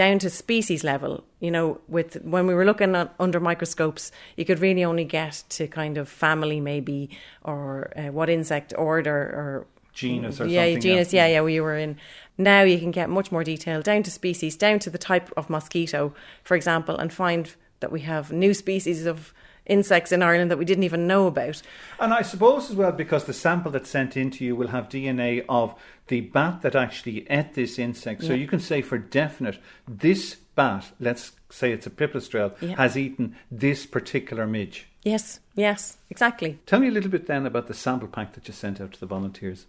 down 0.00 0.18
to 0.18 0.30
species 0.30 0.82
level. 0.82 1.24
You 1.40 1.50
know, 1.50 1.78
with 1.86 2.14
when 2.24 2.46
we 2.46 2.54
were 2.54 2.64
looking 2.64 2.96
at 2.96 3.14
under 3.20 3.38
microscopes, 3.38 4.12
you 4.34 4.46
could 4.46 4.58
really 4.58 4.82
only 4.82 5.04
get 5.04 5.44
to 5.50 5.66
kind 5.66 5.98
of 5.98 6.08
family, 6.08 6.58
maybe, 6.58 7.10
or 7.44 7.92
uh, 7.94 8.10
what 8.10 8.30
insect 8.30 8.72
order 8.78 9.14
or 9.14 9.66
genus 9.92 10.40
or 10.40 10.46
yeah, 10.46 10.78
genus. 10.78 11.12
Yeah, 11.12 11.26
yeah, 11.26 11.42
we 11.42 11.60
were 11.60 11.76
in. 11.76 11.98
Now 12.38 12.62
you 12.62 12.78
can 12.78 12.92
get 12.92 13.10
much 13.10 13.30
more 13.30 13.44
detail 13.44 13.82
down 13.82 14.02
to 14.04 14.10
species, 14.10 14.56
down 14.56 14.78
to 14.78 14.88
the 14.88 14.96
type 14.96 15.30
of 15.36 15.50
mosquito, 15.50 16.14
for 16.44 16.54
example, 16.56 16.96
and 16.96 17.12
find 17.12 17.54
that 17.80 17.92
we 17.92 18.00
have 18.00 18.32
new 18.32 18.54
species 18.54 19.04
of 19.04 19.34
insects 19.66 20.12
in 20.12 20.22
Ireland 20.22 20.50
that 20.50 20.58
we 20.58 20.64
didn't 20.64 20.84
even 20.84 21.06
know 21.06 21.26
about. 21.26 21.62
And 21.98 22.12
I 22.12 22.22
suppose 22.22 22.70
as 22.70 22.76
well 22.76 22.92
because 22.92 23.24
the 23.24 23.32
sample 23.32 23.70
that's 23.70 23.90
sent 23.90 24.16
into 24.16 24.44
you 24.44 24.56
will 24.56 24.68
have 24.68 24.88
DNA 24.88 25.44
of 25.48 25.74
the 26.08 26.20
bat 26.22 26.62
that 26.62 26.74
actually 26.74 27.26
ate 27.30 27.54
this 27.54 27.78
insect. 27.78 28.22
So 28.22 28.28
Yeah. 28.30 28.36
you 28.40 28.46
can 28.48 28.60
say 28.60 28.82
for 28.82 28.98
definite 28.98 29.58
this 29.86 30.36
bat, 30.56 30.90
let's 30.98 31.32
say 31.50 31.72
it's 31.72 31.86
a 31.86 31.90
pipistrelle, 31.90 32.54
Yeah. 32.60 32.76
has 32.76 32.96
eaten 32.96 33.36
this 33.50 33.86
particular 33.86 34.46
midge. 34.46 34.86
Yes, 35.02 35.40
yes, 35.54 35.96
exactly. 36.10 36.58
Tell 36.66 36.80
me 36.80 36.88
a 36.88 36.90
little 36.90 37.10
bit 37.10 37.26
then 37.26 37.46
about 37.46 37.68
the 37.68 37.74
sample 37.74 38.08
pack 38.08 38.34
that 38.34 38.46
you 38.48 38.52
sent 38.54 38.80
out 38.80 38.92
to 38.92 39.00
the 39.00 39.06
volunteers. 39.06 39.66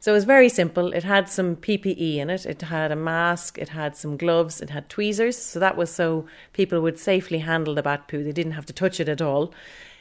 So 0.00 0.12
it 0.12 0.14
was 0.14 0.24
very 0.24 0.48
simple. 0.48 0.92
It 0.92 1.02
had 1.02 1.28
some 1.28 1.56
PPE 1.56 2.16
in 2.16 2.30
it. 2.30 2.46
It 2.46 2.62
had 2.62 2.92
a 2.92 2.96
mask, 2.96 3.58
it 3.58 3.70
had 3.70 3.96
some 3.96 4.16
gloves, 4.16 4.60
it 4.60 4.70
had 4.70 4.88
tweezers. 4.88 5.36
So 5.36 5.58
that 5.58 5.76
was 5.76 5.90
so 5.90 6.26
people 6.52 6.80
would 6.80 6.98
safely 6.98 7.38
handle 7.38 7.74
the 7.74 7.82
bat 7.82 8.06
poo. 8.06 8.22
They 8.22 8.32
didn't 8.32 8.52
have 8.52 8.66
to 8.66 8.72
touch 8.72 9.00
it 9.00 9.08
at 9.08 9.20
all. 9.20 9.52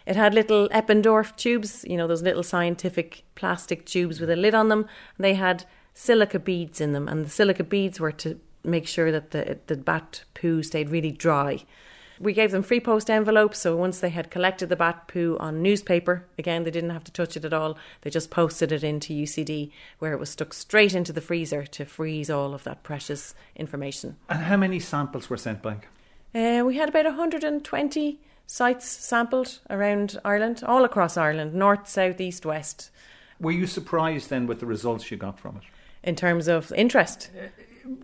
It 0.05 0.15
had 0.15 0.33
little 0.33 0.69
Eppendorf 0.69 1.35
tubes, 1.35 1.83
you 1.87 1.97
know, 1.97 2.07
those 2.07 2.21
little 2.21 2.43
scientific 2.43 3.23
plastic 3.35 3.85
tubes 3.85 4.21
with 4.21 4.29
a 4.29 4.35
lid 4.35 4.53
on 4.53 4.69
them. 4.69 4.87
They 5.17 5.33
had 5.33 5.65
silica 5.93 6.39
beads 6.39 6.79
in 6.79 6.93
them, 6.93 7.07
and 7.07 7.25
the 7.25 7.29
silica 7.29 7.63
beads 7.63 7.99
were 7.99 8.13
to 8.13 8.39
make 8.63 8.87
sure 8.87 9.11
that 9.11 9.31
the, 9.31 9.57
the 9.67 9.75
bat 9.75 10.23
poo 10.33 10.61
stayed 10.61 10.89
really 10.89 11.11
dry. 11.11 11.65
We 12.19 12.33
gave 12.33 12.51
them 12.51 12.63
free 12.63 12.79
post 12.79 13.09
envelopes, 13.09 13.59
so 13.59 13.75
once 13.75 13.99
they 13.99 14.09
had 14.09 14.31
collected 14.31 14.69
the 14.69 14.75
bat 14.75 15.07
poo 15.07 15.37
on 15.39 15.61
newspaper, 15.61 16.25
again, 16.37 16.63
they 16.63 16.71
didn't 16.71 16.89
have 16.89 17.03
to 17.05 17.11
touch 17.11 17.37
it 17.37 17.45
at 17.45 17.53
all. 17.53 17.77
They 18.01 18.09
just 18.09 18.31
posted 18.31 18.71
it 18.71 18.83
into 18.83 19.13
UCD, 19.13 19.71
where 19.99 20.13
it 20.13 20.19
was 20.19 20.29
stuck 20.29 20.53
straight 20.53 20.95
into 20.95 21.13
the 21.13 21.21
freezer 21.21 21.65
to 21.65 21.85
freeze 21.85 22.29
all 22.29 22.53
of 22.53 22.63
that 22.63 22.83
precious 22.83 23.35
information. 23.55 24.17
And 24.29 24.39
how 24.43 24.57
many 24.57 24.79
samples 24.79 25.29
were 25.29 25.37
sent 25.37 25.61
back? 25.61 25.87
Uh, 26.33 26.63
we 26.65 26.77
had 26.77 26.89
about 26.89 27.05
120 27.05 28.19
sites 28.45 28.87
sampled 28.87 29.59
around 29.69 30.19
Ireland, 30.23 30.63
all 30.65 30.85
across 30.85 31.17
Ireland, 31.17 31.53
north, 31.53 31.87
south, 31.87 32.19
east, 32.21 32.45
west, 32.45 32.89
Were 33.39 33.51
you 33.51 33.67
surprised 33.67 34.29
then 34.29 34.47
with 34.47 34.59
the 34.59 34.65
results 34.65 35.11
you 35.11 35.17
got 35.17 35.39
from 35.39 35.57
it? 35.57 35.63
in 36.03 36.15
terms 36.15 36.47
of 36.47 36.71
interest. 36.73 37.29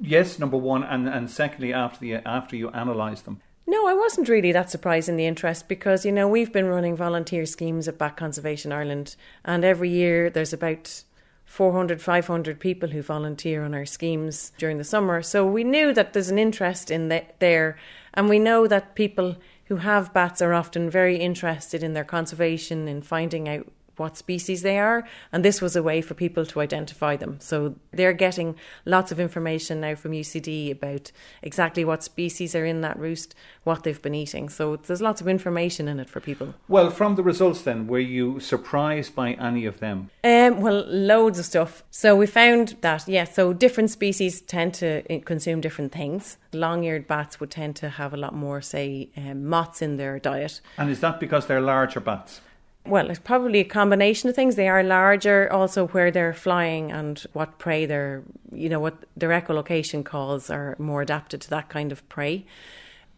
Yes, 0.01 0.37
number 0.39 0.57
one, 0.57 0.83
and, 0.83 1.07
and 1.07 1.29
secondly, 1.29 1.73
after 1.73 1.99
the 1.99 2.15
after 2.15 2.55
you 2.55 2.69
analysed 2.69 3.25
them. 3.25 3.41
No, 3.73 3.87
I 3.87 3.95
wasn't 3.95 4.29
really 4.29 4.51
that 4.51 4.69
surprised 4.69 5.09
in 5.09 5.15
the 5.15 5.25
interest 5.25 5.67
because, 5.67 6.05
you 6.05 6.11
know, 6.11 6.27
we've 6.27 6.53
been 6.53 6.67
running 6.67 6.95
volunteer 6.95 7.43
schemes 7.47 7.87
at 7.87 7.97
Bat 7.97 8.17
Conservation 8.17 8.71
Ireland, 8.71 9.15
and 9.43 9.65
every 9.65 9.89
year 9.89 10.29
there's 10.29 10.53
about 10.53 11.03
400, 11.45 11.99
500 11.99 12.59
people 12.59 12.89
who 12.89 13.01
volunteer 13.01 13.65
on 13.65 13.73
our 13.73 13.87
schemes 13.87 14.51
during 14.59 14.77
the 14.77 14.83
summer. 14.83 15.23
So 15.23 15.43
we 15.43 15.63
knew 15.63 15.91
that 15.91 16.13
there's 16.13 16.29
an 16.29 16.37
interest 16.37 16.91
in 16.91 17.07
the, 17.07 17.23
there, 17.39 17.75
and 18.13 18.29
we 18.29 18.37
know 18.37 18.67
that 18.67 18.93
people 18.93 19.37
who 19.65 19.77
have 19.77 20.13
bats 20.13 20.39
are 20.39 20.53
often 20.53 20.87
very 20.87 21.17
interested 21.17 21.81
in 21.81 21.93
their 21.93 22.03
conservation, 22.03 22.87
in 22.87 23.01
finding 23.01 23.49
out 23.49 23.65
what 23.97 24.17
species 24.17 24.61
they 24.61 24.79
are, 24.79 25.07
and 25.31 25.43
this 25.43 25.61
was 25.61 25.75
a 25.75 25.83
way 25.83 26.01
for 26.01 26.13
people 26.13 26.45
to 26.45 26.61
identify 26.61 27.15
them. 27.15 27.39
So 27.39 27.75
they're 27.91 28.13
getting 28.13 28.55
lots 28.85 29.11
of 29.11 29.19
information 29.19 29.81
now 29.81 29.95
from 29.95 30.11
UCD 30.11 30.71
about 30.71 31.11
exactly 31.41 31.85
what 31.85 32.03
species 32.03 32.55
are 32.55 32.65
in 32.65 32.81
that 32.81 32.97
roost, 32.97 33.35
what 33.63 33.83
they've 33.83 34.01
been 34.01 34.15
eating. 34.15 34.49
So 34.49 34.75
there's 34.75 35.01
lots 35.01 35.21
of 35.21 35.27
information 35.27 35.87
in 35.87 35.99
it 35.99 36.09
for 36.09 36.19
people. 36.19 36.53
Well, 36.67 36.89
from 36.89 37.15
the 37.15 37.23
results 37.23 37.61
then, 37.61 37.87
were 37.87 37.99
you 37.99 38.39
surprised 38.39 39.15
by 39.15 39.33
any 39.33 39.65
of 39.65 39.79
them? 39.79 40.09
Um, 40.23 40.61
well, 40.61 40.85
loads 40.87 41.39
of 41.39 41.45
stuff. 41.45 41.83
So 41.91 42.15
we 42.15 42.25
found 42.25 42.75
that, 42.81 43.07
yeah, 43.07 43.25
so 43.25 43.53
different 43.53 43.89
species 43.89 44.41
tend 44.41 44.73
to 44.75 45.11
eh, 45.11 45.19
consume 45.19 45.61
different 45.61 45.91
things. 45.91 46.37
Long 46.51 46.83
eared 46.83 47.07
bats 47.07 47.39
would 47.39 47.51
tend 47.51 47.75
to 47.77 47.89
have 47.89 48.13
a 48.13 48.17
lot 48.17 48.33
more, 48.33 48.61
say, 48.61 49.09
um, 49.17 49.45
moths 49.45 49.81
in 49.81 49.97
their 49.97 50.19
diet. 50.19 50.61
And 50.77 50.89
is 50.89 50.99
that 51.01 51.19
because 51.19 51.47
they're 51.47 51.61
larger 51.61 51.99
bats? 51.99 52.41
Well, 52.85 53.09
it's 53.09 53.19
probably 53.19 53.59
a 53.59 53.65
combination 53.65 54.29
of 54.29 54.35
things. 54.35 54.55
They 54.55 54.67
are 54.67 54.83
larger, 54.83 55.51
also 55.51 55.87
where 55.87 56.11
they're 56.11 56.33
flying 56.33 56.91
and 56.91 57.17
what 57.31 57.57
prey 57.57 57.85
they're, 57.85 58.23
you 58.51 58.67
know, 58.67 58.81
what 58.81 59.05
their 59.15 59.29
echolocation 59.29 60.03
calls 60.03 60.49
are 60.49 60.75
more 60.77 61.01
adapted 61.01 61.39
to 61.41 61.49
that 61.51 61.69
kind 61.69 61.93
of 61.93 62.07
prey. 62.09 62.45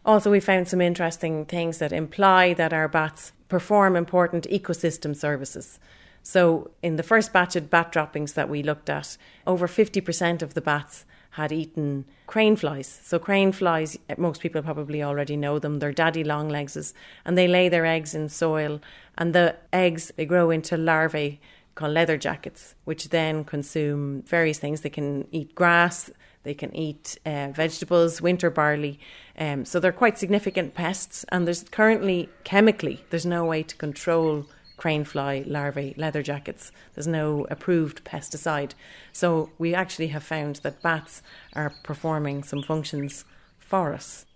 Also, 0.04 0.30
we 0.30 0.38
found 0.38 0.68
some 0.68 0.80
interesting 0.80 1.44
things 1.46 1.78
that 1.78 1.92
imply 1.92 2.54
that 2.54 2.72
our 2.72 2.86
bats 2.86 3.32
perform 3.48 3.96
important 3.96 4.46
ecosystem 4.48 5.16
services. 5.16 5.80
So, 6.22 6.70
in 6.80 6.94
the 6.94 7.02
first 7.02 7.32
batch 7.32 7.56
of 7.56 7.68
bat 7.68 7.90
droppings 7.90 8.34
that 8.34 8.48
we 8.48 8.62
looked 8.62 8.88
at, 8.88 9.16
over 9.48 9.66
50% 9.66 10.42
of 10.42 10.54
the 10.54 10.60
bats 10.60 11.04
had 11.30 11.50
eaten 11.50 12.04
crane 12.26 12.56
flies. 12.56 13.00
So, 13.04 13.18
crane 13.18 13.52
flies, 13.52 13.98
most 14.18 14.40
people 14.40 14.62
probably 14.62 15.02
already 15.02 15.36
know 15.36 15.58
them, 15.58 15.78
they're 15.78 15.92
daddy 15.92 16.24
long 16.24 16.48
legses, 16.48 16.94
and 17.24 17.36
they 17.36 17.48
lay 17.48 17.68
their 17.68 17.86
eggs 17.86 18.14
in 18.14 18.28
soil, 18.28 18.80
and 19.16 19.34
the 19.34 19.56
eggs 19.72 20.12
they 20.16 20.26
grow 20.26 20.50
into 20.50 20.76
larvae 20.76 21.40
called 21.74 21.92
leather 21.92 22.16
jackets, 22.16 22.74
which 22.84 23.10
then 23.10 23.44
consume 23.44 24.22
various 24.22 24.58
things. 24.58 24.80
They 24.80 24.90
can 24.90 25.28
eat 25.30 25.54
grass, 25.54 26.10
they 26.42 26.54
can 26.54 26.74
eat 26.74 27.18
uh, 27.26 27.48
vegetables, 27.54 28.22
winter 28.22 28.50
barley. 28.50 28.98
Um, 29.38 29.64
so 29.64 29.78
they're 29.78 29.92
quite 29.92 30.18
significant 30.18 30.74
pests, 30.74 31.24
and 31.30 31.46
there's 31.46 31.64
currently 31.64 32.28
chemically 32.44 33.04
there's 33.10 33.26
no 33.26 33.44
way 33.44 33.62
to 33.62 33.76
control 33.76 34.46
crane 34.76 35.04
fly 35.04 35.44
larvae 35.46 35.94
leather 35.96 36.22
jackets. 36.22 36.72
There's 36.94 37.06
no 37.06 37.46
approved 37.50 38.04
pesticide. 38.04 38.72
So 39.12 39.50
we 39.58 39.74
actually 39.74 40.08
have 40.08 40.22
found 40.22 40.56
that 40.56 40.82
bats 40.82 41.22
are 41.54 41.72
performing 41.82 42.42
some 42.42 42.62
functions 42.62 43.24
for 43.58 43.92
us. 43.92 44.26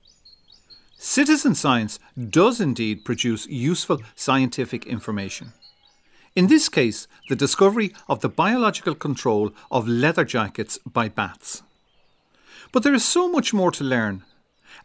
Citizen 0.96 1.54
science 1.54 1.98
does 2.28 2.60
indeed 2.60 3.04
produce 3.04 3.46
useful 3.46 4.02
scientific 4.14 4.86
information. 4.86 5.52
In 6.36 6.46
this 6.46 6.68
case, 6.68 7.08
the 7.28 7.36
discovery 7.36 7.92
of 8.08 8.20
the 8.20 8.28
biological 8.28 8.94
control 8.94 9.50
of 9.70 9.88
leather 9.88 10.24
jackets 10.24 10.78
by 10.86 11.08
bats. 11.08 11.62
But 12.70 12.82
there 12.82 12.94
is 12.94 13.04
so 13.04 13.28
much 13.28 13.52
more 13.52 13.70
to 13.72 13.82
learn. 13.82 14.24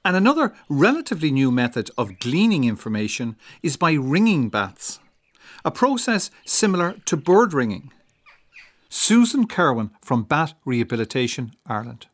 And 0.03 0.15
another 0.15 0.53
relatively 0.69 1.31
new 1.31 1.51
method 1.51 1.91
of 1.97 2.19
gleaning 2.19 2.63
information 2.63 3.35
is 3.61 3.77
by 3.77 3.93
ringing 3.93 4.49
bats, 4.49 4.99
a 5.65 5.71
process 5.71 6.31
similar 6.45 6.95
to 7.05 7.17
bird 7.17 7.53
ringing. 7.53 7.91
Susan 8.87 9.47
Kerwin 9.47 9.89
from 10.01 10.23
Bat 10.23 10.53
Rehabilitation 10.63 11.55
Ireland. 11.65 12.05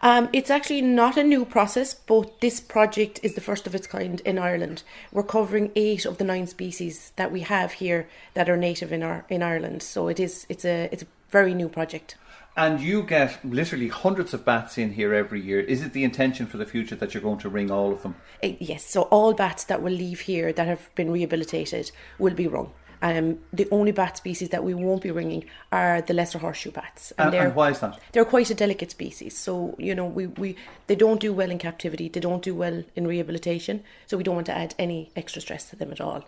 Um, 0.00 0.28
it's 0.32 0.50
actually 0.50 0.82
not 0.82 1.16
a 1.16 1.24
new 1.24 1.44
process, 1.44 1.92
but 1.92 2.40
this 2.40 2.60
project 2.60 3.18
is 3.24 3.34
the 3.34 3.40
first 3.40 3.66
of 3.66 3.74
its 3.74 3.88
kind 3.88 4.20
in 4.20 4.38
Ireland. 4.38 4.84
We're 5.10 5.24
covering 5.24 5.72
eight 5.74 6.06
of 6.06 6.18
the 6.18 6.24
nine 6.24 6.46
species 6.46 7.12
that 7.16 7.32
we 7.32 7.40
have 7.40 7.72
here 7.72 8.06
that 8.34 8.48
are 8.48 8.56
native 8.56 8.92
in 8.92 9.02
our 9.02 9.24
in 9.28 9.42
Ireland. 9.42 9.82
So 9.82 10.06
it 10.06 10.20
is 10.20 10.46
it's 10.48 10.64
a 10.64 10.88
it's 10.92 11.02
a 11.02 11.08
very 11.30 11.52
new 11.52 11.68
project. 11.68 12.16
And 12.58 12.80
you 12.80 13.04
get 13.04 13.38
literally 13.44 13.86
hundreds 13.86 14.34
of 14.34 14.44
bats 14.44 14.76
in 14.78 14.92
here 14.92 15.14
every 15.14 15.40
year. 15.40 15.60
Is 15.60 15.80
it 15.84 15.92
the 15.92 16.02
intention 16.02 16.44
for 16.46 16.56
the 16.56 16.66
future 16.66 16.96
that 16.96 17.14
you're 17.14 17.22
going 17.22 17.38
to 17.38 17.48
ring 17.48 17.70
all 17.70 17.92
of 17.92 18.02
them? 18.02 18.16
Uh, 18.42 18.48
yes, 18.58 18.84
so 18.84 19.02
all 19.02 19.32
bats 19.32 19.62
that 19.64 19.80
will 19.80 19.92
leave 19.92 20.20
here 20.22 20.52
that 20.52 20.66
have 20.66 20.92
been 20.96 21.08
rehabilitated 21.12 21.92
will 22.18 22.34
be 22.34 22.48
rung. 22.48 22.72
Um, 23.00 23.38
the 23.52 23.68
only 23.70 23.92
bat 23.92 24.16
species 24.16 24.48
that 24.48 24.64
we 24.64 24.74
won't 24.74 25.02
be 25.02 25.12
ringing 25.12 25.44
are 25.70 26.02
the 26.02 26.12
lesser 26.14 26.40
horseshoe 26.40 26.72
bats, 26.72 27.12
And, 27.16 27.32
they're 27.32 27.46
and 27.46 27.54
why 27.54 27.70
is 27.70 27.78
that? 27.78 28.00
they're 28.10 28.24
quite 28.24 28.50
a 28.50 28.56
delicate 28.56 28.90
species. 28.90 29.38
So 29.38 29.76
you 29.78 29.94
know, 29.94 30.06
we, 30.06 30.26
we 30.26 30.56
they 30.88 30.96
don't 30.96 31.20
do 31.20 31.32
well 31.32 31.52
in 31.52 31.58
captivity. 31.58 32.08
They 32.08 32.18
don't 32.18 32.42
do 32.42 32.56
well 32.56 32.82
in 32.96 33.06
rehabilitation. 33.06 33.84
So 34.08 34.16
we 34.16 34.24
don't 34.24 34.34
want 34.34 34.46
to 34.46 34.58
add 34.58 34.74
any 34.80 35.12
extra 35.14 35.40
stress 35.40 35.70
to 35.70 35.76
them 35.76 35.92
at 35.92 36.00
all. 36.00 36.24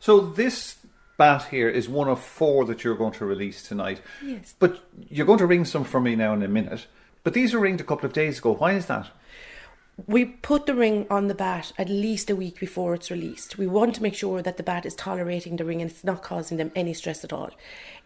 So 0.00 0.20
this 0.20 0.76
bat 1.20 1.48
here 1.50 1.68
is 1.68 1.86
one 1.86 2.08
of 2.08 2.18
four 2.18 2.64
that 2.64 2.82
you're 2.82 2.96
going 2.96 3.12
to 3.12 3.26
release 3.26 3.62
tonight. 3.62 4.00
Yes. 4.24 4.54
But 4.58 4.82
you're 5.10 5.26
going 5.26 5.38
to 5.40 5.46
ring 5.46 5.66
some 5.66 5.84
for 5.84 6.00
me 6.00 6.16
now 6.16 6.32
in 6.32 6.42
a 6.42 6.48
minute. 6.48 6.86
But 7.24 7.34
these 7.34 7.52
were 7.52 7.60
ringed 7.60 7.82
a 7.82 7.84
couple 7.84 8.06
of 8.06 8.14
days 8.14 8.38
ago. 8.38 8.54
Why 8.54 8.72
is 8.72 8.86
that? 8.86 9.08
We 10.06 10.24
put 10.24 10.64
the 10.64 10.74
ring 10.74 11.06
on 11.10 11.28
the 11.28 11.34
bat 11.34 11.72
at 11.76 11.90
least 11.90 12.30
a 12.30 12.36
week 12.36 12.58
before 12.58 12.94
it's 12.94 13.10
released. 13.10 13.58
We 13.58 13.66
want 13.66 13.96
to 13.96 14.02
make 14.02 14.14
sure 14.14 14.40
that 14.40 14.56
the 14.56 14.62
bat 14.62 14.86
is 14.86 14.94
tolerating 14.94 15.56
the 15.56 15.66
ring 15.66 15.82
and 15.82 15.90
it's 15.90 16.04
not 16.04 16.22
causing 16.22 16.56
them 16.56 16.72
any 16.74 16.94
stress 16.94 17.22
at 17.22 17.34
all. 17.34 17.50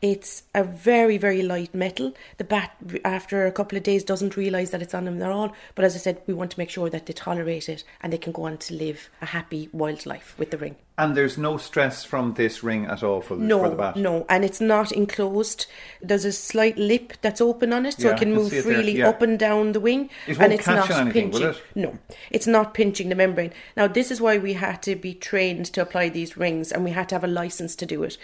It's 0.05 0.43
a 0.55 0.63
very, 0.63 1.17
very 1.17 1.41
light 1.43 1.75
metal. 1.75 2.13
The 2.37 2.45
bat, 2.45 2.77
after 3.07 3.47
a 3.47 3.51
couple 3.53 3.79
of 3.79 3.85
days, 3.85 4.05
doesn't 4.05 4.37
realise 4.37 4.69
that 4.69 4.83
it's 4.83 4.93
on 4.93 5.07
them 5.07 5.23
at 5.23 5.31
all. 5.33 5.55
But 5.75 5.87
as 5.87 5.95
I 5.95 5.99
said, 5.99 6.21
we 6.27 6.35
want 6.35 6.51
to 6.51 6.61
make 6.61 6.69
sure 6.69 6.91
that 6.91 7.07
they 7.07 7.15
tolerate 7.15 7.71
it 7.71 7.85
and 8.03 8.13
they 8.13 8.19
can 8.19 8.33
go 8.35 8.43
on 8.45 8.59
to 8.59 8.75
live 8.75 9.09
a 9.23 9.27
happy 9.27 9.71
wild 9.73 10.05
life 10.05 10.35
with 10.37 10.51
the 10.51 10.59
ring. 10.59 10.77
And 10.97 11.17
there's 11.17 11.37
no 11.39 11.57
stress 11.57 12.05
from 12.05 12.35
this 12.35 12.63
ring 12.63 12.85
at 12.85 13.03
all 13.03 13.21
for 13.23 13.35
the, 13.35 13.43
No, 13.43 13.61
for 13.63 13.71
the 13.71 13.75
bat? 13.77 13.97
no, 13.97 14.25
and 14.29 14.45
it's 14.45 14.61
not 14.61 14.93
enclosed. 14.93 15.67
There's 16.01 16.25
a 16.25 16.31
slight 16.31 16.77
lip 16.79 17.15
that's 17.21 17.41
open 17.41 17.73
on 17.73 17.85
it, 17.87 17.95
so 17.95 18.09
Yeah, 18.09 18.15
it 18.15 18.19
can 18.21 18.33
move 18.33 18.51
see 18.51 18.59
it 18.59 18.65
there, 18.65 18.75
freely 18.75 18.99
yeah. 18.99 19.09
up 19.09 19.21
and 19.21 19.37
down 19.37 19.73
the 19.73 19.81
wing, 19.81 20.09
It 20.29 20.39
and 20.39 20.53
it's 20.53 20.69
not 20.69 20.89
anything, 20.91 21.33
pinching. 21.33 21.49
it? 21.49 21.63
No, 21.75 21.99
it's 22.31 22.47
not 22.47 22.75
pinching 22.75 23.09
the 23.09 23.17
membrane. 23.17 23.53
Now, 23.77 23.89
this 23.89 24.13
is 24.13 24.21
why 24.21 24.39
we 24.39 24.53
had 24.53 24.83
to 24.83 24.95
be 24.95 25.15
trained 25.15 25.67
to 25.73 25.83
apply 25.83 26.11
these 26.11 26.37
rings, 26.37 26.71
and 26.71 26.85
we 26.85 26.93
had 26.93 27.09
to 27.09 27.17
have 27.17 27.25
a 27.25 27.29
license 27.43 27.75
to 27.77 27.87
do 27.87 28.05
it, 28.05 28.17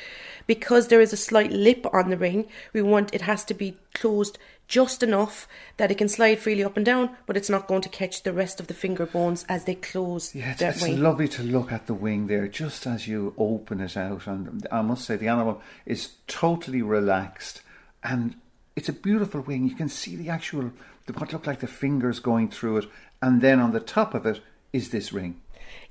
because 0.50 0.88
there 0.88 1.00
is 1.00 1.12
a 1.12 1.16
slight 1.16 1.52
lip 1.52 1.86
on 1.92 2.10
the 2.10 2.16
ring. 2.16 2.44
We 2.72 2.82
want 2.82 3.14
it 3.14 3.20
has 3.20 3.44
to 3.44 3.54
be 3.54 3.76
closed 3.94 4.36
just 4.66 5.00
enough 5.00 5.46
that 5.76 5.92
it 5.92 5.98
can 5.98 6.08
slide 6.08 6.40
freely 6.40 6.64
up 6.64 6.76
and 6.76 6.84
down, 6.84 7.10
but 7.24 7.36
it's 7.36 7.48
not 7.48 7.68
going 7.68 7.82
to 7.82 7.88
catch 7.88 8.24
the 8.24 8.32
rest 8.32 8.58
of 8.58 8.66
the 8.66 8.74
finger 8.74 9.06
bones 9.06 9.46
as 9.48 9.64
they 9.64 9.76
close 9.76 10.34
Yeah, 10.34 10.50
it's, 10.50 10.60
it's 10.60 10.88
lovely 10.88 11.28
to 11.28 11.44
look 11.44 11.70
at 11.70 11.86
the 11.86 11.94
wing 11.94 12.26
there 12.26 12.48
just 12.48 12.84
as 12.84 13.06
you 13.06 13.32
open 13.38 13.80
it 13.80 13.96
out. 13.96 14.26
And 14.26 14.66
I 14.72 14.82
must 14.82 15.04
say, 15.04 15.14
the 15.14 15.28
animal 15.28 15.62
is 15.86 16.14
totally 16.26 16.82
relaxed. 16.82 17.62
And 18.02 18.34
it's 18.74 18.88
a 18.88 18.92
beautiful 18.92 19.42
wing. 19.42 19.68
You 19.68 19.76
can 19.76 19.88
see 19.88 20.16
the 20.16 20.30
actual, 20.30 20.72
the, 21.06 21.12
what 21.12 21.32
look 21.32 21.46
like 21.46 21.60
the 21.60 21.68
fingers 21.68 22.18
going 22.18 22.48
through 22.50 22.78
it. 22.78 22.86
And 23.22 23.40
then 23.40 23.60
on 23.60 23.70
the 23.70 23.78
top 23.78 24.14
of 24.14 24.26
it 24.26 24.40
is 24.72 24.90
this 24.90 25.12
ring. 25.12 25.40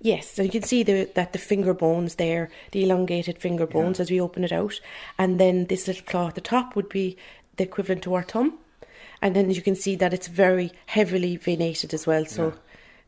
Yes, 0.02 0.30
so 0.32 0.44
you 0.44 0.50
can 0.50 0.64
see 0.64 0.82
the, 0.84 1.10
that 1.16 1.34
the 1.34 1.40
finger 1.40 1.74
bones 1.74 2.16
there, 2.16 2.50
the 2.72 2.84
elongated 2.84 3.38
finger 3.38 3.68
bones 3.68 4.00
as 4.00 4.10
we 4.10 4.22
open 4.22 4.46
it 4.46 4.52
out. 4.52 4.80
And 5.18 5.40
then 5.40 5.66
this 5.66 5.88
little 5.88 6.06
claw 6.06 6.30
at 6.30 6.36
the 6.36 6.42
top 6.42 6.76
would 6.76 6.88
be 6.88 7.18
the 7.58 7.66
equivalent 7.66 8.04
to 8.04 8.14
our 8.14 8.24
thumb. 8.24 8.60
And 9.22 9.36
then 9.36 9.52
you 9.52 9.62
can 9.62 9.76
see 9.76 9.98
that 9.98 10.14
it's 10.14 10.28
very 10.28 10.72
heavily 10.86 11.36
venated 11.36 11.94
as 11.94 12.08
well. 12.08 12.26
So 12.26 12.54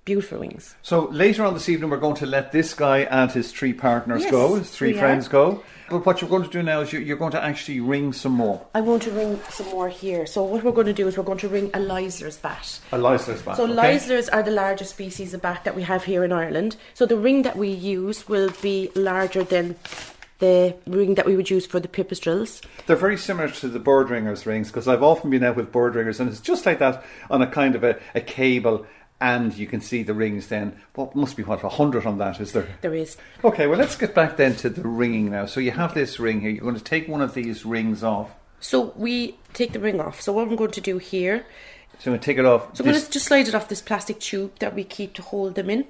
beautiful 0.05 0.39
wings. 0.39 0.75
So 0.81 1.07
later 1.09 1.45
on 1.45 1.53
this 1.53 1.69
evening, 1.69 1.89
we're 1.89 1.97
going 1.97 2.15
to 2.15 2.25
let 2.25 2.51
this 2.51 2.73
guy 2.73 2.99
and 2.99 3.31
his 3.31 3.51
three 3.51 3.73
partners 3.73 4.23
Yes, 4.23 4.31
go, 4.31 4.55
his 4.55 4.71
three 4.71 4.93
friends 4.93 5.27
are. 5.27 5.31
go. 5.31 5.63
But 5.89 6.05
what 6.05 6.21
you're 6.21 6.29
going 6.29 6.43
to 6.43 6.49
do 6.49 6.63
now 6.63 6.79
is 6.79 6.93
you're, 6.93 7.17
going 7.17 7.33
to 7.33 7.43
actually 7.43 7.81
ring 7.81 8.13
some 8.13 8.31
more. 8.31 8.65
I 8.73 8.79
want 8.79 9.03
to 9.03 9.11
ring 9.11 9.41
some 9.49 9.67
more 9.67 9.89
here. 9.89 10.25
So 10.25 10.41
what 10.41 10.63
we're 10.63 10.71
going 10.71 10.87
to 10.87 10.93
do 10.93 11.05
is 11.07 11.17
we're 11.17 11.23
going 11.23 11.39
to 11.39 11.49
ring 11.49 11.69
a 11.73 11.79
Leisler's 11.79 12.37
bat. 12.37 12.79
A 12.93 12.97
Leisler's 12.97 13.41
bat. 13.41 13.57
So 13.57 13.65
okay? 13.65 13.73
Leislers 13.73 14.29
are 14.31 14.41
the 14.41 14.51
largest 14.51 14.91
species 14.91 15.33
of 15.33 15.41
bat 15.41 15.65
that 15.65 15.75
we 15.75 15.83
have 15.83 16.05
here 16.05 16.23
in 16.23 16.31
Ireland. 16.31 16.77
So 16.93 17.05
the 17.05 17.17
ring 17.17 17.41
that 17.41 17.57
we 17.57 17.67
use 17.67 18.29
will 18.29 18.51
be 18.61 18.89
larger 18.95 19.43
than 19.43 19.75
the 20.39 20.75
ring 20.87 21.15
that 21.15 21.25
we 21.25 21.35
would 21.35 21.49
use 21.49 21.65
for 21.65 21.79
the 21.79 21.87
pipistrelles. 21.87 22.63
They're 22.87 22.95
very 22.95 23.17
similar 23.17 23.49
to 23.49 23.67
the 23.67 23.79
bird 23.79 24.09
ringers 24.09 24.45
rings 24.45 24.67
because 24.69 24.87
I've 24.87 25.03
often 25.03 25.29
been 25.29 25.43
out 25.43 25.55
with 25.55 25.71
bird 25.71 25.95
ringers 25.95 26.19
and 26.19 26.29
it's 26.29 26.39
just 26.39 26.65
like 26.65 26.79
that 26.79 27.03
on 27.29 27.41
a 27.41 27.47
kind 27.47 27.75
of 27.75 27.83
a, 27.83 27.99
a 28.15 28.21
cable 28.21 28.85
and 29.21 29.55
you 29.55 29.67
can 29.67 29.79
see 29.79 30.01
the 30.01 30.15
rings 30.15 30.47
then. 30.47 30.81
What 30.95 31.15
must 31.15 31.37
be 31.37 31.43
what, 31.43 31.63
a 31.63 31.69
hundred 31.69 32.07
on 32.07 32.17
that, 32.17 32.41
is 32.41 32.51
there? 32.53 32.67
There 32.81 32.95
is. 32.95 33.15
Okay, 33.43 33.67
well 33.67 33.77
let's 33.77 33.95
get 33.95 34.15
back 34.15 34.35
then 34.35 34.55
to 34.57 34.69
the 34.69 34.81
ringing 34.81 35.29
now. 35.29 35.45
So 35.45 35.59
you 35.59 35.71
have 35.71 35.93
this 35.93 36.19
ring 36.19 36.41
here, 36.41 36.49
you're 36.49 36.63
going 36.63 36.75
to 36.75 36.83
take 36.83 37.07
one 37.07 37.21
of 37.21 37.35
these 37.35 37.63
rings 37.63 38.03
off. 38.03 38.31
So 38.59 38.93
we 38.95 39.37
take 39.53 39.73
the 39.73 39.79
ring 39.79 40.01
off. 40.01 40.21
So 40.21 40.33
what 40.33 40.47
I'm 40.47 40.55
going 40.55 40.71
to 40.71 40.81
do 40.81 40.97
here, 40.97 41.45
So 41.99 42.11
I'm 42.11 42.13
going 42.13 42.19
to 42.19 42.25
take 42.25 42.37
it 42.39 42.45
off. 42.45 42.75
so 42.75 42.83
I'm 42.83 42.89
going 42.89 43.01
to 43.01 43.11
just 43.11 43.27
slide 43.27 43.47
it 43.47 43.55
off 43.55 43.69
this 43.69 43.81
plastic 43.81 44.19
tube 44.19 44.57
that 44.57 44.73
we 44.73 44.83
keep 44.83 45.13
to 45.13 45.21
hold 45.21 45.53
them 45.55 45.69
in. 45.69 45.85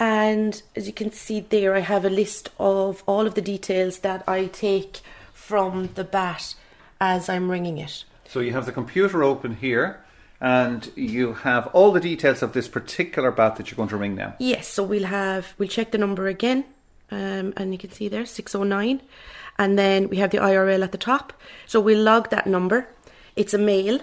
And 0.00 0.60
as 0.76 0.86
you 0.86 0.92
can 0.92 1.12
see 1.12 1.40
there, 1.40 1.74
I 1.74 1.80
have 1.80 2.04
a 2.04 2.10
list 2.10 2.50
of 2.58 3.02
all 3.06 3.26
of 3.26 3.34
the 3.34 3.40
details 3.40 4.00
that 4.00 4.28
I 4.28 4.46
take 4.46 5.00
from 5.32 5.90
the 5.94 6.04
bat 6.04 6.54
as 7.00 7.28
I'm 7.28 7.50
ringing 7.50 7.78
it. 7.78 8.04
So 8.28 8.40
you 8.40 8.52
have 8.52 8.66
the 8.66 8.72
computer 8.72 9.22
open 9.22 9.56
here 9.56 10.04
and 10.40 10.90
you 10.94 11.32
have 11.34 11.66
all 11.68 11.92
the 11.92 12.00
details 12.00 12.42
of 12.42 12.52
this 12.52 12.68
particular 12.68 13.30
bat 13.30 13.56
that 13.56 13.70
you're 13.70 13.76
going 13.76 13.88
to 13.88 13.96
ring 13.96 14.14
now. 14.14 14.34
Yes, 14.38 14.68
so 14.68 14.82
we'll 14.82 15.06
have 15.06 15.54
we'll 15.58 15.68
check 15.68 15.90
the 15.90 15.98
number 15.98 16.28
again, 16.28 16.64
um, 17.10 17.52
and 17.56 17.72
you 17.72 17.78
can 17.78 17.90
see 17.90 18.08
there 18.08 18.26
six 18.26 18.54
oh 18.54 18.62
nine, 18.62 19.00
and 19.58 19.78
then 19.78 20.08
we 20.08 20.18
have 20.18 20.30
the 20.30 20.38
IRL 20.38 20.82
at 20.82 20.92
the 20.92 20.98
top. 20.98 21.32
So 21.66 21.80
we'll 21.80 22.02
log 22.02 22.30
that 22.30 22.46
number. 22.46 22.88
It's 23.36 23.54
a 23.54 23.58
male. 23.58 24.00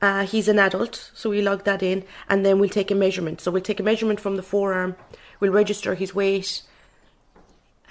Uh, 0.00 0.24
he's 0.24 0.46
an 0.46 0.60
adult, 0.60 1.10
so 1.12 1.30
we 1.30 1.42
log 1.42 1.64
that 1.64 1.82
in, 1.82 2.04
and 2.28 2.46
then 2.46 2.60
we'll 2.60 2.68
take 2.68 2.90
a 2.90 2.94
measurement. 2.94 3.40
So 3.40 3.50
we'll 3.50 3.62
take 3.62 3.80
a 3.80 3.82
measurement 3.82 4.20
from 4.20 4.36
the 4.36 4.44
forearm. 4.44 4.94
We'll 5.40 5.52
register 5.52 5.96
his 5.96 6.14
weight, 6.14 6.62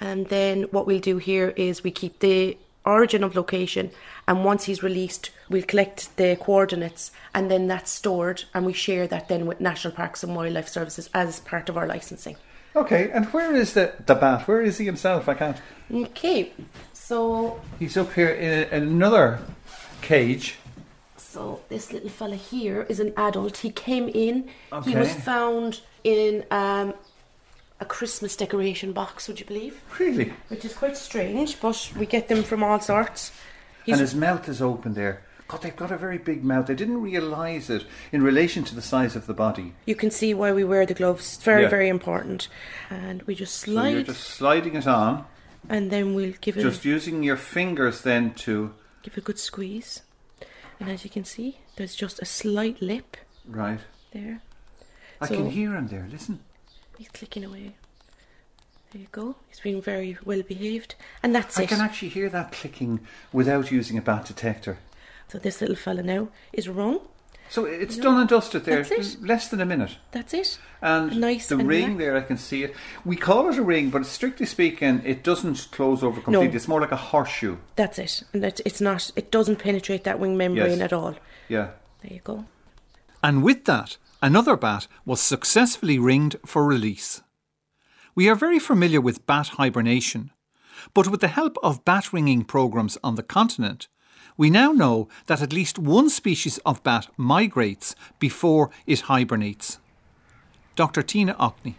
and 0.00 0.26
then 0.28 0.64
what 0.64 0.86
we'll 0.86 1.00
do 1.00 1.18
here 1.18 1.52
is 1.56 1.82
we 1.82 1.90
keep 1.90 2.20
the 2.20 2.56
origin 2.88 3.22
of 3.24 3.36
location, 3.36 3.90
and 4.26 4.44
once 4.44 4.64
he's 4.64 4.82
released, 4.82 5.30
we'll 5.48 5.62
collect 5.62 6.16
the 6.16 6.36
coordinates, 6.40 7.12
and 7.34 7.50
then 7.50 7.66
that's 7.68 7.90
stored, 7.90 8.44
and 8.54 8.64
we 8.66 8.72
share 8.72 9.06
that 9.06 9.28
then 9.28 9.46
with 9.46 9.60
National 9.60 9.92
Parks 9.94 10.22
and 10.24 10.34
Wildlife 10.34 10.68
Services 10.68 11.08
as 11.14 11.40
part 11.40 11.68
of 11.68 11.76
our 11.76 11.86
licensing. 11.86 12.36
Okay, 12.76 13.10
and 13.10 13.26
where 13.26 13.54
is 13.54 13.72
the, 13.74 13.94
the 14.06 14.14
bat? 14.14 14.46
Where 14.46 14.60
is 14.62 14.78
he 14.78 14.84
himself? 14.84 15.28
I 15.28 15.34
can't. 15.34 15.56
Okay, 15.92 16.52
so 16.92 17.60
He's 17.78 17.96
up 17.96 18.12
here 18.12 18.28
in, 18.28 18.68
in 18.70 18.82
another 18.88 19.40
cage. 20.02 20.56
so 21.16 21.60
this 21.68 21.92
little 21.92 22.10
fella 22.10 22.36
here 22.36 22.82
is 22.88 23.00
an 23.00 23.12
adult. 23.16 23.58
He 23.58 23.70
came 23.70 24.08
in. 24.08 24.48
He 24.84 24.94
was 24.94 25.12
found 25.14 25.80
in 26.04 26.44
um, 26.50 26.94
a 27.80 27.84
Christmas 27.84 28.36
decoration 28.36 28.92
box. 28.92 29.28
Would 29.28 29.40
you 29.40 29.46
believe? 29.46 29.80
Really? 29.98 30.32
Which 30.48 30.64
is 30.64 30.74
quite 30.74 30.96
strange, 30.96 31.60
but 31.60 31.92
we 31.96 32.06
get 32.06 32.28
them 32.28 32.42
from 32.42 32.62
all 32.62 32.80
sorts. 32.80 33.32
He's 33.84 33.92
and 33.94 34.00
his 34.00 34.14
mouth 34.14 34.48
is 34.48 34.60
open 34.60 34.94
there. 34.94 35.22
God, 35.46 35.62
they've 35.62 35.74
got 35.74 35.90
a 35.90 35.96
very 35.96 36.18
big 36.18 36.44
mouth. 36.44 36.68
I 36.68 36.74
didn't 36.74 37.00
realise 37.00 37.70
it 37.70 37.86
in 38.12 38.22
relation 38.22 38.64
to 38.64 38.74
the 38.74 38.82
size 38.82 39.16
of 39.16 39.26
the 39.26 39.32
body. 39.32 39.72
You 39.86 39.94
can 39.94 40.10
see 40.10 40.34
why 40.34 40.52
we 40.52 40.62
wear 40.62 40.84
the 40.84 40.92
gloves. 40.92 41.36
It's 41.36 41.42
very, 41.42 41.62
Yeah. 41.62 41.68
very 41.70 41.88
important. 41.88 42.48
And 42.90 43.22
we 43.22 43.34
just 43.34 43.54
So 43.54 43.84
you're 43.84 44.02
just 44.02 44.24
sliding 44.24 44.74
it 44.76 44.86
on, 44.86 45.24
and 45.68 45.90
then 45.90 46.14
we'll 46.14 46.34
give 46.42 46.58
it 46.58 46.62
just 46.62 46.84
using 46.84 47.22
your 47.22 47.36
fingers 47.38 48.02
then 48.02 48.34
to. 48.44 48.74
give 49.02 49.16
a 49.16 49.20
good 49.22 49.38
squeeze. 49.38 50.02
And 50.78 50.90
as 50.90 51.02
you 51.02 51.08
can 51.10 51.24
see, 51.24 51.60
there's 51.76 51.94
just 51.94 52.20
a 52.20 52.26
slight 52.26 52.82
lip 52.82 53.16
Right. 53.46 53.80
there. 54.12 54.42
I 55.20 55.28
So- 55.28 55.34
can 55.36 55.50
hear 55.50 55.74
him 55.74 55.88
there. 55.88 56.06
Listen. 56.10 56.40
He's 56.98 57.08
clicking 57.08 57.44
away. 57.44 57.76
There 58.90 59.00
you 59.02 59.08
go. 59.12 59.36
He's 59.48 59.60
been 59.60 59.80
very 59.80 60.18
well 60.24 60.42
behaved, 60.42 60.94
and 61.22 61.34
that's 61.34 61.58
I 61.58 61.62
it. 61.62 61.64
I 61.66 61.68
can 61.76 61.80
actually 61.80 62.08
hear 62.08 62.28
that 62.30 62.52
clicking 62.52 63.00
without 63.32 63.70
using 63.70 63.96
a 63.98 64.02
bat 64.02 64.24
detector. 64.26 64.78
So 65.28 65.38
this 65.38 65.60
little 65.60 65.76
fella 65.76 66.02
now 66.02 66.28
is 66.52 66.68
wrong. 66.68 67.00
So 67.50 67.64
it's 67.64 67.96
done 67.96 68.20
and 68.20 68.28
dusted 68.28 68.64
there. 68.64 68.82
That's 68.82 69.14
it. 69.14 69.22
Less 69.22 69.48
than 69.48 69.60
a 69.62 69.66
minute. 69.66 69.96
That's 70.10 70.34
it. 70.34 70.58
And 70.82 71.18
Nice 71.18 71.48
the 71.48 71.56
and 71.58 71.66
ring 71.68 71.96
there, 71.96 72.14
I 72.16 72.20
can 72.20 72.36
see 72.36 72.62
it. 72.62 72.74
We 73.06 73.16
call 73.16 73.48
it 73.48 73.56
a 73.56 73.62
ring, 73.62 73.88
but 73.88 74.04
strictly 74.04 74.44
speaking, 74.44 75.00
it 75.04 75.22
doesn't 75.22 75.68
close 75.70 76.02
over 76.02 76.20
completely. 76.20 76.48
No. 76.48 76.54
It's 76.54 76.68
more 76.68 76.80
like 76.80 76.92
a 76.92 76.96
horseshoe. 76.96 77.56
That's 77.76 77.98
it. 77.98 78.22
And 78.34 78.44
it's, 78.44 78.60
it's 78.66 78.82
not. 78.82 79.10
It 79.16 79.30
doesn't 79.30 79.56
penetrate 79.60 80.04
that 80.04 80.18
wing 80.18 80.36
membrane 80.36 80.72
Yes. 80.72 80.80
at 80.80 80.92
all. 80.92 81.14
Yeah. 81.48 81.70
There 82.02 82.12
you 82.12 82.20
go. 82.22 82.44
And 83.22 83.42
with 83.42 83.64
that, 83.64 83.96
another 84.22 84.56
bat 84.56 84.86
was 85.04 85.20
successfully 85.20 85.98
ringed 85.98 86.36
for 86.44 86.66
release. 86.66 87.22
We 88.14 88.28
are 88.28 88.34
very 88.34 88.58
familiar 88.58 89.00
with 89.00 89.26
bat 89.26 89.48
hibernation, 89.58 90.32
but 90.94 91.08
with 91.08 91.20
the 91.20 91.28
help 91.28 91.56
of 91.62 91.84
bat 91.84 92.12
ringing 92.12 92.44
programs 92.44 92.98
on 93.04 93.14
the 93.14 93.22
continent, 93.22 93.88
we 94.36 94.50
now 94.50 94.72
know 94.72 95.08
that 95.26 95.42
at 95.42 95.52
least 95.52 95.78
one 95.78 96.08
species 96.08 96.58
of 96.58 96.82
bat 96.82 97.08
migrates 97.16 97.94
before 98.18 98.70
it 98.86 99.00
hibernates. 99.02 99.78
Dr. 100.76 101.02
Tina 101.02 101.34
Aughney. 101.34 101.74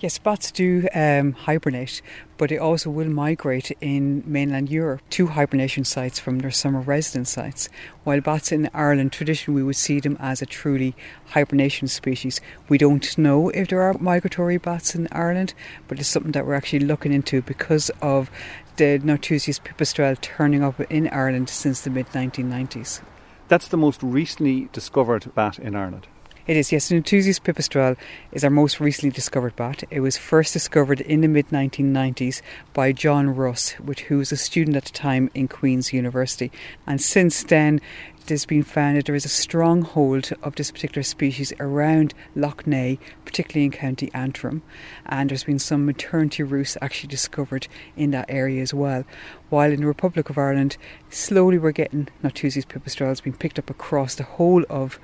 Yes, 0.00 0.16
bats 0.16 0.50
do 0.50 0.88
um, 0.94 1.32
hibernate, 1.32 2.00
but 2.38 2.48
they 2.48 2.56
also 2.56 2.88
will 2.88 3.10
migrate 3.10 3.70
in 3.82 4.22
mainland 4.24 4.70
Europe 4.70 5.02
to 5.10 5.26
hibernation 5.26 5.84
sites 5.84 6.18
from 6.18 6.38
their 6.38 6.50
summer 6.50 6.80
residence 6.80 7.28
sites. 7.28 7.68
While 8.02 8.22
bats 8.22 8.50
in 8.50 8.70
Ireland, 8.72 9.12
traditionally 9.12 9.60
we 9.60 9.66
would 9.66 9.76
see 9.76 10.00
them 10.00 10.16
as 10.18 10.40
a 10.40 10.46
truly 10.46 10.96
hibernation 11.26 11.86
species. 11.86 12.40
We 12.66 12.78
don't 12.78 13.18
know 13.18 13.50
if 13.50 13.68
there 13.68 13.82
are 13.82 13.92
migratory 13.92 14.56
bats 14.56 14.94
in 14.94 15.06
Ireland, 15.12 15.52
but 15.86 15.98
it's 15.98 16.08
something 16.08 16.32
that 16.32 16.46
we're 16.46 16.54
actually 16.54 16.86
looking 16.86 17.12
into 17.12 17.42
because 17.42 17.90
of 18.00 18.30
the 18.76 18.98
Nathusius 19.04 19.58
pipistrelle 19.58 20.18
turning 20.22 20.64
up 20.64 20.80
in 20.80 21.08
Ireland 21.08 21.50
since 21.50 21.82
the 21.82 21.90
mid 21.90 22.06
1990s. 22.06 23.02
That's 23.48 23.68
the 23.68 23.76
most 23.76 24.02
recently 24.02 24.70
discovered 24.72 25.34
bat 25.34 25.58
in 25.58 25.76
Ireland. 25.76 26.06
It 26.50 26.56
is, 26.56 26.72
yes. 26.72 26.90
Nathusius 26.90 27.38
pipistrelle 27.38 27.96
is 28.32 28.42
our 28.42 28.50
most 28.50 28.80
recently 28.80 29.14
discovered 29.14 29.54
bat. 29.54 29.84
It 29.88 30.00
was 30.00 30.16
first 30.16 30.52
discovered 30.52 31.00
in 31.00 31.20
the 31.20 31.28
mid 31.28 31.50
1990s 31.50 32.42
by 32.72 32.90
John 32.90 33.36
Russ, 33.36 33.74
which, 33.74 34.00
who 34.00 34.18
was 34.18 34.32
a 34.32 34.36
student 34.36 34.76
at 34.76 34.86
the 34.86 34.90
time 34.90 35.30
in 35.32 35.46
Queen's 35.46 35.92
University. 35.92 36.50
And 36.88 37.00
since 37.00 37.44
then, 37.44 37.80
it 38.20 38.28
has 38.30 38.46
been 38.46 38.64
found 38.64 38.96
that 38.96 39.06
there 39.06 39.14
is 39.14 39.24
a 39.24 39.28
strong 39.28 39.82
hold 39.82 40.32
of 40.42 40.56
this 40.56 40.72
particular 40.72 41.04
species 41.04 41.52
around 41.60 42.14
Lough 42.34 42.56
Neagh, 42.66 42.98
particularly 43.24 43.66
in 43.66 43.70
County 43.70 44.10
Antrim, 44.12 44.62
and 45.06 45.30
there's 45.30 45.44
been 45.44 45.60
some 45.60 45.86
maternity 45.86 46.42
roosts 46.42 46.76
actually 46.82 47.10
discovered 47.10 47.68
in 47.96 48.10
that 48.10 48.26
area 48.28 48.60
as 48.60 48.74
well. 48.74 49.04
While 49.50 49.70
in 49.70 49.82
the 49.82 49.86
Republic 49.86 50.30
of 50.30 50.38
Ireland, 50.38 50.76
slowly 51.10 51.58
we're 51.58 51.70
getting 51.70 52.08
Nathusius 52.24 52.64
pipistrelles 52.64 53.22
being 53.22 53.36
picked 53.36 53.58
up 53.60 53.70
across 53.70 54.16
the 54.16 54.24
whole 54.24 54.64
of 54.68 54.98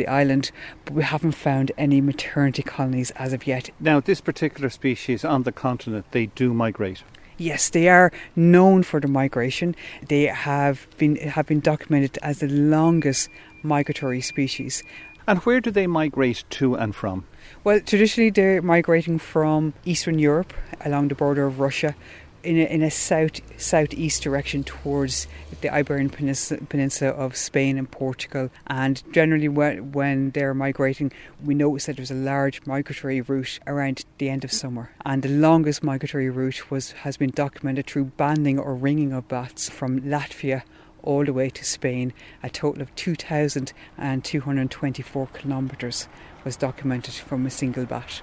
the 0.00 0.08
island, 0.08 0.50
but 0.84 0.94
we 0.94 1.02
haven't 1.02 1.32
found 1.32 1.70
any 1.76 2.00
maternity 2.00 2.62
colonies 2.62 3.10
as 3.12 3.32
of 3.32 3.46
yet. 3.46 3.70
Now, 3.78 4.00
this 4.00 4.20
particular 4.20 4.70
species 4.70 5.24
on 5.24 5.42
the 5.42 5.52
continent, 5.52 6.06
they 6.10 6.26
do 6.26 6.54
migrate. 6.54 7.04
Yes, 7.36 7.70
they 7.70 7.88
are 7.88 8.12
known 8.34 8.82
for 8.82 9.00
the 9.00 9.08
migration. 9.08 9.74
They 10.06 10.24
have 10.24 10.86
been 10.98 11.16
have 11.16 11.46
been 11.46 11.60
documented 11.60 12.18
as 12.22 12.40
the 12.40 12.48
longest 12.48 13.30
migratory 13.62 14.20
species. 14.20 14.82
And 15.26 15.38
where 15.40 15.60
do 15.60 15.70
they 15.70 15.86
migrate 15.86 16.44
to 16.58 16.74
and 16.74 16.94
from? 16.94 17.24
Well, 17.64 17.80
traditionally 17.80 18.30
they're 18.30 18.62
migrating 18.62 19.18
from 19.18 19.72
Eastern 19.84 20.18
Europe 20.18 20.52
along 20.84 21.08
the 21.08 21.14
border 21.14 21.46
of 21.46 21.60
Russia 21.60 21.94
in 22.42 22.56
a, 22.56 22.64
in 22.64 22.82
a 22.82 22.90
south 22.90 23.40
southeast 23.60 24.22
direction 24.22 24.64
towards 24.64 25.26
the 25.60 25.72
Iberian 25.72 26.10
Peninsula, 26.10 26.60
Peninsula 26.68 27.12
of 27.12 27.36
Spain 27.36 27.78
and 27.78 27.88
Portugal. 27.90 28.50
And 28.66 29.02
generally, 29.12 29.48
when, 29.48 29.92
when 29.92 30.30
they're 30.30 30.54
migrating, 30.54 31.12
we 31.44 31.54
notice 31.54 31.86
that 31.86 31.96
there's 31.96 32.10
a 32.10 32.14
large 32.14 32.66
migratory 32.66 33.20
route 33.20 33.60
around 33.66 34.04
the 34.18 34.30
end 34.30 34.44
of 34.44 34.52
summer. 34.52 34.92
And 35.04 35.22
the 35.22 35.28
longest 35.28 35.82
migratory 35.82 36.30
route 36.30 36.70
was 36.70 36.92
has 36.92 37.16
been 37.16 37.30
documented 37.30 37.86
through 37.86 38.04
banding 38.16 38.56
or 38.58 38.74
ringing 38.74 39.12
of 39.12 39.28
bats 39.28 39.68
from 39.68 40.00
Latvia 40.00 40.62
all 41.02 41.24
the 41.24 41.32
way 41.32 41.48
to 41.50 41.64
Spain. 41.64 42.12
A 42.42 42.50
total 42.50 42.82
of 42.82 42.94
2,224 42.94 45.26
kilometres 45.28 46.08
was 46.44 46.56
documented 46.56 47.14
from 47.14 47.46
a 47.46 47.50
single 47.50 47.86
bat. 47.86 48.20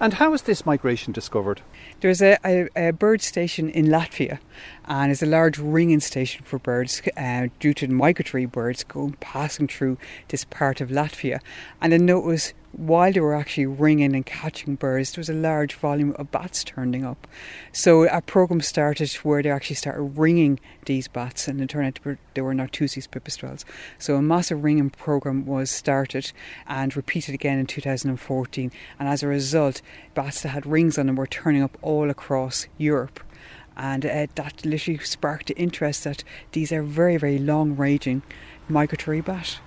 And 0.00 0.14
how 0.14 0.30
was 0.30 0.42
this 0.42 0.64
migration 0.64 1.12
discovered? 1.12 1.62
There's 2.00 2.22
a, 2.22 2.38
a, 2.44 2.68
a, 2.76 2.92
bird 2.92 3.20
station 3.20 3.68
in 3.68 3.86
Latvia, 3.86 4.38
and 4.84 5.10
it's 5.10 5.24
a 5.24 5.26
large 5.26 5.58
ringing 5.58 5.98
station 5.98 6.44
for 6.44 6.60
birds 6.60 7.02
uh, 7.16 7.48
due 7.58 7.74
to 7.74 7.88
migratory 7.88 8.46
birds 8.46 8.84
going 8.84 9.14
passing 9.14 9.66
through 9.66 9.98
this 10.28 10.44
part 10.44 10.80
of 10.80 10.90
Latvia. 10.90 11.40
And 11.82 11.92
I 11.92 11.96
noticed 11.96 12.54
while 12.72 13.12
they 13.12 13.20
were 13.20 13.34
actually 13.34 13.66
ringing 13.66 14.14
and 14.14 14.26
catching 14.26 14.74
birds, 14.74 15.12
there 15.12 15.20
was 15.20 15.30
a 15.30 15.34
large 15.34 15.74
volume 15.74 16.14
of 16.18 16.30
bats 16.30 16.62
turning 16.62 17.04
up. 17.04 17.26
So 17.72 18.04
a 18.04 18.20
program 18.20 18.60
started 18.60 19.10
where 19.22 19.42
they 19.42 19.50
actually 19.50 19.76
started 19.76 20.02
ringing 20.02 20.60
these 20.84 21.08
bats, 21.08 21.48
and 21.48 21.60
it 21.60 21.70
turned 21.70 21.98
out 22.06 22.16
they 22.34 22.42
were 22.42 22.54
Nathusius 22.54 23.06
pipistrelles. 23.06 23.64
So 23.98 24.16
a 24.16 24.22
massive 24.22 24.62
ringing 24.62 24.90
program 24.90 25.46
was 25.46 25.70
started 25.70 26.32
and 26.66 26.94
repeated 26.94 27.34
again 27.34 27.58
in 27.58 27.66
2014. 27.66 28.70
And 28.98 29.08
as 29.08 29.22
a 29.22 29.28
result, 29.28 29.80
bats 30.14 30.42
that 30.42 30.50
had 30.50 30.66
rings 30.66 30.98
on 30.98 31.06
them 31.06 31.16
were 31.16 31.26
turning 31.26 31.62
up 31.62 31.78
all 31.82 32.10
across 32.10 32.66
Europe. 32.76 33.20
And 33.76 34.04
uh, 34.04 34.26
that 34.34 34.66
literally 34.66 34.98
sparked 34.98 35.46
the 35.46 35.56
interest 35.56 36.04
that 36.04 36.24
these 36.52 36.72
are 36.72 36.82
very, 36.82 37.16
very 37.16 37.38
long 37.38 37.76
ranging 37.76 38.22
migratory 38.68 39.20
bat. 39.20 39.60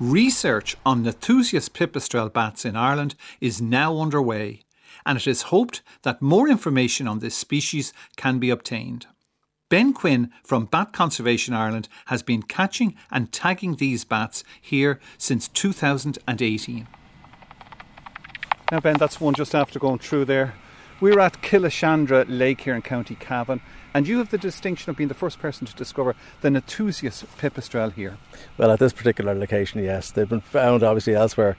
Research 0.00 0.76
on 0.84 1.02
Nathusius 1.02 1.68
pipistrelle 1.68 2.32
bats 2.32 2.64
in 2.64 2.76
Ireland 2.76 3.14
is 3.40 3.62
now 3.62 3.98
underway, 3.98 4.62
and 5.06 5.16
it 5.16 5.26
is 5.26 5.42
hoped 5.42 5.82
that 6.02 6.22
more 6.22 6.48
information 6.48 7.06
on 7.06 7.20
this 7.20 7.36
species 7.36 7.92
can 8.16 8.38
be 8.38 8.50
obtained. 8.50 9.06
Ben 9.68 9.92
Quinn 9.94 10.30
from 10.44 10.66
Bat 10.66 10.92
Conservation 10.92 11.54
Ireland 11.54 11.88
has 12.06 12.22
been 12.22 12.42
catching 12.42 12.94
and 13.10 13.32
tagging 13.32 13.76
these 13.76 14.04
bats 14.04 14.44
here 14.60 15.00
since 15.16 15.48
2018. 15.48 16.88
Now, 18.70 18.80
Ben, 18.80 18.96
that's 18.98 19.20
one 19.20 19.34
just 19.34 19.54
after 19.54 19.78
going 19.78 19.98
through 19.98 20.26
there. 20.26 20.54
We're 21.02 21.18
at 21.18 21.42
Killeshandra 21.42 22.26
Lake 22.28 22.60
here 22.60 22.76
in 22.76 22.82
County 22.82 23.16
Cavan, 23.16 23.60
and 23.92 24.06
you 24.06 24.18
have 24.18 24.30
the 24.30 24.38
distinction 24.38 24.88
of 24.88 24.96
being 24.96 25.08
the 25.08 25.14
first 25.14 25.40
person 25.40 25.66
to 25.66 25.74
discover 25.74 26.14
the 26.42 26.48
Nathusius 26.48 27.24
pipistrelle 27.38 27.92
here. 27.92 28.18
Well, 28.56 28.70
at 28.70 28.78
this 28.78 28.92
particular 28.92 29.34
location, 29.34 29.82
yes. 29.82 30.12
They've 30.12 30.28
been 30.28 30.40
found 30.40 30.84
obviously 30.84 31.16
elsewhere, 31.16 31.56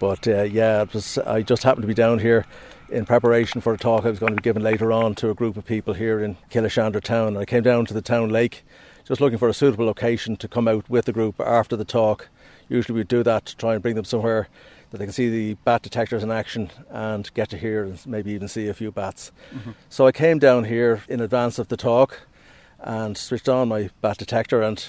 but 0.00 0.26
uh, 0.26 0.42
yeah, 0.42 0.82
it 0.82 0.92
was. 0.92 1.18
I 1.18 1.42
just 1.42 1.62
happened 1.62 1.84
to 1.84 1.86
be 1.86 1.94
down 1.94 2.18
here 2.18 2.46
in 2.88 3.06
preparation 3.06 3.60
for 3.60 3.72
a 3.72 3.78
talk 3.78 4.04
I 4.04 4.10
was 4.10 4.18
going 4.18 4.32
to 4.32 4.42
be 4.42 4.42
giving 4.42 4.64
later 4.64 4.90
on 4.90 5.14
to 5.14 5.30
a 5.30 5.34
group 5.34 5.56
of 5.56 5.64
people 5.64 5.94
here 5.94 6.18
in 6.18 6.36
Killeshandra 6.50 7.00
town. 7.00 7.36
I 7.36 7.44
came 7.44 7.62
down 7.62 7.86
to 7.86 7.94
the 7.94 8.02
town 8.02 8.30
lake 8.30 8.64
just 9.04 9.20
looking 9.20 9.38
for 9.38 9.48
a 9.48 9.54
suitable 9.54 9.86
location 9.86 10.36
to 10.36 10.48
come 10.48 10.66
out 10.66 10.90
with 10.90 11.04
the 11.04 11.12
group 11.12 11.38
after 11.38 11.76
the 11.76 11.84
talk. 11.84 12.28
Usually 12.68 12.98
we 12.98 13.04
do 13.04 13.22
that 13.22 13.46
to 13.46 13.56
try 13.56 13.74
and 13.74 13.82
bring 13.82 13.94
them 13.94 14.04
somewhere 14.04 14.48
that 14.90 14.98
they 14.98 15.04
can 15.04 15.12
see 15.12 15.28
the 15.28 15.54
bat 15.64 15.82
detectors 15.82 16.22
in 16.22 16.30
action 16.30 16.70
and 16.88 17.32
get 17.34 17.48
to 17.50 17.56
hear 17.56 17.84
and 17.84 18.04
maybe 18.06 18.32
even 18.32 18.48
see 18.48 18.68
a 18.68 18.74
few 18.74 18.90
bats. 18.90 19.30
Mm-hmm. 19.54 19.72
So 19.88 20.06
I 20.06 20.12
came 20.12 20.38
down 20.38 20.64
here 20.64 21.02
in 21.08 21.20
advance 21.20 21.58
of 21.58 21.68
the 21.68 21.76
talk 21.76 22.22
and 22.80 23.16
switched 23.16 23.48
on 23.48 23.68
my 23.68 23.90
bat 24.00 24.18
detector 24.18 24.62
and 24.62 24.84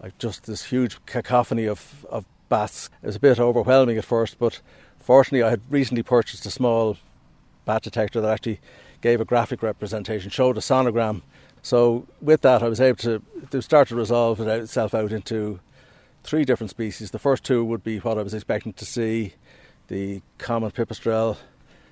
I 0.00 0.12
just 0.18 0.44
this 0.44 0.64
huge 0.64 1.04
cacophony 1.06 1.66
of, 1.66 2.04
of 2.10 2.24
bats. 2.48 2.90
It 3.02 3.06
was 3.06 3.16
a 3.16 3.20
bit 3.20 3.40
overwhelming 3.40 3.96
at 3.96 4.04
first, 4.04 4.38
but 4.38 4.60
fortunately 4.98 5.42
I 5.42 5.50
had 5.50 5.62
recently 5.70 6.02
purchased 6.02 6.46
a 6.46 6.50
small 6.50 6.98
bat 7.64 7.82
detector 7.82 8.20
that 8.20 8.30
actually 8.30 8.60
gave 9.00 9.20
a 9.20 9.24
graphic 9.24 9.62
representation, 9.62 10.30
showed 10.30 10.56
a 10.56 10.60
sonogram. 10.60 11.22
So 11.62 12.06
with 12.20 12.42
that 12.42 12.62
I 12.62 12.68
was 12.68 12.80
able 12.80 12.98
to, 12.98 13.22
to 13.50 13.62
start 13.62 13.88
to 13.88 13.96
resolve 13.96 14.40
it 14.40 14.48
itself 14.48 14.94
out 14.94 15.10
into 15.10 15.60
three 16.24 16.44
different 16.44 16.70
species. 16.70 17.10
The 17.10 17.18
first 17.18 17.44
two 17.44 17.64
would 17.64 17.84
be 17.84 17.98
what 17.98 18.18
I 18.18 18.22
was 18.22 18.34
expecting 18.34 18.72
to 18.74 18.84
see 18.84 19.34
the 19.88 20.22
common 20.38 20.70
pipistrelle, 20.70 21.36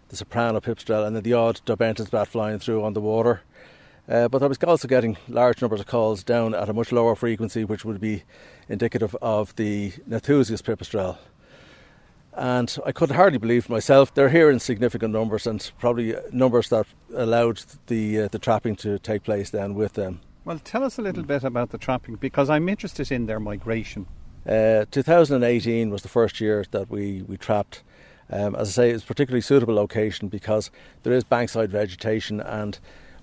the 0.09 0.17
soprano 0.17 0.61
pipistrelle, 0.61 1.07
and 1.07 1.15
then 1.15 1.23
the 1.23 1.35
odd 1.35 1.61
Daubenton's 1.67 2.11
bat 2.11 2.29
flying 2.29 2.59
through 2.59 2.83
on 2.83 2.95
the 2.95 3.01
water. 3.01 3.43
Uh, 4.09 4.29
but 4.29 4.43
I 4.43 4.47
was 4.47 4.59
also 4.65 4.89
getting 4.89 5.17
large 5.29 5.61
numbers 5.61 5.81
of 5.81 5.87
calls 5.87 6.25
down 6.25 6.55
at 6.55 6.69
a 6.69 6.73
much 6.73 6.91
lower 6.91 7.15
frequency, 7.15 7.65
which 7.65 7.85
would 7.85 8.01
be 8.01 8.25
indicative 8.69 9.15
of 9.23 9.55
the 9.57 9.93
Nathusius 10.07 10.63
pipistrelle. 10.63 11.19
And 12.35 12.77
I 12.87 12.93
could 12.93 13.11
hardly 13.11 13.39
believe 13.39 13.69
myself. 13.69 14.13
They're 14.15 14.31
here 14.31 14.51
in 14.51 14.59
significant 14.59 15.13
numbers, 15.13 15.47
and 15.47 15.71
probably 15.79 16.17
numbers 16.33 16.71
that 16.71 16.87
allowed 17.15 17.63
the 17.89 18.23
uh, 18.23 18.29
the 18.29 18.39
trapping 18.39 18.75
to 18.77 18.99
take 18.99 19.23
place 19.23 19.51
then 19.51 19.75
with 19.75 19.93
them. 19.93 20.21
Well, 20.45 20.59
tell 20.59 20.83
us 20.83 20.99
a 20.99 21.03
little 21.03 21.23
bit 21.23 21.45
about 21.45 21.71
the 21.71 21.79
trapping 21.79 22.17
because 22.17 22.49
I'm 22.49 22.69
interested 22.69 23.13
in 23.13 23.27
their 23.27 23.39
migration. 23.39 24.07
Uh, 24.47 24.85
2018 24.91 25.91
was 25.91 26.03
the 26.03 26.09
first 26.09 26.41
year 26.41 26.65
that 26.73 26.91
we, 26.91 27.23
we 27.23 27.37
trapped. 27.37 27.83
Um, 28.29 28.57
as 28.57 28.69
I 28.71 28.73
say, 28.73 28.91
it's 28.91 29.05
a 29.05 29.07
particularly 29.07 29.41
suitable 29.41 29.75
location 29.75 30.29
because 30.29 30.71
there 31.03 31.13
is 31.13 31.23
bankside 31.23 31.69
vegetation 31.69 32.41
and 32.41 32.79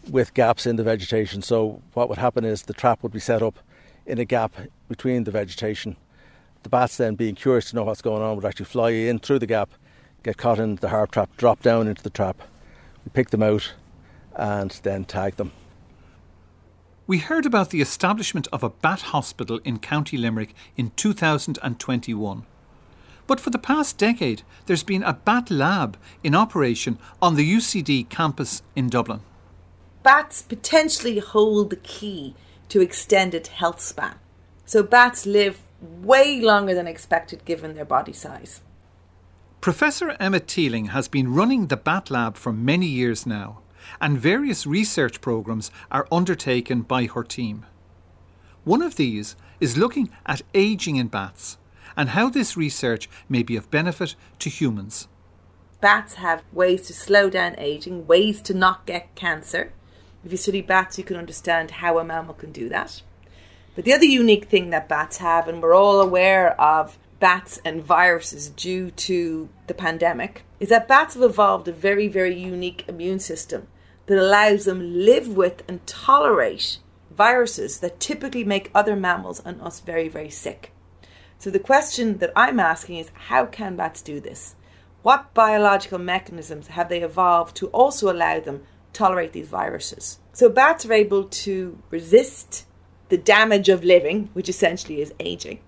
with 0.09 0.33
gaps 0.33 0.65
in 0.65 0.77
the 0.77 0.83
vegetation. 0.83 1.41
So, 1.41 1.81
what 1.93 2.07
would 2.09 2.19
happen 2.19 2.45
is 2.45 2.63
the 2.63 2.73
trap 2.73 3.03
would 3.03 3.11
be 3.11 3.19
set 3.19 3.41
up 3.41 3.59
in 4.05 4.17
a 4.19 4.25
gap 4.25 4.53
between 4.87 5.25
the 5.25 5.31
vegetation. 5.31 5.97
The 6.63 6.69
bats, 6.69 6.97
then 6.97 7.15
being 7.15 7.35
curious 7.35 7.69
to 7.69 7.75
know 7.75 7.83
what's 7.83 8.01
going 8.01 8.21
on, 8.21 8.35
would 8.35 8.45
actually 8.45 8.65
fly 8.65 8.91
in 8.91 9.19
through 9.19 9.39
the 9.39 9.47
gap, 9.47 9.69
get 10.23 10.37
caught 10.37 10.59
in 10.59 10.75
the 10.77 10.89
harp 10.89 11.11
trap, 11.11 11.35
drop 11.37 11.61
down 11.61 11.87
into 11.87 12.03
the 12.03 12.09
trap. 12.09 12.41
We 13.05 13.11
pick 13.13 13.29
them 13.29 13.43
out 13.43 13.73
and 14.35 14.71
then 14.83 15.05
tag 15.05 15.35
them. 15.35 15.51
We 17.09 17.17
heard 17.17 17.47
about 17.47 17.71
the 17.71 17.81
establishment 17.81 18.47
of 18.53 18.61
a 18.61 18.69
bat 18.69 19.01
hospital 19.01 19.59
in 19.63 19.79
County 19.79 20.15
Limerick 20.15 20.53
in 20.77 20.91
2021. 20.95 22.45
But 23.25 23.39
for 23.39 23.49
the 23.49 23.57
past 23.57 23.97
decade, 23.97 24.43
there's 24.67 24.83
been 24.83 25.01
a 25.01 25.13
bat 25.13 25.49
lab 25.49 25.97
in 26.23 26.35
operation 26.35 26.99
on 27.19 27.33
the 27.33 27.51
UCD 27.51 28.07
campus 28.09 28.61
in 28.75 28.89
Dublin. 28.89 29.21
Bats 30.03 30.43
potentially 30.43 31.17
hold 31.17 31.71
the 31.71 31.77
key 31.77 32.35
to 32.67 32.79
extended 32.79 33.47
health 33.47 33.81
span. 33.81 34.19
So 34.65 34.83
bats 34.83 35.25
live 35.25 35.61
way 35.81 36.39
longer 36.39 36.75
than 36.75 36.85
expected 36.85 37.43
given 37.43 37.73
their 37.73 37.85
body 37.85 38.13
size. 38.13 38.61
Professor 39.61 40.15
Emma 40.19 40.41
Teeling 40.41 40.89
has 40.89 41.07
been 41.07 41.33
running 41.33 41.69
the 41.69 41.75
Bat 41.75 42.11
Lab 42.11 42.37
for 42.37 42.53
many 42.53 42.85
years 42.85 43.25
now, 43.25 43.61
and 44.01 44.17
various 44.17 44.65
research 44.65 45.21
programs 45.21 45.71
are 45.91 46.07
undertaken 46.11 46.81
by 46.81 47.05
her 47.05 47.23
team. 47.23 47.65
One 48.63 48.81
of 48.81 48.95
these 48.95 49.35
is 49.59 49.77
looking 49.77 50.09
at 50.25 50.41
ageing 50.53 50.97
in 50.97 51.07
bats 51.07 51.57
and 51.95 52.09
how 52.09 52.29
this 52.29 52.55
research 52.55 53.09
may 53.27 53.43
be 53.43 53.55
of 53.55 53.71
benefit 53.71 54.15
to 54.39 54.49
humans. 54.49 55.07
Bats 55.81 56.15
have 56.15 56.43
ways 56.51 56.87
to 56.87 56.93
slow 56.93 57.29
down 57.29 57.55
aging, 57.57 58.05
ways 58.05 58.41
to 58.43 58.53
not 58.53 58.85
get 58.85 59.15
cancer. 59.15 59.71
If 60.25 60.31
you 60.31 60.37
study 60.37 60.61
bats, 60.61 60.97
you 60.97 61.03
can 61.03 61.15
understand 61.15 61.71
how 61.71 61.97
a 61.97 62.03
mammal 62.03 62.33
can 62.33 62.51
do 62.51 62.67
that. 62.69 63.01
But 63.75 63.85
the 63.85 63.93
other 63.93 64.05
unique 64.05 64.45
thing 64.45 64.71
that 64.71 64.89
bats 64.89 65.17
have, 65.17 65.47
and 65.47 65.61
we're 65.61 65.73
all 65.73 66.01
aware 66.01 66.59
of 66.59 66.97
bats 67.19 67.61
and 67.63 67.83
viruses 67.83 68.49
due 68.49 68.91
to 68.91 69.47
the 69.67 69.73
pandemic, 69.73 70.43
is 70.59 70.69
that 70.69 70.87
bats 70.87 71.13
have 71.13 71.23
evolved 71.23 71.67
a 71.67 71.71
very, 71.71 72.07
very 72.07 72.37
unique 72.37 72.83
immune 72.87 73.19
system 73.19 73.67
that 74.09 74.17
allows 74.17 74.65
them 74.65 75.05
live 75.05 75.27
with 75.27 75.61
and 75.67 75.85
tolerate 75.85 76.79
viruses 77.11 77.79
that 77.79 77.99
typically 77.99 78.43
make 78.43 78.71
other 78.73 78.95
mammals 78.95 79.39
and 79.45 79.61
us 79.61 79.81
very, 79.81 80.07
very 80.07 80.31
sick. 80.31 80.73
So 81.37 81.51
the 81.51 81.59
question 81.59 82.17
that 82.17 82.31
I'm 82.35 82.59
asking 82.59 82.97
is 82.97 83.11
how 83.13 83.45
can 83.45 83.75
bats 83.75 84.01
do 84.01 84.19
this? 84.19 84.55
What 85.03 85.35
biological 85.35 85.99
mechanisms 85.99 86.69
have 86.69 86.89
they 86.89 87.03
evolved 87.03 87.55
to 87.57 87.67
also 87.67 88.11
allow 88.11 88.39
them 88.39 88.63
tolerate 88.93 89.31
these 89.33 89.47
viruses? 89.47 90.17
So 90.33 90.49
bats 90.49 90.87
are 90.87 90.93
able 90.93 91.25
to 91.25 91.77
resist 91.91 92.65
the 93.09 93.17
damage 93.17 93.69
of 93.69 93.83
living, 93.83 94.31
which 94.33 94.49
essentially 94.49 95.01
is 95.01 95.13
aging, 95.19 95.59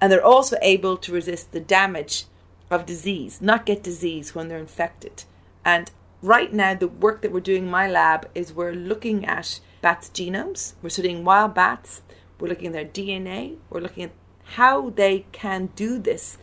and 0.00 0.10
they're 0.10 0.24
also 0.24 0.56
able 0.62 0.96
to 0.96 1.12
resist 1.12 1.52
the 1.52 1.60
damage 1.60 2.24
of 2.70 2.86
disease, 2.86 3.42
not 3.42 3.66
get 3.66 3.82
disease 3.82 4.34
when 4.34 4.48
they're 4.48 4.56
infected. 4.56 5.24
And 5.62 5.90
right 6.22 6.52
now, 6.52 6.74
the 6.74 6.88
work 6.88 7.22
that 7.22 7.32
we're 7.32 7.40
doing 7.40 7.64
in 7.64 7.70
my 7.70 7.88
lab 7.88 8.28
is 8.34 8.52
we're 8.52 8.72
looking 8.72 9.24
at 9.24 9.60
bats' 9.80 10.08
genomes, 10.08 10.74
we're 10.80 10.88
studying 10.88 11.24
wild 11.24 11.54
bats, 11.54 12.02
we're 12.38 12.48
looking 12.48 12.68
at 12.68 12.72
their 12.72 12.84
DNA, 12.84 13.56
we're 13.68 13.80
looking 13.80 14.04
at 14.04 14.12
how 14.44 14.90
they 14.90 15.26
can 15.32 15.66
do 15.76 15.98
this 15.98 16.38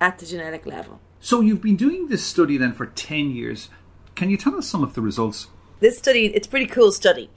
at 0.00 0.18
the 0.18 0.26
genetic 0.26 0.66
level. 0.66 1.00
So 1.20 1.40
you've 1.40 1.62
been 1.62 1.76
doing 1.76 2.08
this 2.08 2.24
study 2.24 2.56
then 2.56 2.72
for 2.72 2.86
10 2.86 3.30
years. 3.30 3.68
Can 4.14 4.30
you 4.30 4.36
tell 4.36 4.56
us 4.56 4.66
some 4.66 4.82
of 4.82 4.94
the 4.94 5.00
results? 5.00 5.48
This 5.80 5.98
study, 5.98 6.26
it's 6.26 6.46
a 6.46 6.50
pretty 6.50 6.66
cool 6.66 6.92
study. 6.92 7.30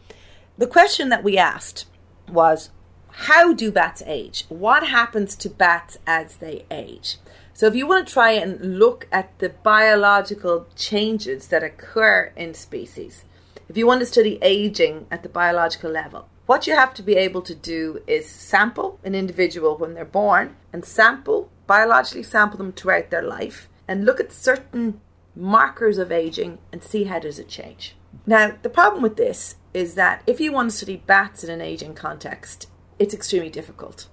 The 0.57 0.67
question 0.67 1.09
that 1.09 1.23
we 1.23 1.37
asked 1.37 1.85
was 2.27 2.69
how 3.09 3.53
do 3.53 3.71
bats 3.71 4.01
age? 4.05 4.45
What 4.49 4.87
happens 4.87 5.35
to 5.37 5.49
bats 5.49 5.97
as 6.07 6.37
they 6.37 6.65
age? 6.71 7.17
So, 7.55 7.67
if 7.67 7.75
you 7.75 7.85
want 7.85 8.07
to 8.07 8.13
try 8.13 8.31
and 8.31 8.79
look 8.79 9.07
at 9.11 9.37
the 9.37 9.49
biological 9.49 10.67
changes 10.75 11.49
that 11.49 11.63
occur 11.63 12.31
in 12.35 12.55
species, 12.55 13.25
if 13.69 13.77
you 13.77 13.85
want 13.85 13.99
to 13.99 14.07
study 14.07 14.39
aging 14.41 15.05
at 15.11 15.21
the 15.21 15.29
biological 15.29 15.91
level, 15.91 16.27
what 16.47 16.65
you 16.65 16.75
have 16.75 16.93
to 16.95 17.03
be 17.03 17.15
able 17.15 17.41
to 17.43 17.55
do 17.55 18.01
is 18.07 18.27
sample 18.27 18.99
an 19.03 19.13
individual 19.15 19.77
when 19.77 19.93
they're 19.93 20.03
born 20.03 20.55
and 20.73 20.83
sample, 20.83 21.51
biologically 21.67 22.23
sample 22.23 22.57
them 22.57 22.73
throughout 22.73 23.11
their 23.11 23.21
life 23.21 23.69
and 23.87 24.03
look 24.03 24.19
at 24.19 24.33
certain 24.33 24.99
markers 25.35 25.97
of 25.97 26.11
aging 26.11 26.57
and 26.71 26.83
see 26.83 27.05
how 27.05 27.19
does 27.19 27.39
it 27.39 27.47
change. 27.47 27.95
Now, 28.25 28.57
the 28.61 28.69
problem 28.69 29.03
with 29.03 29.15
this 29.15 29.57
is 29.73 29.95
that 29.95 30.23
if 30.27 30.39
you 30.39 30.51
want 30.51 30.71
to 30.71 30.77
study 30.77 30.97
bats 30.97 31.43
in 31.43 31.49
an 31.49 31.61
aging 31.61 31.93
context, 31.93 32.67
it's 32.99 33.13
extremely 33.13 33.49
difficult. 33.49 34.07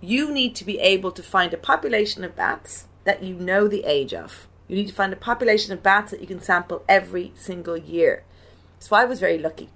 You 0.00 0.30
need 0.30 0.54
to 0.56 0.64
be 0.64 0.78
able 0.78 1.10
to 1.12 1.22
find 1.22 1.54
a 1.54 1.58
population 1.58 2.22
of 2.22 2.36
bats 2.36 2.86
that 3.04 3.22
you 3.22 3.34
know 3.34 3.66
the 3.66 3.84
age 3.84 4.12
of. 4.12 4.46
You 4.68 4.76
need 4.76 4.88
to 4.88 4.94
find 4.94 5.12
a 5.12 5.16
population 5.16 5.72
of 5.72 5.82
bats 5.82 6.10
that 6.10 6.20
you 6.20 6.26
can 6.26 6.42
sample 6.42 6.84
every 6.88 7.32
single 7.34 7.76
year. 7.76 8.24
So 8.78 8.94
I 8.94 9.04
was 9.04 9.20
very 9.20 9.38
lucky. 9.38 9.70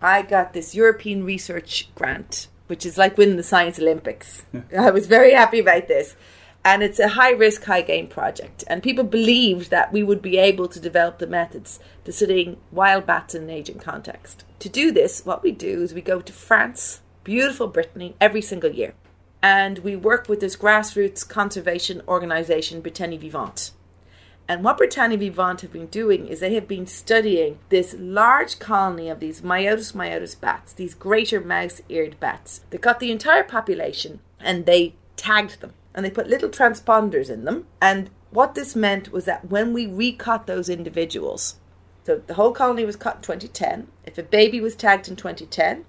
I 0.00 0.22
got 0.22 0.52
this 0.52 0.74
European 0.74 1.24
research 1.24 1.88
grant, 1.94 2.48
which 2.66 2.84
is 2.84 2.98
like 2.98 3.16
winning 3.16 3.36
the 3.36 3.42
Science 3.42 3.78
Olympics. 3.78 4.44
I 4.76 4.90
was 4.90 5.06
very 5.06 5.32
happy 5.32 5.60
about 5.60 5.86
this. 5.86 6.16
And 6.64 6.82
it's 6.82 6.98
a 7.00 7.08
high 7.08 7.32
risk, 7.32 7.64
high 7.64 7.82
gain 7.82 8.08
project. 8.08 8.64
And 8.66 8.82
people 8.82 9.04
believed 9.04 9.70
that 9.70 9.92
we 9.92 10.02
would 10.02 10.22
be 10.22 10.38
able 10.38 10.68
to 10.68 10.80
develop 10.80 11.18
the 11.18 11.26
methods 11.26 11.80
to 12.04 12.12
studying 12.12 12.56
wild 12.70 13.04
bats 13.04 13.34
in 13.34 13.44
an 13.44 13.50
aging 13.50 13.78
context. 13.78 14.44
To 14.60 14.68
do 14.68 14.92
this, 14.92 15.26
what 15.26 15.42
we 15.42 15.50
do 15.50 15.82
is 15.82 15.92
we 15.92 16.00
go 16.00 16.20
to 16.20 16.32
France, 16.32 17.00
beautiful 17.24 17.66
Brittany, 17.66 18.14
every 18.20 18.42
single 18.42 18.70
year. 18.70 18.94
And 19.42 19.80
we 19.80 19.96
work 19.96 20.28
with 20.28 20.40
this 20.40 20.56
grassroots 20.56 21.28
conservation 21.28 22.00
organization, 22.06 22.80
Bretagne 22.80 23.18
Vivante. 23.18 23.72
And 24.48 24.64
what 24.64 24.78
Bretagne 24.78 25.16
Vivante 25.16 25.62
have 25.62 25.72
been 25.72 25.86
doing 25.86 26.28
is 26.28 26.40
they 26.40 26.54
have 26.54 26.68
been 26.68 26.86
studying 26.86 27.58
this 27.68 27.94
large 27.98 28.58
colony 28.58 29.08
of 29.08 29.20
these 29.20 29.40
Myotis 29.40 29.94
myotis 29.94 30.38
bats, 30.38 30.72
these 30.72 30.94
greater 30.94 31.40
mouse 31.40 31.80
eared 31.88 32.18
bats. 32.20 32.60
They 32.70 32.78
got 32.78 33.00
the 33.00 33.10
entire 33.10 33.44
population 33.44 34.20
and 34.40 34.66
they 34.66 34.94
tagged 35.16 35.60
them 35.60 35.74
and 35.94 36.04
they 36.04 36.10
put 36.10 36.28
little 36.28 36.48
transponders 36.48 37.30
in 37.30 37.44
them. 37.44 37.66
And 37.80 38.10
what 38.30 38.54
this 38.54 38.74
meant 38.74 39.12
was 39.12 39.24
that 39.26 39.48
when 39.48 39.72
we 39.72 39.86
recut 39.86 40.46
those 40.46 40.68
individuals, 40.68 41.56
so 42.04 42.20
the 42.26 42.34
whole 42.34 42.52
colony 42.52 42.84
was 42.84 42.96
cut 42.96 43.16
in 43.16 43.22
2010, 43.22 43.88
if 44.04 44.18
a 44.18 44.22
baby 44.22 44.60
was 44.60 44.74
tagged 44.74 45.08
in 45.08 45.16
2010, 45.16 45.84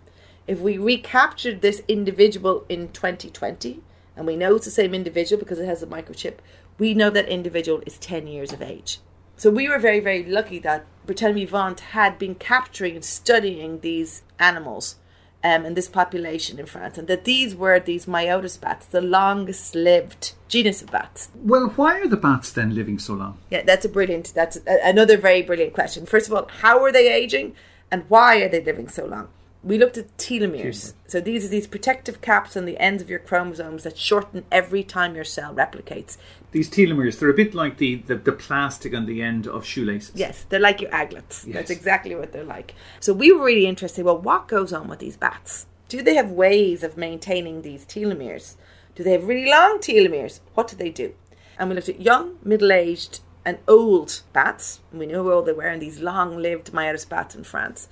if 0.48 0.60
we 0.60 0.78
recaptured 0.78 1.62
this 1.62 1.82
individual 1.88 2.66
in 2.70 2.90
2020, 2.90 3.82
and 4.16 4.28
we 4.28 4.36
know 4.36 4.56
it's 4.56 4.66
the 4.66 4.72
same 4.72 4.94
individual 4.94 5.40
because 5.40 5.60
it 5.60 5.66
has 5.66 5.82
a 5.82 5.88
microchip, 5.88 6.36
we 6.78 6.94
know 6.94 7.10
that 7.10 7.28
individual 7.28 7.82
is 7.86 7.98
10 7.98 8.28
years 8.28 8.52
of 8.52 8.62
age. 8.62 9.00
So 9.36 9.50
we 9.50 9.68
were 9.68 9.80
very, 9.80 10.00
very 10.00 10.24
lucky 10.24 10.60
that 10.60 10.86
Bretagne 11.06 11.46
Vivante 11.46 11.80
had 11.80 12.20
been 12.20 12.36
capturing 12.36 12.96
and 12.96 13.06
studying 13.06 13.80
these 13.80 14.24
animals 14.40 14.98
um, 15.44 15.66
in 15.66 15.74
this 15.74 15.90
population 15.90 16.60
in 16.60 16.66
France, 16.66 16.98
and 16.98 17.08
that 17.10 17.26
these 17.26 17.54
were 17.54 17.80
these 17.80 18.06
Myotis 18.06 18.60
bats, 18.60 18.86
the 18.86 19.02
longest 19.02 19.76
lived 19.76 20.34
genus 20.48 20.82
of 20.82 20.92
bats. 20.92 21.30
Well, 21.36 21.74
why 21.76 22.00
are 22.00 22.08
the 22.08 22.16
bats 22.16 22.52
then 22.52 22.74
living 22.74 22.98
so 22.98 23.14
long? 23.14 23.40
Yeah, 23.50 23.64
that's 23.64 23.84
a 23.84 23.90
brilliant, 23.90 24.34
that's 24.34 24.58
a, 24.66 24.80
another 24.88 25.18
very 25.18 25.42
brilliant 25.42 25.74
question. 25.74 26.06
First 26.06 26.28
of 26.28 26.34
all, 26.34 26.48
how 26.62 26.82
are 26.84 26.92
they 26.92 27.12
aging 27.12 27.56
and 27.92 28.06
why 28.08 28.38
are 28.38 28.48
they 28.48 28.64
living 28.64 28.88
so 28.88 29.06
long? 29.06 29.28
We 29.64 29.78
looked 29.78 29.98
at 29.98 30.16
telomeres. 30.18 30.94
So 31.08 31.22
these 31.22 31.46
are 31.46 31.48
these 31.48 31.68
protective 31.68 32.20
caps 32.20 32.58
on 32.58 32.66
the 32.66 32.78
ends 32.78 33.02
of 33.02 33.10
your 33.10 33.20
chromosomes 33.20 33.84
that 33.84 33.98
shorten 33.98 34.44
every 34.52 34.84
time 34.84 35.16
your 35.16 35.24
cell 35.24 35.54
replicates. 35.54 36.18
These 36.52 36.70
telomeres, 36.70 37.18
they're 37.18 37.30
a 37.30 37.34
bit 37.34 37.54
like 37.54 37.78
the, 37.78 37.96
the, 37.96 38.16
the 38.16 38.34
plastic 38.34 38.94
on 38.94 39.06
the 39.06 39.22
end 39.22 39.48
of 39.48 39.66
shoelaces. 39.66 40.12
Yes, 40.16 40.46
they're 40.50 40.60
like 40.60 40.82
your 40.82 40.92
aglets. 40.92 41.46
Yes. 41.46 41.56
That's 41.56 41.72
exactly 41.72 42.14
what 42.14 42.34
they're 42.34 42.44
like. 42.44 42.76
So 43.00 43.14
we 43.14 43.32
were 43.32 43.46
really 43.46 43.66
interested, 43.66 44.04
well, 44.04 44.18
what 44.18 44.48
goes 44.48 44.74
on 44.74 44.88
with 44.88 45.00
these 45.00 45.18
bats? 45.18 45.66
Do 45.88 46.02
they 46.02 46.16
have 46.16 46.32
ways 46.32 46.84
of 46.84 46.98
maintaining 46.98 47.62
these 47.62 47.86
telomeres? 47.86 48.56
Do 48.96 49.04
they 49.04 49.14
have 49.14 49.28
really 49.28 49.50
long 49.50 49.80
telomeres? 49.80 50.42
What 50.56 50.68
do 50.68 50.76
they 50.76 50.90
do? 50.90 51.14
And 51.58 51.70
we 51.70 51.76
looked 51.76 51.90
at 51.90 52.02
young, 52.02 52.38
middle-aged 52.44 53.22
and 53.46 53.60
old 53.68 54.24
bats. 54.34 54.82
And 54.92 55.00
we 55.00 55.06
knew 55.06 55.24
how 55.24 55.32
old 55.32 55.46
they 55.46 55.54
were 55.54 55.70
in 55.70 55.80
these 55.80 56.00
long-lived 56.00 56.74
Myotis 56.74 57.08
bats 57.08 57.34
in 57.34 57.44
France. 57.44 57.88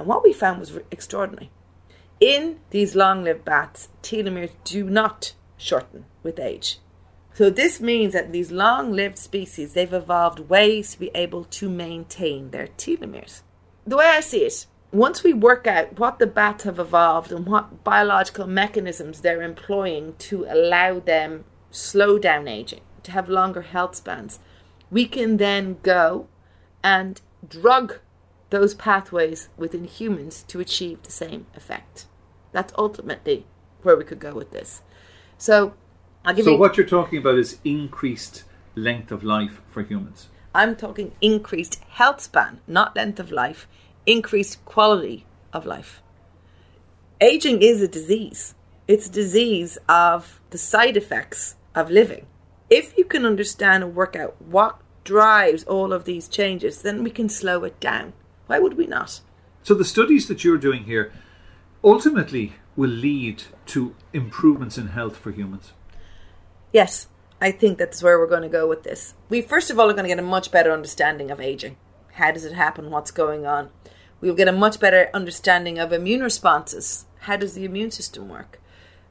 And 0.00 0.08
what 0.08 0.24
we 0.24 0.32
found 0.32 0.60
was 0.60 0.72
extraordinary. 0.90 1.50
In 2.20 2.60
these 2.70 2.94
long 2.94 3.22
lived 3.22 3.44
bats, 3.44 3.90
telomeres 4.02 4.52
do 4.64 4.88
not 4.88 5.34
shorten 5.58 6.06
with 6.22 6.40
age. 6.40 6.78
So 7.34 7.50
this 7.50 7.82
means 7.82 8.14
that 8.14 8.32
these 8.32 8.50
long 8.50 8.92
lived 8.92 9.18
species, 9.18 9.74
they've 9.74 9.92
evolved 9.92 10.48
ways 10.48 10.92
to 10.92 10.98
be 10.98 11.10
able 11.14 11.44
to 11.44 11.68
maintain 11.68 12.50
their 12.50 12.68
telomeres. 12.78 13.42
The 13.86 13.98
way 13.98 14.06
I 14.06 14.20
see 14.20 14.38
it, 14.38 14.64
once 14.90 15.22
we 15.22 15.34
work 15.34 15.66
out 15.66 15.98
what 15.98 16.18
the 16.18 16.26
bats 16.26 16.64
have 16.64 16.78
evolved 16.78 17.30
and 17.30 17.44
what 17.44 17.84
biological 17.84 18.46
mechanisms 18.46 19.20
they're 19.20 19.42
employing 19.42 20.14
to 20.20 20.46
allow 20.48 20.98
them 20.98 21.44
slow 21.70 22.18
down 22.18 22.48
aging, 22.48 22.80
to 23.02 23.12
have 23.12 23.28
longer 23.28 23.60
health 23.60 23.96
spans, 23.96 24.38
we 24.90 25.04
can 25.04 25.36
then 25.36 25.76
go 25.82 26.26
and 26.82 27.20
drug 27.46 27.98
those 28.50 28.74
pathways 28.74 29.48
within 29.56 29.84
humans 29.84 30.44
to 30.48 30.60
achieve 30.60 31.02
the 31.02 31.12
same 31.12 31.46
effect. 31.54 32.06
That's 32.52 32.72
ultimately 32.76 33.46
where 33.82 33.96
we 33.96 34.04
could 34.04 34.18
go 34.18 34.34
with 34.34 34.50
this. 34.50 34.82
So, 35.38 35.74
I'll 36.24 36.34
give 36.34 36.44
so 36.44 36.52
you, 36.52 36.58
what 36.58 36.76
you're 36.76 36.86
talking 36.86 37.18
about 37.18 37.38
is 37.38 37.58
increased 37.64 38.44
length 38.74 39.10
of 39.10 39.24
life 39.24 39.60
for 39.70 39.82
humans. 39.82 40.28
I'm 40.54 40.76
talking 40.76 41.12
increased 41.20 41.80
health 41.88 42.20
span, 42.20 42.60
not 42.66 42.96
length 42.96 43.20
of 43.20 43.30
life, 43.30 43.68
increased 44.04 44.64
quality 44.64 45.24
of 45.52 45.64
life. 45.64 46.02
Aging 47.20 47.62
is 47.62 47.80
a 47.80 47.88
disease. 47.88 48.54
It's 48.88 49.06
a 49.06 49.12
disease 49.12 49.78
of 49.88 50.40
the 50.50 50.58
side 50.58 50.96
effects 50.96 51.54
of 51.74 51.90
living. 51.90 52.26
If 52.68 52.96
you 52.98 53.04
can 53.04 53.24
understand 53.24 53.84
and 53.84 53.94
work 53.94 54.16
out 54.16 54.40
what 54.40 54.80
drives 55.04 55.64
all 55.64 55.92
of 55.92 56.04
these 56.04 56.28
changes, 56.28 56.82
then 56.82 57.04
we 57.04 57.10
can 57.10 57.28
slow 57.28 57.64
it 57.64 57.78
down. 57.78 58.12
Why 58.50 58.58
would 58.58 58.76
we 58.76 58.88
not? 58.88 59.20
So 59.62 59.74
the 59.74 59.84
studies 59.84 60.26
that 60.26 60.42
you're 60.42 60.58
doing 60.58 60.82
here 60.82 61.12
ultimately 61.84 62.54
will 62.74 62.90
lead 62.90 63.44
to 63.66 63.94
improvements 64.12 64.76
in 64.76 64.88
health 64.88 65.16
for 65.16 65.30
humans. 65.30 65.72
Yes, 66.72 67.06
I 67.40 67.52
think 67.52 67.78
that's 67.78 68.02
where 68.02 68.18
we're 68.18 68.26
going 68.26 68.42
to 68.42 68.48
go 68.48 68.66
with 68.66 68.82
this. 68.82 69.14
We 69.28 69.40
first 69.40 69.70
of 69.70 69.78
all 69.78 69.88
are 69.88 69.92
going 69.92 70.02
to 70.02 70.08
get 70.08 70.18
a 70.18 70.22
much 70.22 70.50
better 70.50 70.72
understanding 70.72 71.30
of 71.30 71.40
aging. 71.40 71.76
How 72.14 72.32
does 72.32 72.44
it 72.44 72.54
happen? 72.54 72.90
What's 72.90 73.12
going 73.12 73.46
on? 73.46 73.70
We'll 74.20 74.34
get 74.34 74.48
a 74.48 74.52
much 74.52 74.80
better 74.80 75.10
understanding 75.14 75.78
of 75.78 75.92
immune 75.92 76.24
responses. 76.24 77.04
How 77.20 77.36
does 77.36 77.54
the 77.54 77.64
immune 77.64 77.92
system 77.92 78.28
work? 78.28 78.60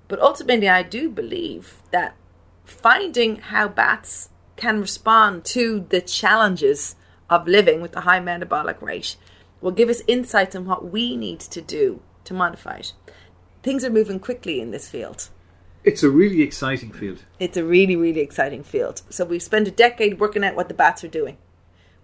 But 0.09 0.19
ultimately, 0.19 0.67
I 0.67 0.83
do 0.83 1.09
believe 1.09 1.81
that 1.91 2.17
finding 2.65 3.37
how 3.37 3.69
bats 3.69 4.31
can 4.57 4.81
respond 4.81 5.45
to 5.45 5.85
the 5.87 6.01
challenges 6.01 6.97
of 7.29 7.47
living 7.47 7.79
with 7.79 7.95
a 7.95 8.01
high 8.01 8.19
metabolic 8.19 8.81
rate 8.81 9.15
will 9.61 9.71
give 9.71 9.89
us 9.89 10.01
insights 10.07 10.55
on 10.55 10.65
what 10.65 10.91
we 10.91 11.15
need 11.15 11.39
to 11.39 11.61
do 11.61 12.01
to 12.25 12.33
modify 12.33 12.77
it. 12.77 12.93
Things 13.63 13.83
are 13.83 13.89
moving 13.89 14.19
quickly 14.19 14.61
in 14.61 14.71
this 14.71 14.89
field. 14.89 15.29
It's 15.83 16.03
a 16.03 16.09
really 16.09 16.41
exciting 16.41 16.91
field. 16.91 17.23
It's 17.39 17.57
a 17.57 17.63
really, 17.63 17.95
really 17.95 18.21
exciting 18.21 18.63
field. 18.63 19.01
So 19.09 19.25
we've 19.25 19.43
spent 19.43 19.67
a 19.67 19.71
decade 19.71 20.19
working 20.19 20.43
out 20.43 20.55
what 20.55 20.67
the 20.67 20.73
bats 20.73 21.03
are 21.03 21.09
doing. 21.09 21.37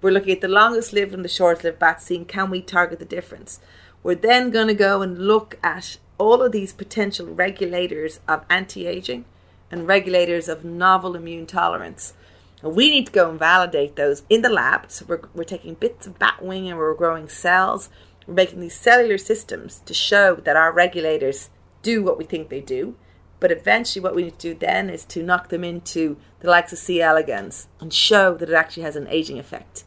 We're 0.01 0.12
looking 0.12 0.34
at 0.34 0.41
the 0.41 0.47
longest 0.47 0.93
lived 0.93 1.14
and 1.14 1.26
the 1.26 1.30
shortest 1.30 1.64
lived 1.64 1.80
bats, 1.80 2.06
seeing 2.06 2.26
can 2.26 2.49
we 2.49 2.62
target 2.62 2.99
the 2.99 3.06
difference. 3.06 3.60
We're 4.03 4.16
then 4.16 4.51
going 4.51 4.68
to 4.68 4.74
go 4.74 5.01
and 5.01 5.28
look 5.28 5.58
at 5.64 5.97
all 6.18 6.41
of 6.41 6.51
these 6.51 6.74
potential 6.74 7.28
regulators 7.28 8.20
of 8.28 8.45
anti 8.49 8.88
aging 8.88 9.26
and 9.72 9.88
regulators 9.88 10.47
of 10.47 10.64
novel 10.64 11.16
immune 11.16 11.45
tolerance. 11.45 12.14
We 12.62 12.89
need 12.89 13.08
to 13.08 13.12
go 13.12 13.30
and 13.30 13.38
validate 13.38 13.95
those 13.95 14.24
in 14.30 14.41
the 14.41 14.49
lab. 14.49 14.89
So 14.89 15.06
we're, 15.08 15.22
we're 15.34 15.43
taking 15.43 15.76
bits 15.76 16.08
of 16.08 16.18
bat 16.18 16.41
wing 16.41 16.68
and 16.68 16.78
we're 16.78 16.93
growing 16.93 17.30
cells. 17.30 17.89
We're 18.26 18.34
making 18.34 18.62
these 18.62 18.80
cellular 18.80 19.18
systems 19.18 19.82
to 19.86 19.93
show 19.93 20.36
that 20.36 20.56
our 20.56 20.72
regulators 20.72 21.49
do 21.84 22.01
what 22.01 22.18
we 22.18 22.26
think 22.26 22.49
they 22.49 22.62
do. 22.62 22.95
But 23.39 23.51
eventually, 23.51 24.01
what 24.01 24.16
we 24.16 24.24
need 24.24 24.39
to 24.39 24.53
do 24.53 24.60
then 24.60 24.89
is 24.89 25.06
to 25.06 25.22
knock 25.22 25.49
them 25.49 25.64
into 25.64 26.18
the 26.39 26.49
likes 26.49 26.72
of 26.72 26.80
C. 26.80 27.01
elegans 27.01 27.68
and 27.80 27.93
show 27.93 28.34
that 28.36 28.49
it 28.49 28.56
actually 28.56 28.84
has 28.84 28.95
an 28.95 29.08
aging 29.10 29.38
effect. 29.38 29.84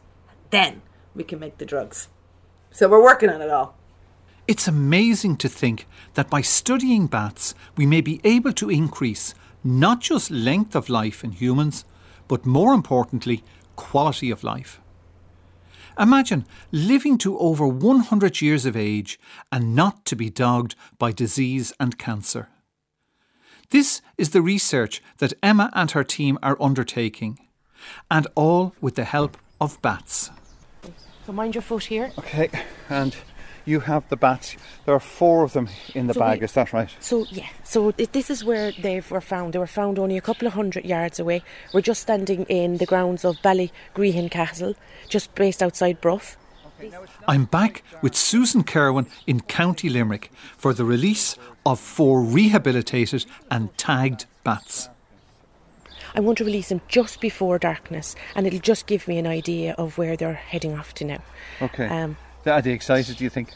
Then 0.51 0.81
we 1.15 1.23
can 1.23 1.39
make 1.39 1.57
the 1.57 1.65
drugs. 1.65 2.07
So 2.71 2.87
we're 2.87 3.03
working 3.03 3.29
on 3.29 3.41
it 3.41 3.49
all. 3.49 3.75
It's 4.47 4.67
amazing 4.67 5.37
to 5.37 5.49
think 5.49 5.87
that 6.13 6.29
by 6.29 6.41
studying 6.41 7.07
bats, 7.07 7.53
we 7.75 7.85
may 7.85 8.01
be 8.01 8.21
able 8.23 8.53
to 8.53 8.69
increase 8.69 9.35
not 9.63 9.99
just 9.99 10.31
length 10.31 10.75
of 10.75 10.89
life 10.89 11.23
in 11.23 11.33
humans, 11.33 11.85
but 12.29 12.45
more 12.45 12.73
importantly, 12.73 13.43
quality 13.75 14.31
of 14.31 14.45
life. 14.45 14.79
Imagine 15.99 16.45
living 16.71 17.17
to 17.17 17.37
over 17.37 17.67
100 17.67 18.39
years 18.39 18.65
of 18.65 18.77
age 18.77 19.19
and 19.51 19.75
not 19.75 20.05
to 20.05 20.15
be 20.15 20.29
dogged 20.29 20.75
by 20.97 21.11
disease 21.11 21.73
and 21.77 21.97
cancer. 21.97 22.47
This 23.71 24.01
is 24.17 24.29
the 24.29 24.41
research 24.41 25.01
that 25.17 25.33
Emma 25.43 25.69
and 25.73 25.91
her 25.91 26.05
team 26.05 26.39
are 26.41 26.57
undertaking, 26.61 27.37
and 28.09 28.27
all 28.35 28.73
with 28.79 28.95
the 28.95 29.03
help 29.03 29.37
of 29.59 29.81
bats. 29.81 30.31
So 31.25 31.33
mind 31.33 31.53
your 31.53 31.61
foot 31.61 31.83
here. 31.83 32.11
Okay, 32.17 32.49
and 32.89 33.15
you 33.69 33.79
have 33.81 34.07
the 34.09 34.17
bats. 34.17 34.57
There 34.85 34.95
are 34.95 34.99
four 34.99 35.43
of 35.43 35.53
them 35.53 35.69
in 35.93 36.07
the 36.07 36.13
So 36.13 36.19
bag, 36.19 36.39
we- 36.39 36.45
is 36.45 36.53
that 36.53 36.73
right? 36.73 36.89
So 36.99 37.25
yeah, 37.29 37.47
so 37.63 37.91
th- 37.91 38.11
this 38.11 38.29
is 38.29 38.43
where 38.43 38.71
they 38.71 39.01
were 39.09 39.21
found. 39.21 39.53
They 39.53 39.59
were 39.59 39.67
found 39.67 39.99
only 39.99 40.17
a 40.17 40.21
couple 40.21 40.47
of 40.47 40.53
hundred 40.53 40.85
yards 40.85 41.19
away. 41.19 41.43
We're 41.73 41.81
just 41.81 42.01
standing 42.01 42.43
in 42.45 42.77
the 42.77 42.85
grounds 42.85 43.23
of 43.23 43.35
Ballygrennan 43.43 44.31
Castle, 44.31 44.73
just 45.07 45.33
based 45.35 45.61
outside 45.61 46.01
Bruff. 46.01 46.35
I'm 47.27 47.43
back 47.45 47.83
with 48.01 48.15
Susan 48.15 48.63
Kerwin 48.63 49.05
in 49.27 49.41
County 49.41 49.89
Limerick 49.89 50.31
for 50.57 50.73
the 50.73 50.85
release 50.85 51.35
of 51.65 51.77
four 51.79 52.21
rehabilitated 52.21 53.25
and 53.51 53.77
tagged 53.77 54.25
bats. 54.45 54.87
I 56.15 56.21
want 56.21 56.37
to 56.39 56.45
release 56.45 56.69
them 56.69 56.81
just 56.87 57.19
before 57.21 57.59
darkness, 57.59 58.15
and 58.33 58.47
it'll 58.47 58.59
just 58.59 58.87
give 58.87 59.07
me 59.07 59.17
an 59.19 59.27
idea 59.27 59.75
of 59.77 59.97
where 59.97 60.15
they're 60.15 60.33
heading 60.33 60.73
off 60.79 60.93
to 60.95 61.05
now. 61.05 61.19
Okay. 61.61 61.85
Um, 61.87 62.15
Are 62.45 62.61
they 62.61 62.71
excited, 62.71 63.17
do 63.17 63.23
you 63.23 63.29
think? 63.29 63.49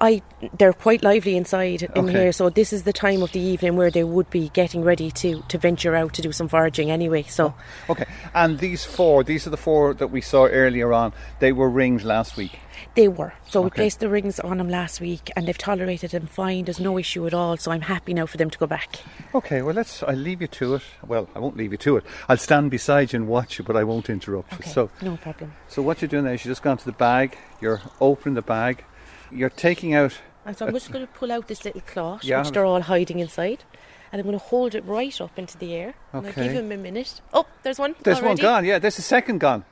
I 0.00 0.22
they're 0.58 0.72
quite 0.74 1.02
lively 1.02 1.36
inside 1.36 1.82
in 1.82 2.04
Okay. 2.04 2.12
here, 2.12 2.32
so 2.32 2.50
this 2.50 2.72
is 2.72 2.82
the 2.82 2.92
time 2.92 3.22
of 3.22 3.32
the 3.32 3.40
evening 3.40 3.76
where 3.76 3.90
they 3.90 4.04
would 4.04 4.28
be 4.30 4.50
getting 4.50 4.82
ready 4.84 5.10
to 5.12 5.42
to 5.48 5.58
venture 5.58 5.96
out 5.96 6.12
to 6.14 6.22
do 6.22 6.32
some 6.32 6.48
foraging 6.48 6.90
anyway. 6.90 7.22
So 7.22 7.54
Okay. 7.88 8.04
And 8.34 8.58
these 8.58 8.84
four, 8.84 9.24
these 9.24 9.46
are 9.46 9.50
the 9.50 9.56
four 9.56 9.94
that 9.94 10.08
we 10.08 10.20
saw 10.20 10.46
earlier 10.46 10.92
on. 10.92 11.12
They 11.40 11.52
were 11.52 11.70
ringed 11.70 12.04
last 12.04 12.36
week. 12.36 12.58
They 12.94 13.08
were. 13.08 13.32
So 13.48 13.60
we 13.62 13.66
Okay. 13.66 13.74
placed 13.76 14.00
the 14.00 14.08
rings 14.08 14.38
on 14.40 14.58
them 14.58 14.68
last 14.68 15.00
week, 15.00 15.30
and 15.36 15.46
they've 15.46 15.56
tolerated 15.58 16.10
them 16.10 16.26
fine. 16.26 16.64
There's 16.64 16.80
no 16.80 16.98
issue 16.98 17.26
at 17.26 17.34
all. 17.34 17.56
So 17.56 17.70
I'm 17.72 17.82
happy 17.82 18.14
now 18.14 18.26
for 18.26 18.36
them 18.36 18.50
to 18.50 18.58
go 18.58 18.66
back. 18.66 18.96
Okay, 19.34 19.62
well, 19.62 19.74
let's. 19.74 20.02
I'll 20.02 20.14
leave 20.14 20.40
you 20.40 20.48
to 20.48 20.74
it. 20.76 20.82
Well, 21.06 21.28
I 21.34 21.38
won't 21.38 21.56
leave 21.56 21.72
you 21.72 21.78
to 21.78 21.96
it. 21.98 22.04
I'll 22.28 22.36
stand 22.36 22.70
beside 22.70 23.12
you 23.12 23.18
and 23.18 23.28
watch 23.28 23.58
you, 23.58 23.64
but 23.64 23.76
I 23.76 23.84
won't 23.84 24.08
interrupt 24.10 24.52
you. 24.66 24.72
So, 24.72 24.90
No 25.02 25.16
problem. 25.16 25.52
so 25.68 25.82
what 25.82 26.00
you're 26.02 26.08
doing 26.08 26.24
now 26.24 26.30
is 26.32 26.44
you're 26.44 26.52
just 26.52 26.62
gone 26.62 26.76
to 26.78 26.84
the 26.84 26.92
bag. 26.92 27.36
You're 27.60 27.80
opening 28.00 28.34
the 28.34 28.42
bag. 28.42 28.84
You're 29.30 29.50
taking 29.50 29.94
out. 29.94 30.18
And 30.44 30.56
so 30.56 30.66
I'm 30.66 30.72
just 30.72 30.92
going 30.92 31.04
to 31.06 31.12
pull 31.12 31.32
out 31.32 31.48
this 31.48 31.64
little 31.64 31.80
cloth, 31.80 32.22
Yeah. 32.24 32.38
which 32.40 32.52
they're 32.52 32.64
all 32.64 32.82
hiding 32.82 33.18
inside, 33.18 33.64
and 34.12 34.20
I'm 34.20 34.26
going 34.26 34.38
to 34.38 34.44
hold 34.44 34.76
it 34.76 34.84
right 34.84 35.20
up 35.20 35.36
into 35.38 35.58
the 35.58 35.74
air. 35.74 35.94
And 36.12 36.24
I'll 36.24 36.30
Okay. 36.32 36.44
give 36.44 36.52
him 36.52 36.70
a 36.70 36.76
minute. 36.76 37.20
Oh, 37.32 37.46
there's 37.64 37.80
one. 37.80 37.96
There's 38.04 38.18
one 38.18 38.26
already. 38.26 38.42
gone. 38.42 38.64
Yeah, 38.64 38.78
there's 38.78 38.98
a 38.98 39.02
second 39.02 39.38
gone. 39.40 39.64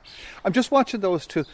I'm 0.43 0.51
just 0.51 0.71
watching 0.71 0.99
those 0.99 1.25
two. 1.25 1.45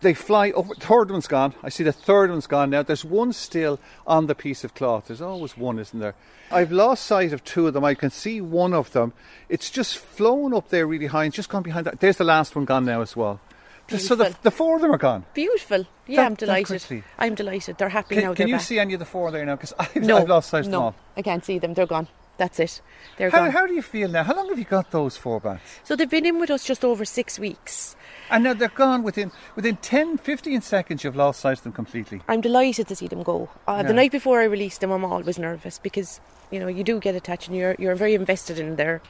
They 0.00 0.14
fly 0.14 0.50
up. 0.50 0.66
Third 0.78 1.10
one's 1.10 1.26
gone. 1.26 1.54
I 1.62 1.70
see 1.70 1.82
the 1.82 1.92
third 1.92 2.30
one's 2.30 2.46
gone 2.46 2.70
now. 2.70 2.82
There's 2.84 3.04
one 3.04 3.32
still 3.32 3.80
on 4.06 4.26
the 4.26 4.34
piece 4.34 4.62
of 4.62 4.74
cloth. 4.74 5.06
There's 5.08 5.20
always 5.20 5.56
one, 5.56 5.78
isn't 5.80 5.98
there? 5.98 6.14
I've 6.52 6.70
lost 6.70 7.04
sight 7.04 7.32
of 7.32 7.42
two 7.44 7.66
of 7.66 7.74
them. 7.74 7.84
I 7.84 7.94
can 7.94 8.10
see 8.10 8.40
one 8.40 8.72
of 8.72 8.92
them. 8.92 9.12
It's 9.48 9.70
just 9.70 9.98
flown 9.98 10.54
up 10.54 10.68
there 10.68 10.86
really 10.86 11.06
high 11.06 11.24
and 11.24 11.32
just 11.34 11.48
gone 11.48 11.64
behind 11.64 11.84
that. 11.86 11.98
There's 12.00 12.16
the 12.16 12.24
last 12.24 12.54
one 12.54 12.64
gone 12.64 12.84
now 12.84 13.00
as 13.02 13.16
well. 13.16 13.40
Just- 13.88 14.06
So 14.06 14.14
the, 14.14 14.36
the 14.42 14.50
four 14.52 14.76
of 14.76 14.82
them 14.82 14.92
are 14.92 14.98
gone. 14.98 15.24
Beautiful. 15.34 15.84
Yeah, 16.06 16.16
That- 16.16 16.26
I'm 16.26 16.34
delighted. 16.34 17.04
I'm 17.18 17.34
delighted. 17.34 17.78
They're 17.78 17.88
happy 17.88 18.14
Can, 18.16 18.24
now. 18.24 18.34
can 18.34 18.46
you 18.48 18.54
back. 18.54 18.62
see 18.62 18.78
any 18.78 18.92
of 18.94 19.00
the 19.00 19.06
four 19.06 19.30
there 19.32 19.44
now? 19.44 19.56
Because 19.56 19.72
I've, 19.80 19.96
No, 19.96 20.18
I've 20.18 20.28
lost 20.28 20.50
sight 20.50 20.60
of 20.66 20.70
no, 20.70 20.70
them 20.78 20.82
all. 20.84 20.94
I 21.16 21.22
can't 21.22 21.44
see 21.44 21.58
them. 21.58 21.74
They're 21.74 21.86
gone. 21.86 22.06
That's 22.38 22.58
it. 22.60 22.80
They're 23.16 23.30
How, 23.30 23.38
gone. 23.40 23.50
how 23.50 23.66
do 23.66 23.74
you 23.74 23.82
feel 23.82 24.08
now? 24.08 24.22
How 24.22 24.34
long 24.34 24.48
have 24.48 24.58
you 24.58 24.64
got 24.64 24.90
those 24.92 25.16
four 25.16 25.40
bats? 25.40 25.80
So 25.84 25.96
they've 25.96 26.08
been 26.08 26.24
in 26.24 26.38
with 26.40 26.50
us 26.50 26.64
just 26.64 26.84
over 26.84 27.04
six 27.04 27.38
weeks. 27.38 27.96
And 28.30 28.44
now 28.44 28.54
they're 28.54 28.68
gone 28.68 29.02
within 29.02 29.32
within 29.56 29.76
10, 29.76 30.18
15 30.18 30.60
seconds. 30.62 31.02
You've 31.04 31.16
lost 31.16 31.40
sight 31.40 31.58
of 31.58 31.64
them 31.64 31.72
completely. 31.72 32.22
I'm 32.28 32.40
delighted 32.40 32.86
to 32.88 32.94
see 32.96 33.08
them 33.08 33.22
go. 33.24 33.48
Uh, 33.66 33.78
Yeah. 33.82 33.88
The 33.88 33.92
night 33.94 34.12
before 34.12 34.40
I 34.40 34.44
released 34.44 34.80
them, 34.80 34.92
I'm 34.92 35.04
always 35.04 35.38
nervous 35.38 35.78
because 35.80 36.20
you 36.50 36.60
know 36.60 36.66
you 36.68 36.84
do 36.84 36.98
get 37.00 37.14
attached 37.14 37.48
and 37.48 37.56
you're 37.56 37.76
you're 37.78 37.94
very 37.94 38.14
invested 38.14 38.58
in 38.58 38.76
their. 38.76 39.00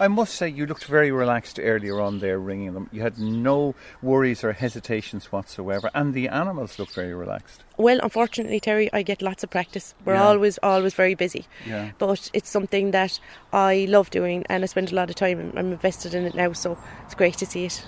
I 0.00 0.08
must 0.08 0.34
say, 0.34 0.48
you 0.48 0.66
looked 0.66 0.84
very 0.84 1.10
relaxed 1.10 1.58
earlier 1.58 1.98
on 2.00 2.18
there 2.18 2.38
ringing 2.38 2.74
them. 2.74 2.88
You 2.92 3.00
had 3.00 3.18
no 3.18 3.74
worries 4.02 4.44
or 4.44 4.52
hesitations 4.52 5.32
whatsoever, 5.32 5.90
and 5.94 6.12
the 6.12 6.28
animals 6.28 6.78
looked 6.78 6.94
very 6.94 7.14
relaxed. 7.14 7.64
Well, 7.78 7.98
unfortunately, 8.02 8.60
Terry, 8.60 8.90
I 8.92 9.02
get 9.02 9.22
lots 9.22 9.42
of 9.44 9.50
practice. 9.50 9.94
We're 10.04 10.14
Yeah. 10.14 10.26
always 10.26 10.58
always 10.62 10.94
very 10.94 11.14
busy. 11.14 11.46
Yeah. 11.66 11.90
But 11.98 12.30
it's 12.34 12.50
something 12.50 12.90
that 12.90 13.18
I 13.52 13.86
love 13.88 14.10
doing, 14.10 14.44
and 14.50 14.62
I 14.62 14.66
spend 14.66 14.92
a 14.92 14.94
lot 14.94 15.08
of 15.08 15.16
time. 15.16 15.52
I'm 15.56 15.72
invested 15.72 16.14
in 16.14 16.26
it 16.26 16.34
now, 16.34 16.52
so 16.52 16.76
it's 17.06 17.14
great 17.14 17.38
to 17.38 17.46
see 17.46 17.64
it. 17.64 17.82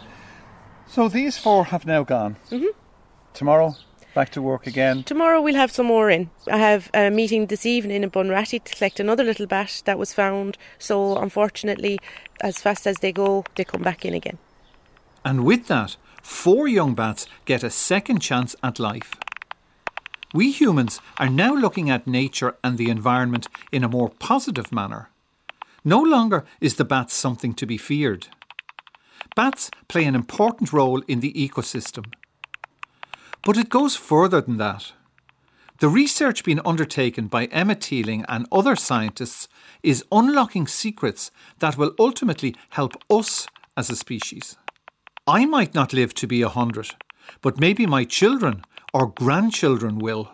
So 0.87 1.09
these 1.09 1.37
four 1.39 1.67
have 1.67 1.85
now 1.87 2.03
gone. 2.03 2.37
Mhm. 2.51 2.71
Tomorrow, 3.35 3.75
back 4.15 4.31
to 4.31 4.43
work 4.43 4.67
again. 4.67 5.03
Tomorrow 5.05 5.41
we'll 5.41 5.55
have 5.55 5.71
some 5.71 5.87
more 5.87 6.11
in. 6.11 6.31
I 6.51 6.59
have 6.59 6.91
a 6.95 7.11
meeting 7.11 7.47
this 7.47 7.67
evening 7.67 8.03
in 8.03 8.11
Bunratty 8.11 8.63
to 8.63 8.75
collect 8.75 9.01
another 9.01 9.25
little 9.25 9.47
bat 9.47 9.83
that 9.85 9.99
was 9.99 10.13
found. 10.13 10.59
So 10.79 11.17
unfortunately, 11.17 11.99
as 12.41 12.61
fast 12.61 12.87
as 12.87 12.97
they 12.99 13.13
go, 13.13 13.45
they 13.57 13.65
come 13.65 13.83
back 13.83 14.05
in 14.05 14.15
again. 14.15 14.39
And 15.25 15.45
with 15.45 15.67
that, 15.69 15.97
four 16.23 16.69
young 16.69 16.95
bats 16.95 17.27
get 17.45 17.63
a 17.63 17.71
second 17.71 18.21
chance 18.21 18.57
at 18.63 18.79
life. 18.79 19.15
We 20.33 20.53
humans 20.53 21.01
are 21.19 21.29
now 21.29 21.55
looking 21.55 21.91
at 21.91 22.07
nature 22.07 22.57
and 22.63 22.79
the 22.79 22.89
environment 22.89 23.49
in 23.73 23.83
a 23.83 23.89
more 23.89 24.11
positive 24.11 24.71
manner. 24.71 25.11
No 25.85 26.01
longer 26.01 26.45
is 26.61 26.77
the 26.77 26.85
bat 26.85 27.11
something 27.11 27.55
to 27.55 27.67
be 27.67 27.77
feared. 27.79 28.29
Bats 29.35 29.71
play 29.89 30.05
an 30.05 30.15
important 30.15 30.73
role 30.73 31.03
in 31.09 31.21
the 31.21 31.33
ecosystem. 31.33 32.13
But 33.43 33.57
it 33.57 33.69
goes 33.69 33.97
further 33.97 34.41
than 34.41 34.59
that. 34.59 34.93
The 35.79 35.89
research 35.89 36.45
being 36.45 36.61
undertaken 36.65 37.29
by 37.29 37.47
Emma 37.47 37.75
Teeling 37.75 38.25
and 38.29 38.47
other 38.53 38.77
scientists 38.77 39.49
is 39.83 40.05
unlocking 40.13 40.67
secrets 40.67 41.31
that 41.59 41.79
will 41.79 41.95
ultimately 41.99 42.55
help 42.71 42.93
us 43.09 43.47
as 43.79 43.89
a 43.89 43.97
species. 43.97 44.57
I 45.27 45.47
might 45.47 45.75
not 45.75 45.95
live 45.95 46.13
to 46.15 46.27
be 46.27 46.43
a 46.43 46.51
hundred, 46.51 46.91
but 47.41 47.59
maybe 47.59 47.87
my 47.87 48.05
children 48.05 48.63
or 48.93 49.07
grandchildren 49.07 49.99
will. 49.99 50.33